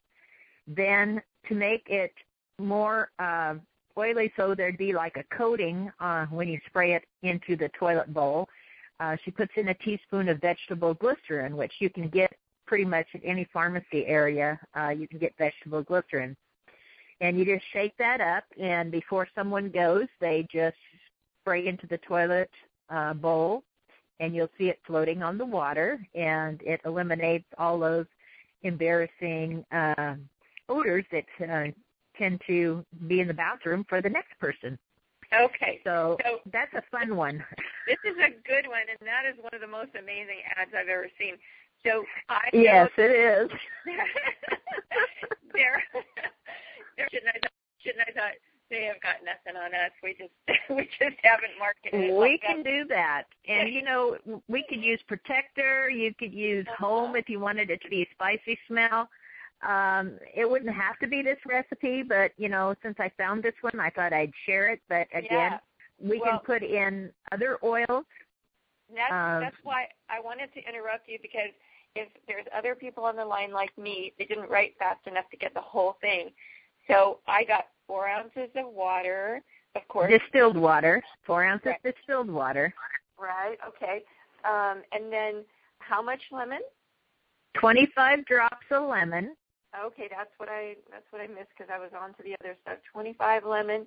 Then 0.66 1.22
to 1.48 1.54
make 1.54 1.86
it 1.88 2.12
more 2.58 3.10
uh, 3.18 3.54
oily 3.96 4.32
so 4.36 4.54
there'd 4.54 4.78
be 4.78 4.92
like 4.92 5.16
a 5.16 5.36
coating 5.36 5.90
uh, 6.00 6.26
when 6.26 6.48
you 6.48 6.60
spray 6.66 6.92
it 6.92 7.04
into 7.22 7.56
the 7.56 7.68
toilet 7.70 8.12
bowl, 8.14 8.48
uh, 9.00 9.16
she 9.24 9.30
puts 9.30 9.52
in 9.56 9.68
a 9.68 9.74
teaspoon 9.74 10.28
of 10.28 10.40
vegetable 10.40 10.94
glycerin, 10.94 11.56
which 11.56 11.72
you 11.78 11.90
can 11.90 12.08
get 12.08 12.32
pretty 12.66 12.84
much 12.84 13.06
at 13.14 13.20
any 13.24 13.46
pharmacy 13.52 14.06
area. 14.06 14.58
Uh, 14.76 14.88
you 14.90 15.08
can 15.08 15.18
get 15.18 15.32
vegetable 15.38 15.82
glycerin. 15.82 16.36
And 17.20 17.38
you 17.38 17.44
just 17.44 17.64
shake 17.72 17.96
that 17.98 18.20
up, 18.20 18.44
and 18.60 18.92
before 18.92 19.26
someone 19.34 19.70
goes, 19.70 20.06
they 20.20 20.46
just 20.52 20.76
spray 21.40 21.66
into 21.66 21.86
the 21.88 21.98
toilet 21.98 22.50
uh, 22.90 23.14
bowl, 23.14 23.64
and 24.20 24.34
you'll 24.34 24.50
see 24.58 24.68
it 24.68 24.80
floating 24.86 25.22
on 25.22 25.38
the 25.38 25.44
water, 25.44 26.00
and 26.14 26.60
it 26.62 26.80
eliminates 26.84 27.46
all 27.56 27.78
those 27.78 28.06
embarrassing 28.62 29.64
uh, 29.72 30.14
odors 30.68 31.04
that 31.12 31.24
uh, 31.48 31.70
tend 32.16 32.40
to 32.46 32.84
be 33.06 33.20
in 33.20 33.28
the 33.28 33.34
bathroom 33.34 33.84
for 33.88 34.02
the 34.02 34.08
next 34.08 34.38
person. 34.40 34.78
Okay. 35.32 35.80
So, 35.84 36.16
so 36.24 36.38
that's 36.52 36.72
a 36.74 36.82
fun 36.90 37.16
one. 37.16 37.44
This 37.88 37.96
is 38.04 38.20
a 38.20 38.36
good 38.44 38.68
one, 38.68 38.84
and 38.84 39.00
that 39.08 39.24
is 39.24 39.32
one 39.40 39.54
of 39.54 39.62
the 39.62 39.66
most 39.66 39.96
amazing 39.96 40.44
ads 40.60 40.76
I've 40.76 40.92
ever 40.92 41.08
seen. 41.16 41.40
So 41.80 42.04
I 42.28 42.50
yes, 42.52 42.90
it 42.98 43.08
is. 43.08 43.48
there, 45.54 45.82
there 46.98 47.08
shouldn't 47.08 47.32
I, 47.32 47.48
shouldn't 47.80 48.04
I 48.04 48.12
thought 48.12 48.36
they 48.70 48.84
have 48.84 49.00
got 49.00 49.16
nothing 49.24 49.60
on 49.60 49.74
us. 49.74 49.90
We 50.02 50.14
just 50.14 50.32
we 50.70 50.88
just 50.98 51.16
haven't 51.22 51.58
marketed. 51.58 52.10
It 52.10 52.12
we 52.12 52.32
like 52.32 52.42
can 52.42 52.62
do 52.62 52.84
that, 52.88 53.24
and 53.48 53.68
you 53.68 53.82
know 53.82 54.16
we 54.48 54.64
could 54.68 54.82
use 54.82 55.00
protector. 55.06 55.88
You 55.90 56.14
could 56.14 56.32
use 56.32 56.66
home 56.78 57.16
if 57.16 57.28
you 57.28 57.40
wanted 57.40 57.70
it 57.70 57.80
to 57.82 57.88
be 57.88 58.02
a 58.02 58.08
spicy 58.12 58.58
smell. 58.66 59.08
Um, 59.66 60.18
it 60.34 60.48
wouldn't 60.48 60.72
have 60.72 60.98
to 61.00 61.08
be 61.08 61.22
this 61.22 61.38
recipe, 61.46 62.02
but 62.02 62.32
you 62.36 62.48
know, 62.48 62.74
since 62.82 62.96
I 62.98 63.10
found 63.18 63.42
this 63.42 63.54
one, 63.60 63.80
I 63.80 63.90
thought 63.90 64.12
I'd 64.12 64.32
share 64.46 64.70
it. 64.70 64.80
But 64.88 65.08
again, 65.12 65.28
yeah. 65.30 65.58
we 66.00 66.20
well, 66.20 66.30
can 66.30 66.38
put 66.44 66.62
in 66.62 67.10
other 67.32 67.58
oils. 67.64 68.04
That's 68.94 69.12
um, 69.12 69.40
that's 69.40 69.56
why 69.62 69.88
I 70.08 70.20
wanted 70.20 70.52
to 70.54 70.60
interrupt 70.68 71.08
you 71.08 71.18
because 71.20 71.50
if 71.96 72.08
there's 72.26 72.46
other 72.56 72.74
people 72.74 73.04
on 73.04 73.16
the 73.16 73.24
line 73.24 73.52
like 73.52 73.76
me, 73.76 74.12
they 74.18 74.24
didn't 74.24 74.48
write 74.48 74.74
fast 74.78 75.06
enough 75.06 75.28
to 75.30 75.36
get 75.36 75.54
the 75.54 75.60
whole 75.60 75.96
thing. 76.00 76.30
So 76.88 77.18
I 77.26 77.44
got 77.44 77.66
four 77.86 78.08
ounces 78.08 78.50
of 78.56 78.72
water, 78.72 79.42
of 79.76 79.86
course. 79.88 80.10
Distilled 80.10 80.56
water, 80.56 81.02
four 81.26 81.44
ounces 81.44 81.66
right. 81.66 81.94
distilled 81.94 82.30
water. 82.30 82.74
Right. 83.18 83.58
Okay. 83.66 84.02
Um, 84.44 84.82
and 84.92 85.12
then 85.12 85.44
how 85.78 86.02
much 86.02 86.20
lemon? 86.32 86.60
Twenty-five 87.58 88.24
drops 88.26 88.66
of 88.70 88.88
lemon. 88.88 89.34
Okay, 89.84 90.08
that's 90.10 90.30
what 90.38 90.48
I 90.48 90.76
that's 90.90 91.04
what 91.10 91.20
I 91.20 91.26
missed 91.26 91.50
because 91.56 91.70
I 91.72 91.78
was 91.78 91.90
on 91.98 92.10
to 92.14 92.22
the 92.22 92.34
other 92.40 92.56
stuff. 92.62 92.78
Twenty-five 92.92 93.44
lemon. 93.44 93.86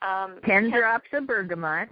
Um, 0.00 0.38
10, 0.46 0.70
10 0.70 0.80
drops 0.80 1.08
of 1.12 1.26
bergamot. 1.26 1.88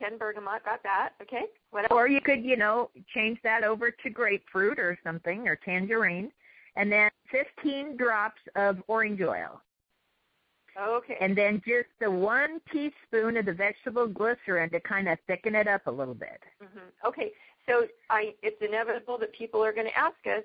Ten 0.00 0.16
bergamot, 0.16 0.64
got 0.64 0.80
that. 0.84 1.10
Okay. 1.20 1.46
What 1.70 1.90
else? 1.90 1.90
Or 1.90 2.06
you 2.06 2.20
could, 2.20 2.44
you 2.44 2.56
know, 2.56 2.90
change 3.12 3.38
that 3.42 3.64
over 3.64 3.90
to 3.90 4.10
grapefruit 4.10 4.78
or 4.78 4.96
something 5.02 5.48
or 5.48 5.56
tangerine, 5.56 6.30
and 6.76 6.90
then 6.90 7.10
fifteen 7.30 7.96
drops 7.96 8.40
of 8.54 8.78
orange 8.86 9.20
oil. 9.20 9.60
Okay. 10.80 11.16
And 11.20 11.36
then 11.36 11.60
just 11.66 11.88
the 12.00 12.10
one 12.10 12.60
teaspoon 12.72 13.36
of 13.36 13.46
the 13.46 13.52
vegetable 13.52 14.06
glycerin 14.06 14.70
to 14.70 14.80
kind 14.80 15.08
of 15.08 15.18
thicken 15.26 15.54
it 15.54 15.66
up 15.66 15.86
a 15.86 15.90
little 15.90 16.14
bit. 16.14 16.42
Mm-hmm. 16.62 17.08
Okay. 17.08 17.32
So 17.68 17.86
I, 18.10 18.34
it's 18.42 18.60
inevitable 18.60 19.18
that 19.18 19.32
people 19.32 19.62
are 19.64 19.72
going 19.72 19.88
to 19.88 19.98
ask 19.98 20.16
us, 20.26 20.44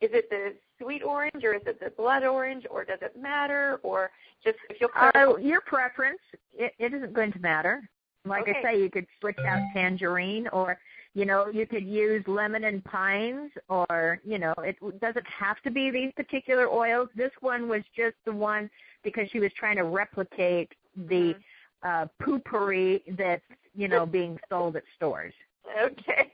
is 0.00 0.10
it 0.12 0.28
the 0.30 0.54
sweet 0.80 1.02
orange 1.02 1.44
or 1.44 1.54
is 1.54 1.62
it 1.66 1.78
the 1.80 1.90
blood 1.90 2.24
orange 2.24 2.64
or 2.70 2.84
does 2.84 2.98
it 3.02 3.14
matter 3.16 3.78
or 3.82 4.10
just 4.44 4.56
if 4.68 4.80
you'll 4.80 4.90
uh, 4.96 5.36
your 5.36 5.60
preference 5.60 6.18
it, 6.52 6.72
it 6.78 6.92
isn't 6.92 7.14
going 7.14 7.32
to 7.32 7.38
matter 7.38 7.88
like 8.24 8.42
okay. 8.42 8.54
i 8.58 8.62
say 8.62 8.80
you 8.80 8.90
could 8.90 9.06
switch 9.20 9.38
out 9.46 9.60
tangerine 9.72 10.48
or 10.48 10.76
you 11.14 11.24
know 11.24 11.48
you 11.48 11.66
could 11.66 11.84
use 11.84 12.24
lemon 12.26 12.64
and 12.64 12.84
pines 12.84 13.50
or 13.68 14.20
you 14.24 14.38
know 14.38 14.54
it 14.58 14.76
doesn't 15.00 15.26
have 15.26 15.60
to 15.62 15.70
be 15.70 15.90
these 15.90 16.12
particular 16.16 16.68
oils 16.68 17.08
this 17.16 17.32
one 17.40 17.68
was 17.68 17.82
just 17.96 18.16
the 18.24 18.32
one 18.32 18.70
because 19.04 19.28
she 19.30 19.40
was 19.40 19.50
trying 19.58 19.76
to 19.76 19.84
replicate 19.84 20.70
the 21.08 21.34
mm-hmm. 21.34 21.88
uh 21.88 22.06
Poo-Pourri 22.22 23.02
that's 23.16 23.42
you 23.74 23.88
know 23.88 24.06
being 24.06 24.38
sold 24.48 24.76
at 24.76 24.84
stores 24.96 25.34
Okay. 25.80 26.32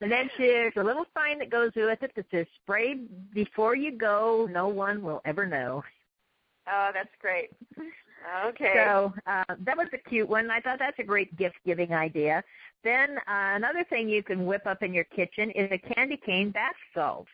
and 0.00 0.10
then 0.10 0.28
there's 0.36 0.72
a 0.76 0.82
little 0.82 1.06
sign 1.14 1.38
that 1.38 1.50
goes 1.50 1.70
with 1.76 2.02
it 2.02 2.10
that 2.16 2.26
says 2.30 2.46
"Spray 2.62 3.00
before 3.32 3.76
you 3.76 3.96
go. 3.96 4.48
No 4.50 4.68
one 4.68 5.00
will 5.02 5.22
ever 5.24 5.46
know." 5.46 5.82
Oh, 6.66 6.90
that's 6.92 7.08
great. 7.20 7.50
Okay. 8.46 8.72
So 8.74 9.12
uh, 9.26 9.44
that 9.60 9.76
was 9.76 9.88
a 9.92 10.08
cute 10.08 10.28
one. 10.28 10.50
I 10.50 10.60
thought 10.60 10.78
that's 10.78 10.98
a 10.98 11.04
great 11.04 11.36
gift 11.36 11.56
giving 11.66 11.92
idea. 11.92 12.42
Then 12.82 13.18
uh, 13.18 13.56
another 13.56 13.84
thing 13.88 14.08
you 14.08 14.22
can 14.22 14.46
whip 14.46 14.66
up 14.66 14.82
in 14.82 14.94
your 14.94 15.04
kitchen 15.04 15.50
is 15.50 15.70
a 15.70 15.78
candy 15.78 16.18
cane 16.24 16.50
bath 16.50 16.74
salt. 16.94 17.26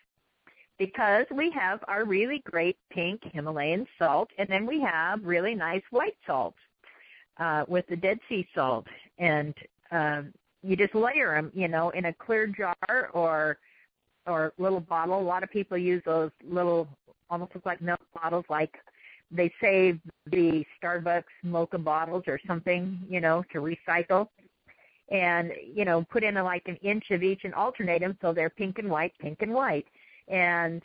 Because 0.79 1.27
we 1.31 1.51
have 1.51 1.81
our 1.89 2.07
really 2.07 2.43
great 2.51 2.79
pink 2.91 3.21
Himalayan 3.35 3.87
salt, 3.99 4.31
and 4.39 4.49
then 4.49 4.65
we 4.65 4.81
have 4.81 5.23
really 5.23 5.55
nice 5.55 5.83
white 5.91 6.17
salt 6.27 6.55
uh, 7.39 7.65
with 7.69 7.87
the 7.89 7.97
Dead 7.97 8.19
Sea 8.29 8.49
salt. 8.55 8.87
And 9.19 9.55
um, 9.91 10.33
you 10.63 10.77
just 10.77 10.95
layer 10.95 11.35
them, 11.35 11.53
you 11.55 11.69
know, 11.69 11.91
in 11.91 12.07
a 12.07 12.13
clear 12.15 12.47
jar 12.47 13.11
or 13.13 13.59
or 14.27 14.53
little 14.59 14.81
bottle. 14.81 15.19
A 15.19 15.23
lot 15.23 15.43
of 15.43 15.51
people 15.51 15.77
use 15.77 16.03
those 16.05 16.31
little, 16.49 16.89
almost 17.29 17.55
look 17.55 17.67
like 17.67 17.81
milk 17.81 18.01
bottles, 18.15 18.45
like 18.49 18.75
they 19.31 19.53
save 19.61 20.01
the 20.27 20.65
Starbucks 20.83 21.25
mocha 21.43 21.79
bottles 21.79 22.25
or 22.27 22.41
something, 22.47 22.99
you 23.09 23.21
know, 23.21 23.45
to 23.53 23.61
recycle. 23.61 24.29
And, 25.11 25.53
you 25.75 25.85
know, 25.85 26.05
put 26.11 26.23
in 26.23 26.37
a, 26.37 26.45
like 26.45 26.63
an 26.67 26.77
inch 26.77 27.11
of 27.11 27.23
each 27.23 27.41
and 27.45 27.53
alternate 27.55 28.01
them 28.01 28.17
so 28.21 28.33
they're 28.33 28.51
pink 28.51 28.79
and 28.79 28.89
white, 28.89 29.13
pink 29.19 29.39
and 29.43 29.53
white. 29.53 29.87
And 30.29 30.83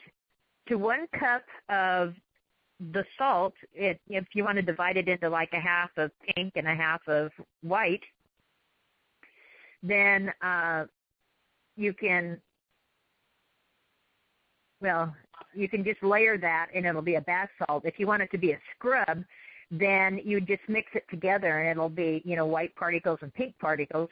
to 0.67 0.77
one 0.77 1.05
cup 1.19 1.43
of 1.69 2.15
the 2.91 3.05
salt, 3.17 3.53
it, 3.73 3.99
if 4.09 4.25
you 4.33 4.43
want 4.43 4.57
to 4.57 4.63
divide 4.63 4.97
it 4.97 5.07
into 5.07 5.29
like 5.29 5.53
a 5.53 5.59
half 5.59 5.91
of 5.97 6.11
pink 6.35 6.53
and 6.55 6.67
a 6.67 6.73
half 6.73 7.07
of 7.07 7.31
white, 7.61 8.01
then 9.83 10.33
uh, 10.41 10.85
you 11.77 11.93
can, 11.93 12.41
well, 14.81 15.15
you 15.55 15.69
can 15.69 15.83
just 15.83 16.01
layer 16.03 16.37
that 16.37 16.67
and 16.73 16.85
it'll 16.85 17.01
be 17.01 17.15
a 17.15 17.21
bath 17.21 17.49
salt. 17.65 17.83
If 17.85 17.99
you 17.99 18.07
want 18.07 18.21
it 18.21 18.31
to 18.31 18.37
be 18.37 18.51
a 18.51 18.59
scrub, 18.75 19.23
then 19.71 20.19
you 20.23 20.39
just 20.41 20.61
mix 20.67 20.89
it 20.93 21.05
together 21.09 21.59
and 21.59 21.69
it'll 21.69 21.89
be, 21.89 22.21
you 22.25 22.35
know, 22.35 22.45
white 22.45 22.75
particles 22.75 23.19
and 23.21 23.33
pink 23.33 23.57
particles 23.59 24.09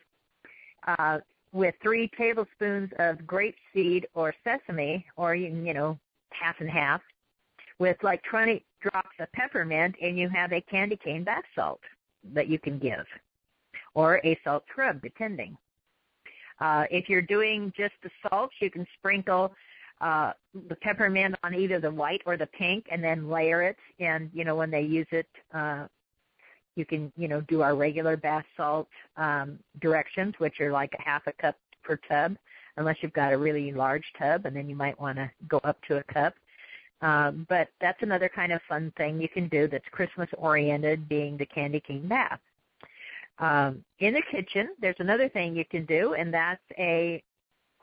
uh, 0.87 1.19
with 1.51 1.75
three 1.81 2.09
tablespoons 2.17 2.89
of 2.99 3.17
grapeseed 3.19 4.05
or 4.15 4.33
sesame, 4.43 5.05
or 5.15 5.35
you 5.35 5.47
you 5.63 5.73
know, 5.73 5.97
half 6.31 6.55
and 6.59 6.69
half, 6.69 7.01
with 7.79 7.97
like 8.01 8.21
20 8.23 8.63
drops 8.81 9.15
of 9.19 9.31
peppermint, 9.33 9.95
and 10.01 10.17
you 10.17 10.27
have 10.29 10.51
a 10.51 10.61
candy 10.61 10.97
cane 10.97 11.23
bath 11.23 11.43
salt 11.55 11.79
that 12.33 12.47
you 12.47 12.57
can 12.57 12.79
give, 12.79 13.05
or 13.93 14.19
a 14.25 14.37
salt 14.43 14.63
scrub, 14.71 15.01
depending. 15.01 15.55
Uh, 16.59 16.85
if 16.89 17.09
you're 17.09 17.21
doing 17.21 17.71
just 17.75 17.93
the 18.03 18.09
salts, 18.21 18.53
you 18.59 18.69
can 18.69 18.87
sprinkle 18.97 19.53
uh, 20.01 20.33
the 20.67 20.75
peppermint 20.75 21.35
on 21.43 21.55
either 21.55 21.79
the 21.79 21.91
white 21.91 22.21
or 22.25 22.37
the 22.37 22.47
pink, 22.47 22.85
and 22.91 23.03
then 23.03 23.29
layer 23.29 23.63
it. 23.63 23.77
And 23.99 24.29
you 24.33 24.45
know 24.45 24.55
when 24.55 24.71
they 24.71 24.81
use 24.81 25.07
it, 25.11 25.27
uh, 25.53 25.87
you 26.75 26.85
can 26.85 27.11
you 27.15 27.27
know 27.27 27.41
do 27.41 27.61
our 27.61 27.75
regular 27.75 28.17
bath 28.17 28.45
salt 28.57 28.87
um, 29.17 29.59
directions, 29.81 30.33
which 30.37 30.59
are 30.59 30.71
like 30.71 30.93
a 30.99 31.01
half 31.01 31.27
a 31.27 31.33
cup 31.33 31.55
per 31.83 31.97
tub, 32.07 32.35
unless 32.77 32.97
you've 33.01 33.13
got 33.13 33.33
a 33.33 33.37
really 33.37 33.71
large 33.71 34.05
tub, 34.17 34.45
and 34.45 34.55
then 34.55 34.69
you 34.69 34.75
might 34.75 34.99
want 34.99 35.17
to 35.17 35.29
go 35.47 35.59
up 35.63 35.77
to 35.87 35.97
a 35.97 36.03
cup. 36.03 36.33
Um, 37.01 37.45
but 37.49 37.67
that's 37.81 38.01
another 38.01 38.29
kind 38.29 38.53
of 38.53 38.61
fun 38.67 38.93
thing 38.95 39.21
you 39.21 39.27
can 39.27 39.49
do 39.49 39.67
that's 39.67 39.83
Christmas 39.91 40.29
oriented, 40.37 41.09
being 41.09 41.37
the 41.37 41.45
candy 41.45 41.81
cane 41.81 42.07
bath. 42.07 42.39
Um, 43.39 43.83
in 43.99 44.13
the 44.13 44.21
kitchen, 44.31 44.69
there's 44.79 44.95
another 44.99 45.27
thing 45.27 45.55
you 45.55 45.65
can 45.65 45.85
do, 45.85 46.13
and 46.13 46.33
that's 46.33 46.61
a 46.77 47.21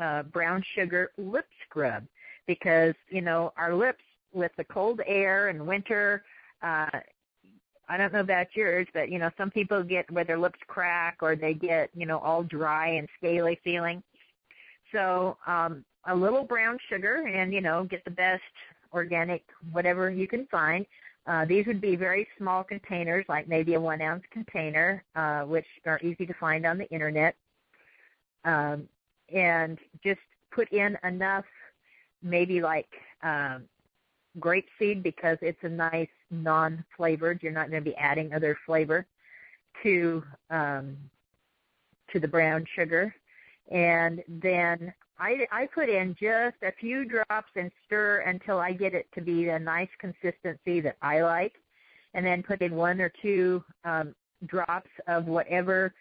uh, 0.01 0.23
brown 0.25 0.65
sugar 0.75 1.13
lip 1.19 1.47
scrub 1.67 2.05
because 2.47 2.95
you 3.09 3.21
know 3.21 3.53
our 3.57 3.75
lips 3.75 4.03
with 4.33 4.53
the 4.57 4.65
cold 4.65 5.01
air 5.07 5.49
and 5.49 5.67
winter. 5.67 6.25
Uh, 6.63 7.01
I 7.89 7.97
don't 7.97 8.13
know 8.13 8.21
about 8.21 8.47
yours, 8.55 8.87
but 8.95 9.11
you 9.11 9.19
know 9.19 9.31
some 9.37 9.51
people 9.51 9.83
get 9.83 10.11
where 10.11 10.25
their 10.25 10.39
lips 10.39 10.59
crack 10.67 11.19
or 11.21 11.37
they 11.37 11.55
get 11.55 11.91
you 11.95 12.07
know 12.07 12.19
all 12.19 12.43
dry 12.43 12.89
and 12.89 13.09
scaly 13.19 13.61
feeling. 13.63 14.03
So 14.93 15.37
um, 15.47 15.85
a 16.07 16.15
little 16.15 16.45
brown 16.45 16.79
sugar, 16.89 17.27
and 17.27 17.53
you 17.53 17.61
know 17.61 17.85
get 17.85 18.05
the 18.05 18.11
best 18.11 18.43
organic 18.93 19.45
whatever 19.73 20.11
you 20.11 20.27
can 20.27 20.47
find. 20.47 20.87
Uh, 21.27 21.45
these 21.45 21.67
would 21.67 21.81
be 21.81 21.97
very 21.97 22.27
small 22.39 22.65
containers, 22.65 23.25
like 23.29 23.47
maybe 23.47 23.75
a 23.75 23.81
one 23.81 24.01
ounce 24.01 24.25
container, 24.33 25.05
uh, 25.15 25.43
which 25.43 25.67
are 25.87 26.01
easy 26.03 26.27
to 26.27 26.35
find 26.35 26.65
on 26.65 26.79
the 26.79 26.89
internet. 26.91 27.37
Um, 28.45 28.89
and 29.35 29.79
just 30.03 30.21
put 30.53 30.71
in 30.73 30.97
enough, 31.05 31.45
maybe 32.23 32.61
like 32.61 32.89
um, 33.23 33.65
grape 34.39 34.69
seed 34.79 35.03
because 35.03 35.39
it's 35.41 35.63
a 35.63 35.69
nice 35.69 36.09
non-flavored. 36.31 37.43
You're 37.43 37.53
not 37.53 37.71
going 37.71 37.83
to 37.83 37.91
be 37.91 37.97
adding 37.97 38.33
other 38.33 38.57
flavor 38.67 39.07
to 39.83 40.23
um, 40.51 40.97
to 42.13 42.21
the 42.21 42.29
brown 42.29 42.67
sugar, 42.75 43.15
and 43.71 44.23
then 44.29 44.93
I 45.19 45.47
I 45.53 45.67
put 45.67 45.89
in 45.89 46.17
just 46.21 46.57
a 46.63 46.73
few 46.81 47.05
drops 47.05 47.51
and 47.57 47.71
stir 47.87 48.25
until 48.27 48.59
I 48.59 48.73
get 48.73 48.95
it 48.95 49.07
to 49.15 49.21
be 49.21 49.49
a 49.49 49.59
nice 49.59 49.89
consistency 49.99 50.81
that 50.81 50.97
I 51.03 51.23
like, 51.23 51.55
and 52.15 52.25
then 52.25 52.43
put 52.43 52.63
in 52.63 52.75
one 52.75 53.01
or 53.01 53.13
two 53.23 53.63
um, 53.85 54.15
drops 54.47 54.91
of 55.07 55.27
whatever 55.27 55.95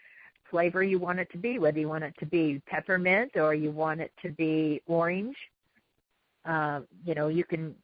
flavor 0.49 0.83
you 0.83 0.99
want 0.99 1.19
it 1.19 1.29
to 1.31 1.37
be, 1.37 1.59
whether 1.59 1.79
you 1.79 1.87
want 1.87 2.03
it 2.03 2.13
to 2.19 2.25
be 2.25 2.61
peppermint 2.67 3.31
or 3.35 3.53
you 3.53 3.71
want 3.71 4.01
it 4.01 4.11
to 4.21 4.29
be 4.31 4.81
orange. 4.87 5.35
Uh, 6.45 6.81
you 7.05 7.15
know, 7.15 7.27
you 7.27 7.43
can 7.43 7.75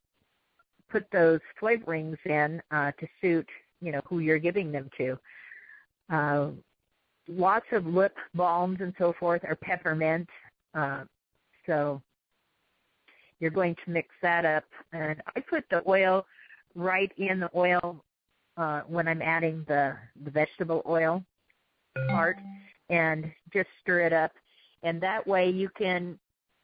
put 0.90 1.06
those 1.12 1.40
flavorings 1.62 2.18
in 2.26 2.62
uh, 2.72 2.92
to 3.00 3.08
suit, 3.22 3.48
you 3.82 3.92
know, 3.92 4.02
who 4.08 4.20
you're 4.20 4.40
giving 4.40 4.72
them 4.72 4.90
to. 4.98 5.20
Uh, 6.10 6.48
lots 7.28 7.66
of 7.72 7.86
lip 7.86 8.16
balms 8.34 8.78
and 8.82 8.94
so 8.98 9.14
forth 9.20 9.44
are 9.44 9.56
peppermint. 9.56 10.30
Uh, 10.74 11.04
so 11.66 12.02
you're 13.40 13.52
going 13.52 13.76
to 13.84 13.92
mix 13.92 14.10
that 14.22 14.46
up. 14.46 14.66
And 14.94 15.22
I 15.36 15.40
put 15.42 15.66
the 15.70 15.84
oil 15.88 16.26
right 16.76 17.12
in 17.18 17.40
the 17.40 17.50
oil 17.56 18.04
uh, 18.58 18.82
when 18.88 19.08
I'm 19.08 19.22
adding 19.22 19.66
the, 19.68 19.96
the 20.24 20.32
vegetable 20.32 20.82
oil 20.88 21.24
part 22.10 22.38
and 22.90 23.32
just 23.54 23.70
stir 23.82 24.02
it 24.02 24.14
up. 24.14 24.32
And 24.84 25.02
that 25.02 25.26
way 25.26 25.50
you 25.50 25.70
can, 25.78 26.20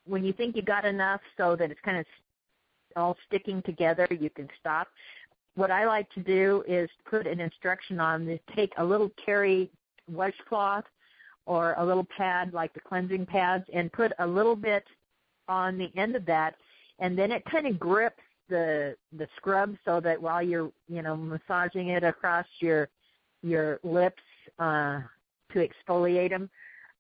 when 0.05 0.23
you 0.23 0.33
think 0.33 0.55
you 0.55 0.61
got 0.61 0.85
enough 0.85 1.21
so 1.37 1.55
that 1.55 1.71
it's 1.71 1.79
kind 1.83 1.97
of 1.97 2.05
all 2.95 3.17
sticking 3.27 3.61
together, 3.63 4.07
you 4.09 4.29
can 4.29 4.47
stop. 4.59 4.87
What 5.55 5.71
I 5.71 5.85
like 5.85 6.09
to 6.11 6.21
do 6.21 6.63
is 6.67 6.89
put 7.09 7.27
an 7.27 7.39
instruction 7.39 7.99
on 7.99 8.25
to 8.25 8.39
take 8.55 8.73
a 8.77 8.83
little 8.83 9.11
terry 9.25 9.69
washcloth 10.09 10.85
or 11.45 11.73
a 11.77 11.85
little 11.85 12.07
pad 12.15 12.53
like 12.53 12.73
the 12.73 12.79
cleansing 12.79 13.25
pads 13.25 13.65
and 13.73 13.91
put 13.91 14.11
a 14.19 14.27
little 14.27 14.55
bit 14.55 14.83
on 15.47 15.77
the 15.77 15.91
end 15.97 16.15
of 16.15 16.25
that 16.25 16.55
and 16.99 17.17
then 17.17 17.31
it 17.31 17.43
kind 17.45 17.67
of 17.67 17.79
grips 17.79 18.21
the 18.49 18.95
the 19.17 19.27
scrub 19.37 19.75
so 19.83 19.99
that 19.99 20.21
while 20.21 20.41
you're 20.41 20.71
you 20.87 21.01
know 21.01 21.15
massaging 21.15 21.89
it 21.89 22.03
across 22.03 22.45
your 22.59 22.87
your 23.41 23.79
lips 23.83 24.21
uh 24.59 24.99
to 25.53 25.67
exfoliate 25.67 26.29
them 26.29 26.49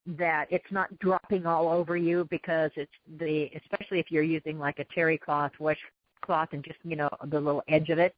that 0.05 0.47
it's 0.49 0.71
not 0.71 0.97
dropping 0.99 1.45
all 1.45 1.69
over 1.69 1.95
you 1.95 2.27
because 2.31 2.71
it's 2.75 2.91
the 3.19 3.49
especially 3.55 3.99
if 3.99 4.09
you're 4.09 4.23
using 4.23 4.57
like 4.57 4.79
a 4.79 4.85
terry 4.85 5.17
cloth 5.17 5.51
wash 5.59 5.77
cloth 6.21 6.49
and 6.53 6.63
just 6.63 6.79
you 6.83 6.95
know 6.95 7.09
the 7.27 7.39
little 7.39 7.63
edge 7.67 7.89
of 7.89 7.99
it 7.99 8.15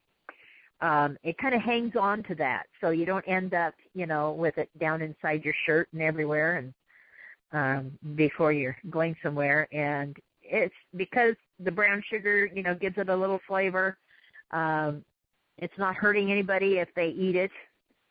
um 0.82 1.18
it 1.24 1.38
kind 1.38 1.54
of 1.54 1.62
hangs 1.62 1.94
on 2.00 2.24
to 2.24 2.36
that. 2.36 2.64
So 2.82 2.90
you 2.90 3.06
don't 3.06 3.28
end 3.28 3.54
up 3.54 3.74
you 3.94 4.06
know 4.06 4.32
with 4.32 4.58
it 4.58 4.70
down 4.80 5.02
inside 5.02 5.44
your 5.44 5.54
shirt 5.66 5.90
and 5.92 6.02
everywhere 6.02 6.58
and 6.58 6.74
um 7.52 8.16
before 8.16 8.54
you're 8.54 8.78
going 8.90 9.16
somewhere. 9.22 9.68
And 9.74 10.16
it's 10.42 10.76
because 10.96 11.36
the 11.60 11.72
brown 11.72 12.02
sugar 12.10 12.50
you 12.54 12.64
know 12.64 12.76
gives 12.76 12.98
it 12.98 13.10
a 13.10 13.16
little 13.16 13.40
flavor 13.48 13.98
um 14.52 15.04
it's 15.58 15.78
not 15.78 15.96
hurting 15.96 16.32
anybody 16.32 16.78
if 16.80 16.90
they 16.96 17.10
eat 17.10 17.36
it 17.36 17.52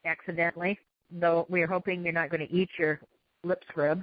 accidentally 0.05 0.79
though 1.13 1.47
we're 1.49 1.67
hoping 1.67 2.03
you're 2.03 2.13
not 2.13 2.31
going 2.31 2.47
to 2.47 2.53
eat 2.53 2.71
your 2.79 3.01
lip 3.45 3.63
scrub. 3.69 4.03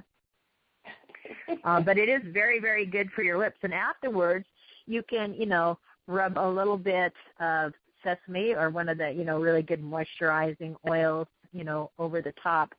uh, 1.64 1.80
but 1.80 1.98
it 1.98 2.08
is 2.08 2.22
very, 2.32 2.60
very 2.60 2.86
good 2.86 3.10
for 3.14 3.22
your 3.22 3.38
lips. 3.38 3.58
And 3.62 3.74
afterwards, 3.74 4.46
you 4.86 5.02
can, 5.08 5.34
you 5.34 5.46
know, 5.46 5.78
rub 6.06 6.38
a 6.38 6.48
little 6.48 6.76
bit 6.76 7.12
of 7.38 7.72
sesame 8.02 8.54
or 8.54 8.70
one 8.70 8.88
of 8.88 8.98
the, 8.98 9.10
you 9.10 9.24
know, 9.24 9.38
really 9.38 9.62
good 9.62 9.82
moisturizing 9.82 10.74
oils, 10.88 11.28
you 11.52 11.64
know, 11.64 11.90
over 11.98 12.20
the 12.20 12.32
top 12.42 12.74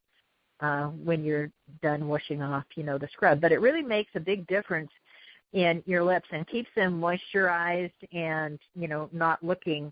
uh, 0.61 0.87
when 0.87 1.23
you're 1.23 1.49
done 1.81 2.07
washing 2.07 2.41
off, 2.41 2.65
you 2.75 2.83
know, 2.83 2.97
the 2.97 3.07
scrub. 3.13 3.41
But 3.41 3.51
it 3.51 3.61
really 3.61 3.81
makes 3.81 4.11
a 4.15 4.19
big 4.19 4.45
difference 4.47 4.91
in 5.53 5.83
your 5.85 6.03
lips 6.03 6.27
and 6.31 6.47
keeps 6.47 6.69
them 6.75 7.01
moisturized 7.01 7.91
and, 8.13 8.59
you 8.75 8.87
know, 8.87 9.09
not 9.11 9.43
looking, 9.43 9.91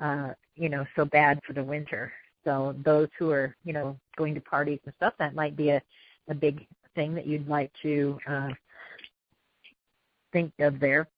uh, 0.00 0.30
you 0.56 0.68
know, 0.68 0.84
so 0.96 1.04
bad 1.04 1.40
for 1.46 1.52
the 1.52 1.62
winter. 1.62 2.12
So 2.44 2.74
those 2.84 3.08
who 3.18 3.30
are, 3.30 3.54
you 3.64 3.72
know, 3.72 3.96
going 4.16 4.34
to 4.34 4.40
parties 4.40 4.80
and 4.84 4.94
stuff, 4.96 5.14
that 5.18 5.34
might 5.34 5.56
be 5.56 5.70
a, 5.70 5.82
a 6.28 6.34
big 6.34 6.66
thing 6.94 7.14
that 7.14 7.26
you'd 7.26 7.48
like 7.48 7.70
to 7.82 8.18
uh, 8.26 8.48
think 10.32 10.52
of 10.58 10.80
there. 10.80 11.08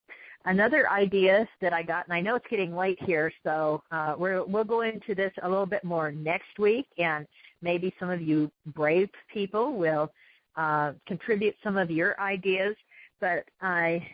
Another 0.45 0.91
idea 0.91 1.49
that 1.61 1.73
I 1.73 1.85
got, 1.85 2.05
and 2.07 2.15
I 2.15 2.21
know 2.21 2.35
it's 2.35 2.47
getting 2.51 2.75
late 2.75 2.99
here, 3.03 3.33
so 3.45 3.83
uh, 3.93 4.15
we're, 4.19 4.45
we'll 4.45 4.65
go 4.65 4.81
into 4.81 5.15
this 5.15 5.33
a 5.43 5.49
little 5.49 5.67
bit 5.67 5.85
more 5.85 6.11
next 6.11 6.59
week, 6.59 6.87
and 6.99 7.27
maybe 7.61 7.95
some 8.01 8.11
of 8.11 8.21
you 8.21 8.51
brave 8.75 9.09
people 9.33 9.75
will 9.75 10.11
uh, 10.57 10.93
contribute 11.07 11.55
some 11.63 11.77
of 11.77 11.93
your 11.93 12.21
ideas. 12.21 12.75
But 13.21 13.45
I, 13.61 14.05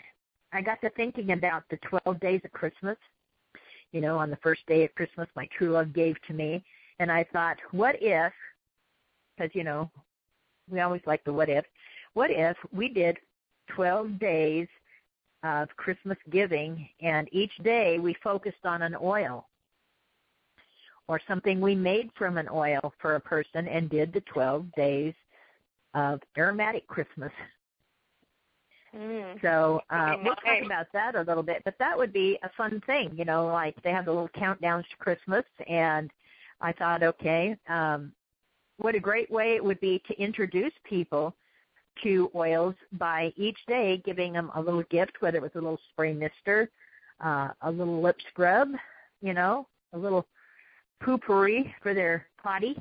I 0.53 0.61
got 0.61 0.83
to 0.83 0.91
thinking 0.91 1.33
about 1.33 1.65
the 1.71 1.79
12 1.79 2.21
days 2.21 2.43
of 2.45 2.53
Christmas. 2.53 2.99
You 3.93 4.03
know, 4.03 4.19
on 4.19 4.29
the 4.29 4.37
first 4.37 4.61
day 4.67 4.85
of 4.85 4.95
Christmas, 4.95 5.29
my 5.35 5.49
true 5.57 5.71
love 5.71 5.95
gave 5.95 6.21
to 6.27 6.35
me, 6.35 6.63
and 6.99 7.11
I 7.11 7.25
thought, 7.33 7.59
what 7.71 7.97
if, 8.01 8.33
because, 9.37 9.55
you 9.55 9.65
know, 9.65 9.91
we 10.71 10.81
always 10.81 11.03
like 11.07 11.25
the 11.25 11.33
what 11.33 11.49
if, 11.49 11.65
what 12.15 12.31
if 12.31 12.57
we 12.73 12.89
did 12.89 13.19
12 13.75 14.19
days 14.19 14.67
of 15.45 15.69
Christmas 15.77 16.19
giving, 16.31 16.89
and 17.01 17.29
each 17.33 17.57
day 17.63 17.99
we 17.99 18.17
focused 18.23 18.65
on 18.65 18.83
an 18.83 18.97
oil 19.01 19.47
or 21.07 21.21
something 21.27 21.61
we 21.61 21.75
made 21.75 22.11
from 22.17 22.37
an 22.37 22.49
oil 22.53 22.93
for 23.01 23.15
a 23.15 23.21
person 23.21 23.67
and 23.69 23.89
did 23.89 24.13
the 24.13 24.21
12 24.23 24.67
days 24.77 25.15
of 25.95 26.21
aromatic 26.37 26.87
Christmas. 26.87 27.33
Mm. 28.95 29.41
So 29.43 29.81
uh, 29.91 30.17
we'll 30.23 30.35
talk 30.37 30.65
about 30.65 30.87
that 30.93 31.15
a 31.15 31.23
little 31.23 31.43
bit, 31.43 31.63
but 31.65 31.75
that 31.79 31.97
would 31.97 32.13
be 32.13 32.39
a 32.43 32.51
fun 32.57 32.83
thing, 32.87 33.13
you 33.17 33.25
know, 33.25 33.47
like 33.47 33.81
they 33.83 33.91
have 33.91 34.07
the 34.07 34.13
little 34.13 34.31
countdowns 34.31 34.89
to 34.91 34.97
Christmas, 34.99 35.45
and 35.67 36.11
I 36.61 36.73
thought, 36.73 37.03
okay, 37.03 37.57
um, 37.69 38.13
what 38.79 38.95
a 38.95 39.01
great 39.01 39.31
way 39.31 39.55
it 39.55 39.65
would 39.65 39.81
be 39.81 40.03
to 40.09 40.21
introduce 40.21 40.73
people 40.85 41.35
to 42.03 42.31
oils 42.35 42.75
by 42.93 43.33
each 43.37 43.59
day 43.67 44.01
giving 44.05 44.33
them 44.33 44.51
a 44.55 44.61
little 44.61 44.85
gift, 44.91 45.13
whether 45.21 45.39
it 45.39 45.43
was 45.43 45.51
a 45.55 45.59
little 45.59 45.81
spray 45.91 46.13
mister, 46.13 46.71
uh, 47.25 47.49
a 47.63 47.71
little 47.71 48.01
lip 48.01 48.17
scrub, 48.31 48.69
you 49.21 49.35
know, 49.35 49.67
a 49.93 49.99
little 49.99 50.27
Poo-Pourri 51.01 51.75
for 51.83 51.95
their 51.95 52.27
potty, 52.43 52.77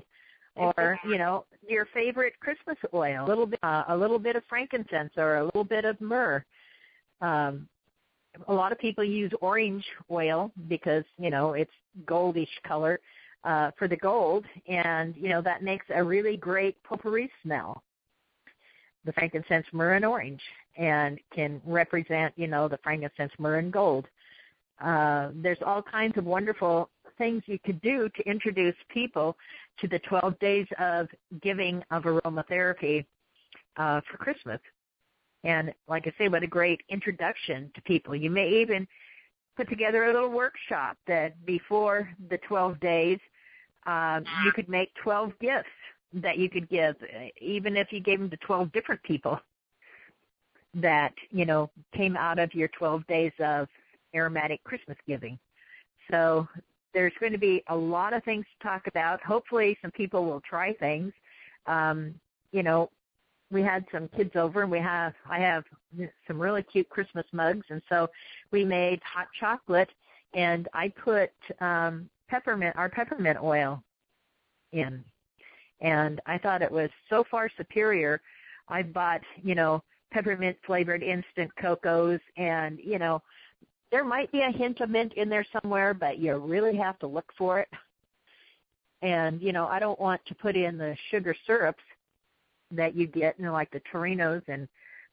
or 0.55 0.99
you 1.07 1.17
know 1.17 1.45
your 1.67 1.85
favorite 1.93 2.33
Christmas 2.39 2.77
oil, 2.93 3.25
a 3.25 3.27
little 3.27 3.45
bit, 3.45 3.59
uh, 3.63 3.83
a 3.89 3.97
little 3.97 4.19
bit 4.19 4.35
of 4.35 4.43
frankincense 4.49 5.11
or 5.17 5.37
a 5.37 5.45
little 5.45 5.63
bit 5.63 5.85
of 5.85 5.99
myrrh. 6.01 6.43
Um, 7.21 7.67
a 8.47 8.53
lot 8.53 8.71
of 8.71 8.79
people 8.79 9.03
use 9.03 9.31
orange 9.41 9.85
oil 10.11 10.51
because 10.67 11.03
you 11.19 11.29
know 11.29 11.53
it's 11.53 11.71
goldish 12.05 12.47
color 12.65 12.99
uh, 13.43 13.71
for 13.77 13.87
the 13.87 13.97
gold, 13.97 14.45
and 14.67 15.15
you 15.15 15.29
know 15.29 15.41
that 15.41 15.63
makes 15.63 15.85
a 15.93 16.03
really 16.03 16.37
great 16.37 16.81
potpourri 16.83 17.29
smell. 17.43 17.83
The 19.05 19.13
frankincense, 19.13 19.65
myrrh, 19.71 19.93
and 19.93 20.05
orange, 20.05 20.41
and 20.75 21.19
can 21.33 21.61
represent 21.65 22.33
you 22.35 22.47
know 22.47 22.67
the 22.67 22.79
frankincense, 22.83 23.31
myrrh, 23.39 23.59
and 23.59 23.71
gold. 23.71 24.05
Uh, 24.81 25.29
there's 25.33 25.57
all 25.65 25.81
kinds 25.81 26.17
of 26.17 26.25
wonderful 26.25 26.89
things 27.17 27.41
you 27.47 27.57
could 27.59 27.81
do 27.81 28.09
to 28.15 28.29
introduce 28.29 28.75
people 28.89 29.35
to 29.79 29.87
the 29.87 29.99
12 29.99 30.37
days 30.39 30.67
of 30.79 31.07
giving 31.41 31.83
of 31.89 32.03
aromatherapy 32.03 33.05
uh, 33.77 34.01
for 34.09 34.17
Christmas. 34.17 34.59
And 35.43 35.73
like 35.87 36.07
I 36.07 36.13
say, 36.17 36.27
what 36.27 36.43
a 36.43 36.47
great 36.47 36.81
introduction 36.89 37.71
to 37.75 37.81
people. 37.81 38.15
You 38.15 38.29
may 38.29 38.49
even 38.49 38.87
put 39.57 39.67
together 39.69 40.05
a 40.05 40.13
little 40.13 40.29
workshop 40.29 40.97
that 41.07 41.33
before 41.45 42.09
the 42.29 42.37
12 42.47 42.79
days, 42.79 43.19
um, 43.85 44.23
you 44.45 44.51
could 44.51 44.69
make 44.69 44.93
12 45.03 45.33
gifts 45.41 45.67
that 46.13 46.37
you 46.37 46.49
could 46.49 46.69
give, 46.69 46.95
even 47.41 47.75
if 47.75 47.91
you 47.91 47.99
gave 47.99 48.19
them 48.19 48.29
to 48.29 48.37
12 48.37 48.71
different 48.71 49.01
people 49.03 49.39
that, 50.75 51.13
you 51.31 51.45
know, 51.45 51.69
came 51.95 52.15
out 52.15 52.39
of 52.39 52.53
your 52.53 52.67
12 52.69 53.05
days 53.07 53.31
of 53.39 53.67
aromatic 54.15 54.63
Christmas 54.63 54.97
giving. 55.07 55.39
So 56.11 56.47
there's 56.93 57.13
going 57.19 57.31
to 57.31 57.37
be 57.37 57.63
a 57.67 57.75
lot 57.75 58.13
of 58.13 58.23
things 58.23 58.45
to 58.45 58.67
talk 58.67 58.87
about. 58.87 59.21
Hopefully, 59.23 59.77
some 59.81 59.91
people 59.91 60.25
will 60.25 60.41
try 60.41 60.73
things. 60.73 61.11
Um, 61.65 62.15
you 62.51 62.63
know, 62.63 62.89
we 63.51 63.61
had 63.61 63.85
some 63.91 64.09
kids 64.09 64.31
over, 64.35 64.61
and 64.61 64.71
we 64.71 64.79
have 64.79 65.13
I 65.29 65.39
have 65.39 65.63
some 66.27 66.39
really 66.39 66.63
cute 66.63 66.89
Christmas 66.89 67.25
mugs, 67.31 67.65
and 67.69 67.81
so 67.89 68.09
we 68.51 68.65
made 68.65 69.01
hot 69.03 69.27
chocolate, 69.39 69.89
and 70.33 70.67
I 70.73 70.89
put 70.89 71.31
um, 71.61 72.09
peppermint 72.29 72.75
our 72.75 72.89
peppermint 72.89 73.39
oil 73.41 73.81
in, 74.73 75.03
and 75.81 76.21
I 76.25 76.37
thought 76.37 76.61
it 76.61 76.71
was 76.71 76.89
so 77.09 77.23
far 77.29 77.49
superior. 77.57 78.21
I 78.67 78.83
bought 78.83 79.21
you 79.41 79.55
know 79.55 79.83
peppermint 80.11 80.57
flavored 80.65 81.03
instant 81.03 81.51
cocos, 81.59 82.19
and 82.35 82.79
you 82.83 82.99
know 82.99 83.21
there 83.91 84.03
might 84.03 84.31
be 84.31 84.41
a 84.41 84.51
hint 84.51 84.81
of 84.81 84.89
mint 84.89 85.13
in 85.13 85.29
there 85.29 85.45
somewhere, 85.61 85.93
but 85.93 86.19
you 86.19 86.35
really 86.37 86.75
have 86.75 86.99
to 86.99 87.07
look 87.07 87.31
for 87.37 87.59
it. 87.59 87.69
And, 89.01 89.41
you 89.41 89.53
know, 89.53 89.67
I 89.67 89.79
don't 89.79 89.99
want 89.99 90.21
to 90.25 90.35
put 90.35 90.55
in 90.55 90.77
the 90.77 90.95
sugar 91.11 91.35
syrups 91.45 91.83
that 92.71 92.95
you 92.95 93.07
get, 93.07 93.35
you 93.37 93.45
know, 93.45 93.53
like 93.53 93.71
the 93.71 93.81
Toranis 93.91 94.43
and 94.47 94.67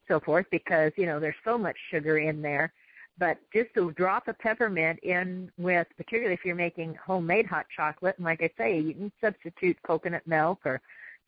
so 0.09 0.21
forth, 0.21 0.47
because, 0.51 0.93
you 0.97 1.07
know, 1.07 1.19
there's 1.19 1.35
so 1.45 1.57
much 1.57 1.77
sugar 1.91 2.19
in 2.19 2.43
there. 2.43 2.73
But 3.17 3.39
just 3.53 3.71
a 3.77 3.93
drop 3.93 4.27
of 4.27 4.39
peppermint 4.39 4.99
in 5.01 5.51
with, 5.57 5.87
particularly 5.97 6.35
if 6.35 6.45
you're 6.45 6.57
making 6.57 6.97
homemade 6.97 7.47
hot 7.47 7.67
chocolate, 7.75 8.17
and 8.19 8.25
like 8.25 8.43
I 8.43 8.51
say, 8.59 8.81
you 8.81 8.93
can 8.93 9.13
substitute 9.21 9.77
coconut 9.87 10.27
milk 10.27 10.59
or 10.65 10.81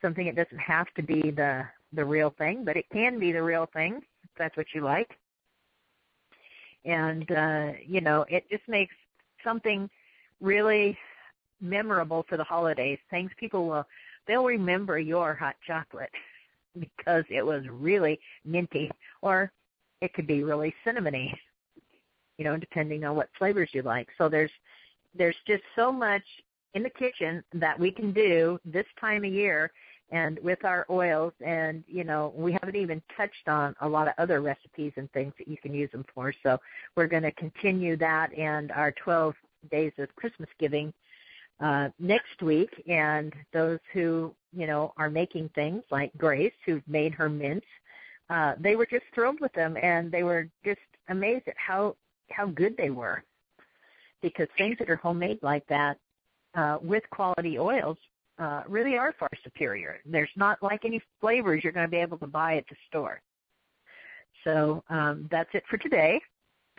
something. 0.02 0.26
It 0.26 0.34
doesn't 0.34 0.58
have 0.58 0.86
to 0.94 1.02
be 1.02 1.30
the 1.30 1.64
the 1.92 2.04
real 2.04 2.34
thing, 2.36 2.64
but 2.64 2.76
it 2.76 2.86
can 2.92 3.20
be 3.20 3.30
the 3.30 3.42
real 3.42 3.66
thing 3.72 4.02
if 4.24 4.30
that's 4.36 4.56
what 4.56 4.66
you 4.74 4.80
like 4.80 5.16
and 6.86 7.30
uh, 7.32 7.72
you 7.84 8.00
know 8.00 8.24
it 8.28 8.48
just 8.50 8.66
makes 8.68 8.94
something 9.44 9.90
really 10.40 10.96
memorable 11.60 12.24
for 12.28 12.36
the 12.36 12.44
holidays. 12.44 12.98
Things 13.10 13.30
people 13.38 13.66
will 13.66 13.86
they'll 14.26 14.44
remember 14.44 14.98
your 14.98 15.34
hot 15.34 15.56
chocolate 15.66 16.10
because 16.78 17.24
it 17.30 17.44
was 17.44 17.64
really 17.70 18.18
minty, 18.44 18.90
or 19.22 19.50
it 20.00 20.12
could 20.14 20.26
be 20.26 20.42
really 20.42 20.74
cinnamony. 20.86 21.32
You 22.38 22.44
know, 22.44 22.56
depending 22.58 23.04
on 23.04 23.16
what 23.16 23.30
flavors 23.38 23.70
you 23.72 23.80
like. 23.80 24.08
So 24.18 24.28
there's 24.28 24.50
there's 25.16 25.36
just 25.46 25.62
so 25.74 25.90
much 25.90 26.22
in 26.74 26.82
the 26.82 26.90
kitchen 26.90 27.42
that 27.54 27.78
we 27.78 27.90
can 27.90 28.12
do 28.12 28.58
this 28.66 28.84
time 29.00 29.24
of 29.24 29.32
year 29.32 29.72
and 30.10 30.38
with 30.42 30.64
our 30.64 30.86
oils 30.90 31.32
and 31.44 31.82
you 31.88 32.04
know 32.04 32.32
we 32.36 32.52
haven't 32.52 32.76
even 32.76 33.02
touched 33.16 33.48
on 33.48 33.74
a 33.80 33.88
lot 33.88 34.06
of 34.06 34.14
other 34.18 34.40
recipes 34.40 34.92
and 34.96 35.10
things 35.12 35.32
that 35.38 35.48
you 35.48 35.56
can 35.56 35.74
use 35.74 35.90
them 35.90 36.04
for 36.14 36.32
so 36.42 36.58
we're 36.96 37.06
going 37.06 37.22
to 37.22 37.32
continue 37.32 37.96
that 37.96 38.32
and 38.38 38.70
our 38.72 38.92
12 38.92 39.34
days 39.70 39.92
of 39.98 40.14
christmas 40.14 40.48
giving 40.60 40.92
uh, 41.60 41.88
next 41.98 42.42
week 42.42 42.70
and 42.88 43.32
those 43.52 43.78
who 43.92 44.34
you 44.52 44.66
know 44.66 44.92
are 44.96 45.10
making 45.10 45.48
things 45.54 45.82
like 45.90 46.10
grace 46.16 46.52
who 46.64 46.82
made 46.86 47.14
her 47.14 47.28
mints 47.28 47.66
uh, 48.30 48.54
they 48.58 48.76
were 48.76 48.86
just 48.86 49.04
thrilled 49.14 49.40
with 49.40 49.52
them 49.52 49.76
and 49.82 50.10
they 50.10 50.22
were 50.22 50.48
just 50.64 50.80
amazed 51.08 51.46
at 51.48 51.54
how 51.56 51.94
how 52.30 52.46
good 52.46 52.76
they 52.76 52.90
were 52.90 53.22
because 54.22 54.48
things 54.58 54.76
that 54.78 54.90
are 54.90 54.96
homemade 54.96 55.38
like 55.42 55.66
that 55.68 55.98
uh, 56.54 56.78
with 56.82 57.02
quality 57.10 57.58
oils 57.58 57.96
uh, 58.38 58.62
really 58.68 58.96
are 58.96 59.14
far 59.18 59.30
superior. 59.42 60.00
There's 60.04 60.30
not 60.36 60.62
like 60.62 60.84
any 60.84 61.00
flavors 61.20 61.62
you're 61.62 61.72
going 61.72 61.86
to 61.86 61.90
be 61.90 61.96
able 61.96 62.18
to 62.18 62.26
buy 62.26 62.56
at 62.56 62.64
the 62.68 62.76
store. 62.88 63.20
So 64.44 64.82
um, 64.90 65.28
that's 65.30 65.50
it 65.54 65.64
for 65.68 65.76
today. 65.78 66.20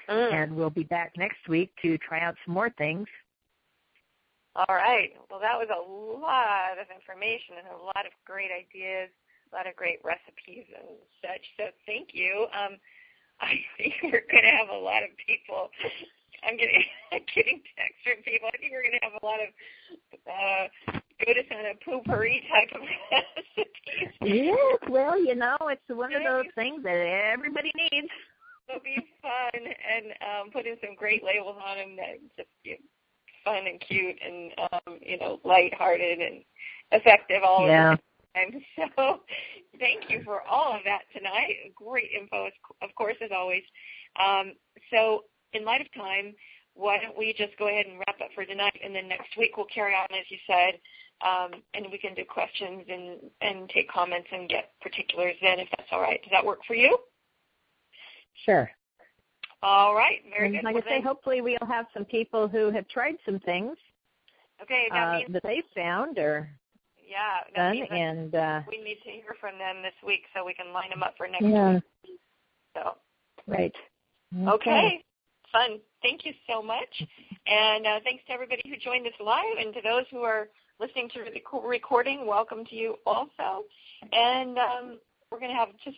Mm. 0.09 0.34
And 0.34 0.55
we'll 0.55 0.69
be 0.69 0.84
back 0.84 1.13
next 1.17 1.47
week 1.49 1.71
to 1.82 1.97
try 1.97 2.21
out 2.21 2.36
some 2.45 2.53
more 2.53 2.69
things. 2.78 3.07
All 4.58 4.74
right. 4.74 5.14
Well, 5.30 5.39
that 5.39 5.53
was 5.53 5.70
a 5.70 5.78
lot 5.78 6.82
of 6.82 6.89
information 6.89 7.62
and 7.62 7.70
a 7.70 7.78
lot 7.78 8.10
of 8.10 8.14
great 8.26 8.49
ideas, 8.49 9.14
a 9.53 9.55
lot 9.55 9.70
of 9.70 9.78
great 9.78 10.01
recipes 10.01 10.66
and 10.74 10.97
such. 11.22 11.45
So 11.62 11.70
thank 11.86 12.18
you. 12.18 12.49
Um, 12.58 12.82
I 13.39 13.53
think 13.78 13.93
we're 14.01 14.26
going 14.26 14.49
to 14.49 14.58
have 14.58 14.74
a 14.74 14.82
lot 14.82 15.05
of 15.05 15.14
people. 15.22 15.70
I'm 16.41 16.58
getting 16.58 16.82
getting 17.38 17.62
texts 17.78 18.01
from 18.01 18.26
people. 18.26 18.49
I 18.49 18.58
think 18.58 18.74
we're 18.74 18.82
going 18.82 18.97
to 18.97 19.05
have 19.05 19.22
a 19.22 19.26
lot 19.26 19.38
of 19.38 19.49
uh, 20.26 20.66
go 21.22 21.38
to 21.38 21.43
kind 21.45 21.70
of 21.70 21.78
Poo-Pourri 21.86 22.41
type 22.49 22.74
of 22.74 22.82
recipes. 23.14 24.10
Yes, 24.26 24.82
well, 24.89 25.22
you 25.22 25.36
know, 25.36 25.58
it's 25.70 25.86
one 25.86 26.18
of 26.18 26.26
those 26.26 26.49
things 26.58 26.82
that 26.82 26.97
everybody 26.97 27.72
needs. 27.78 28.10
It'll 28.66 28.82
be 28.82 28.97
fun 29.22 29.53
and 29.53 30.18
um, 30.26 30.49
putting 30.49 30.76
some 30.82 30.97
great 30.97 31.24
labels 31.24 31.62
on 31.62 31.78
them 31.78 31.95
that 31.95 32.18
just 32.36 32.49
you 32.66 32.74
know, 32.74 32.96
fun 33.47 33.67
and 33.67 33.79
cute 33.79 34.17
and 34.23 34.51
um, 34.71 34.99
you 35.01 35.17
know 35.17 35.39
lighthearted 35.43 36.19
and 36.19 36.43
effective 36.91 37.43
all 37.43 37.65
yeah. 37.67 37.95
the 37.95 37.97
time. 37.97 38.61
So 38.95 39.21
thank 39.79 40.09
you 40.09 40.21
for 40.23 40.41
all 40.43 40.73
of 40.73 40.81
that 40.85 41.03
tonight. 41.15 41.73
Great 41.75 42.09
info, 42.19 42.49
of 42.81 42.89
course, 42.95 43.15
as 43.23 43.31
always. 43.35 43.63
Um, 44.19 44.53
so 44.91 45.23
in 45.53 45.65
light 45.65 45.81
of 45.81 45.87
time, 45.93 46.35
why 46.75 46.99
don't 46.99 47.17
we 47.17 47.33
just 47.33 47.57
go 47.57 47.67
ahead 47.67 47.87
and 47.87 47.97
wrap 47.99 48.21
up 48.21 48.29
for 48.35 48.45
tonight, 48.45 48.79
and 48.83 48.93
then 48.93 49.07
next 49.07 49.35
week 49.37 49.57
we'll 49.57 49.65
carry 49.73 49.93
on, 49.93 50.07
as 50.11 50.25
you 50.29 50.37
said, 50.45 50.79
um, 51.25 51.63
and 51.73 51.87
we 51.91 51.97
can 51.97 52.13
do 52.13 52.23
questions 52.23 52.85
and, 52.87 53.19
and 53.41 53.69
take 53.69 53.89
comments 53.89 54.27
and 54.31 54.49
get 54.49 54.71
particulars 54.81 55.35
then, 55.41 55.59
if 55.59 55.67
that's 55.75 55.89
all 55.91 56.01
right. 56.01 56.21
Does 56.21 56.31
that 56.31 56.45
work 56.45 56.59
for 56.67 56.75
you? 56.75 56.95
Sure. 58.45 58.69
All 59.64 59.95
right. 59.95 60.22
Very 60.30 60.47
and 60.47 60.55
good. 60.58 60.64
Like 60.64 60.76
well, 60.76 60.84
I 60.88 60.97
say, 60.97 61.01
hopefully 61.01 61.41
we'll 61.41 61.58
have 61.68 61.86
some 61.93 62.05
people 62.05 62.47
who 62.47 62.72
have 62.72 62.88
tried 62.88 63.16
some 63.26 63.39
things 63.39 63.76
okay, 64.62 64.88
that 64.91 65.08
uh, 65.08 65.18
means 65.18 65.34
that 65.34 65.43
they 65.43 65.64
found 65.76 66.18
or 66.18 66.49
yeah, 67.08 67.41
done, 67.55 67.78
and 67.89 68.36
uh, 68.36 68.62
we 68.70 68.84
need 68.84 68.97
to 69.05 69.12
hear 69.12 69.36
from 69.39 69.58
them 69.58 69.82
this 69.82 69.93
week 70.05 70.24
so 70.36 70.45
we 70.45 70.53
can 70.53 70.74
line 70.74 70.89
them 70.89 71.03
up 71.03 71.14
for 71.18 71.28
next 71.28 71.45
yeah, 71.45 71.76
week. 71.76 72.20
So 72.76 72.95
right. 73.47 73.74
okay. 74.47 75.03
Fun. 75.51 75.80
Thank 76.01 76.26
you 76.26 76.34
so 76.49 76.62
much. 76.62 76.89
And 77.47 77.88
uh, 77.88 77.99
thanks 78.03 78.24
to 78.28 78.34
everybody 78.34 78.62
who 78.66 78.76
joined 78.76 79.08
us 79.08 79.14
live 79.24 79.58
and 79.60 79.74
to 79.74 79.82
those 79.82 80.03
who 80.12 80.20
are 80.20 80.49
listening 80.80 81.10
to 81.14 81.20
the 81.24 81.41
recording. 81.66 82.28
Welcome 82.28 82.66
to 82.66 82.76
you 82.76 82.95
also. 83.05 83.64
And 84.12 84.58
um, 84.58 84.99
we're 85.32 85.39
going 85.39 85.51
to 85.51 85.58
have 85.58 85.70
just 85.86 85.97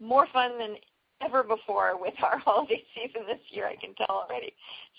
more 0.00 0.26
fun 0.34 0.58
than 0.58 0.76
ever 1.24 1.42
before 1.42 2.00
with 2.00 2.14
our 2.22 2.38
holiday 2.44 2.82
season 2.94 3.22
this 3.26 3.40
year. 3.50 3.66
I 3.66 3.76
can 3.76 3.94
tell 3.94 4.24
already. 4.28 4.52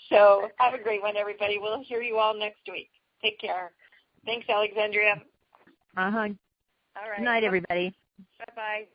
So 0.09 0.49
have 0.57 0.73
a 0.73 0.81
great 0.81 1.01
one, 1.01 1.17
everybody. 1.17 1.57
We'll 1.59 1.83
hear 1.83 2.01
you 2.01 2.17
all 2.17 2.37
next 2.37 2.61
week. 2.71 2.89
Take 3.21 3.39
care. 3.39 3.71
Thanks, 4.25 4.47
Alexandria. 4.49 5.21
Uh 5.97 6.11
huh. 6.11 6.17
All 6.17 7.09
right. 7.09 7.17
Good 7.17 7.23
night, 7.23 7.43
everybody. 7.43 7.93
Bye 8.39 8.53
bye. 8.55 8.85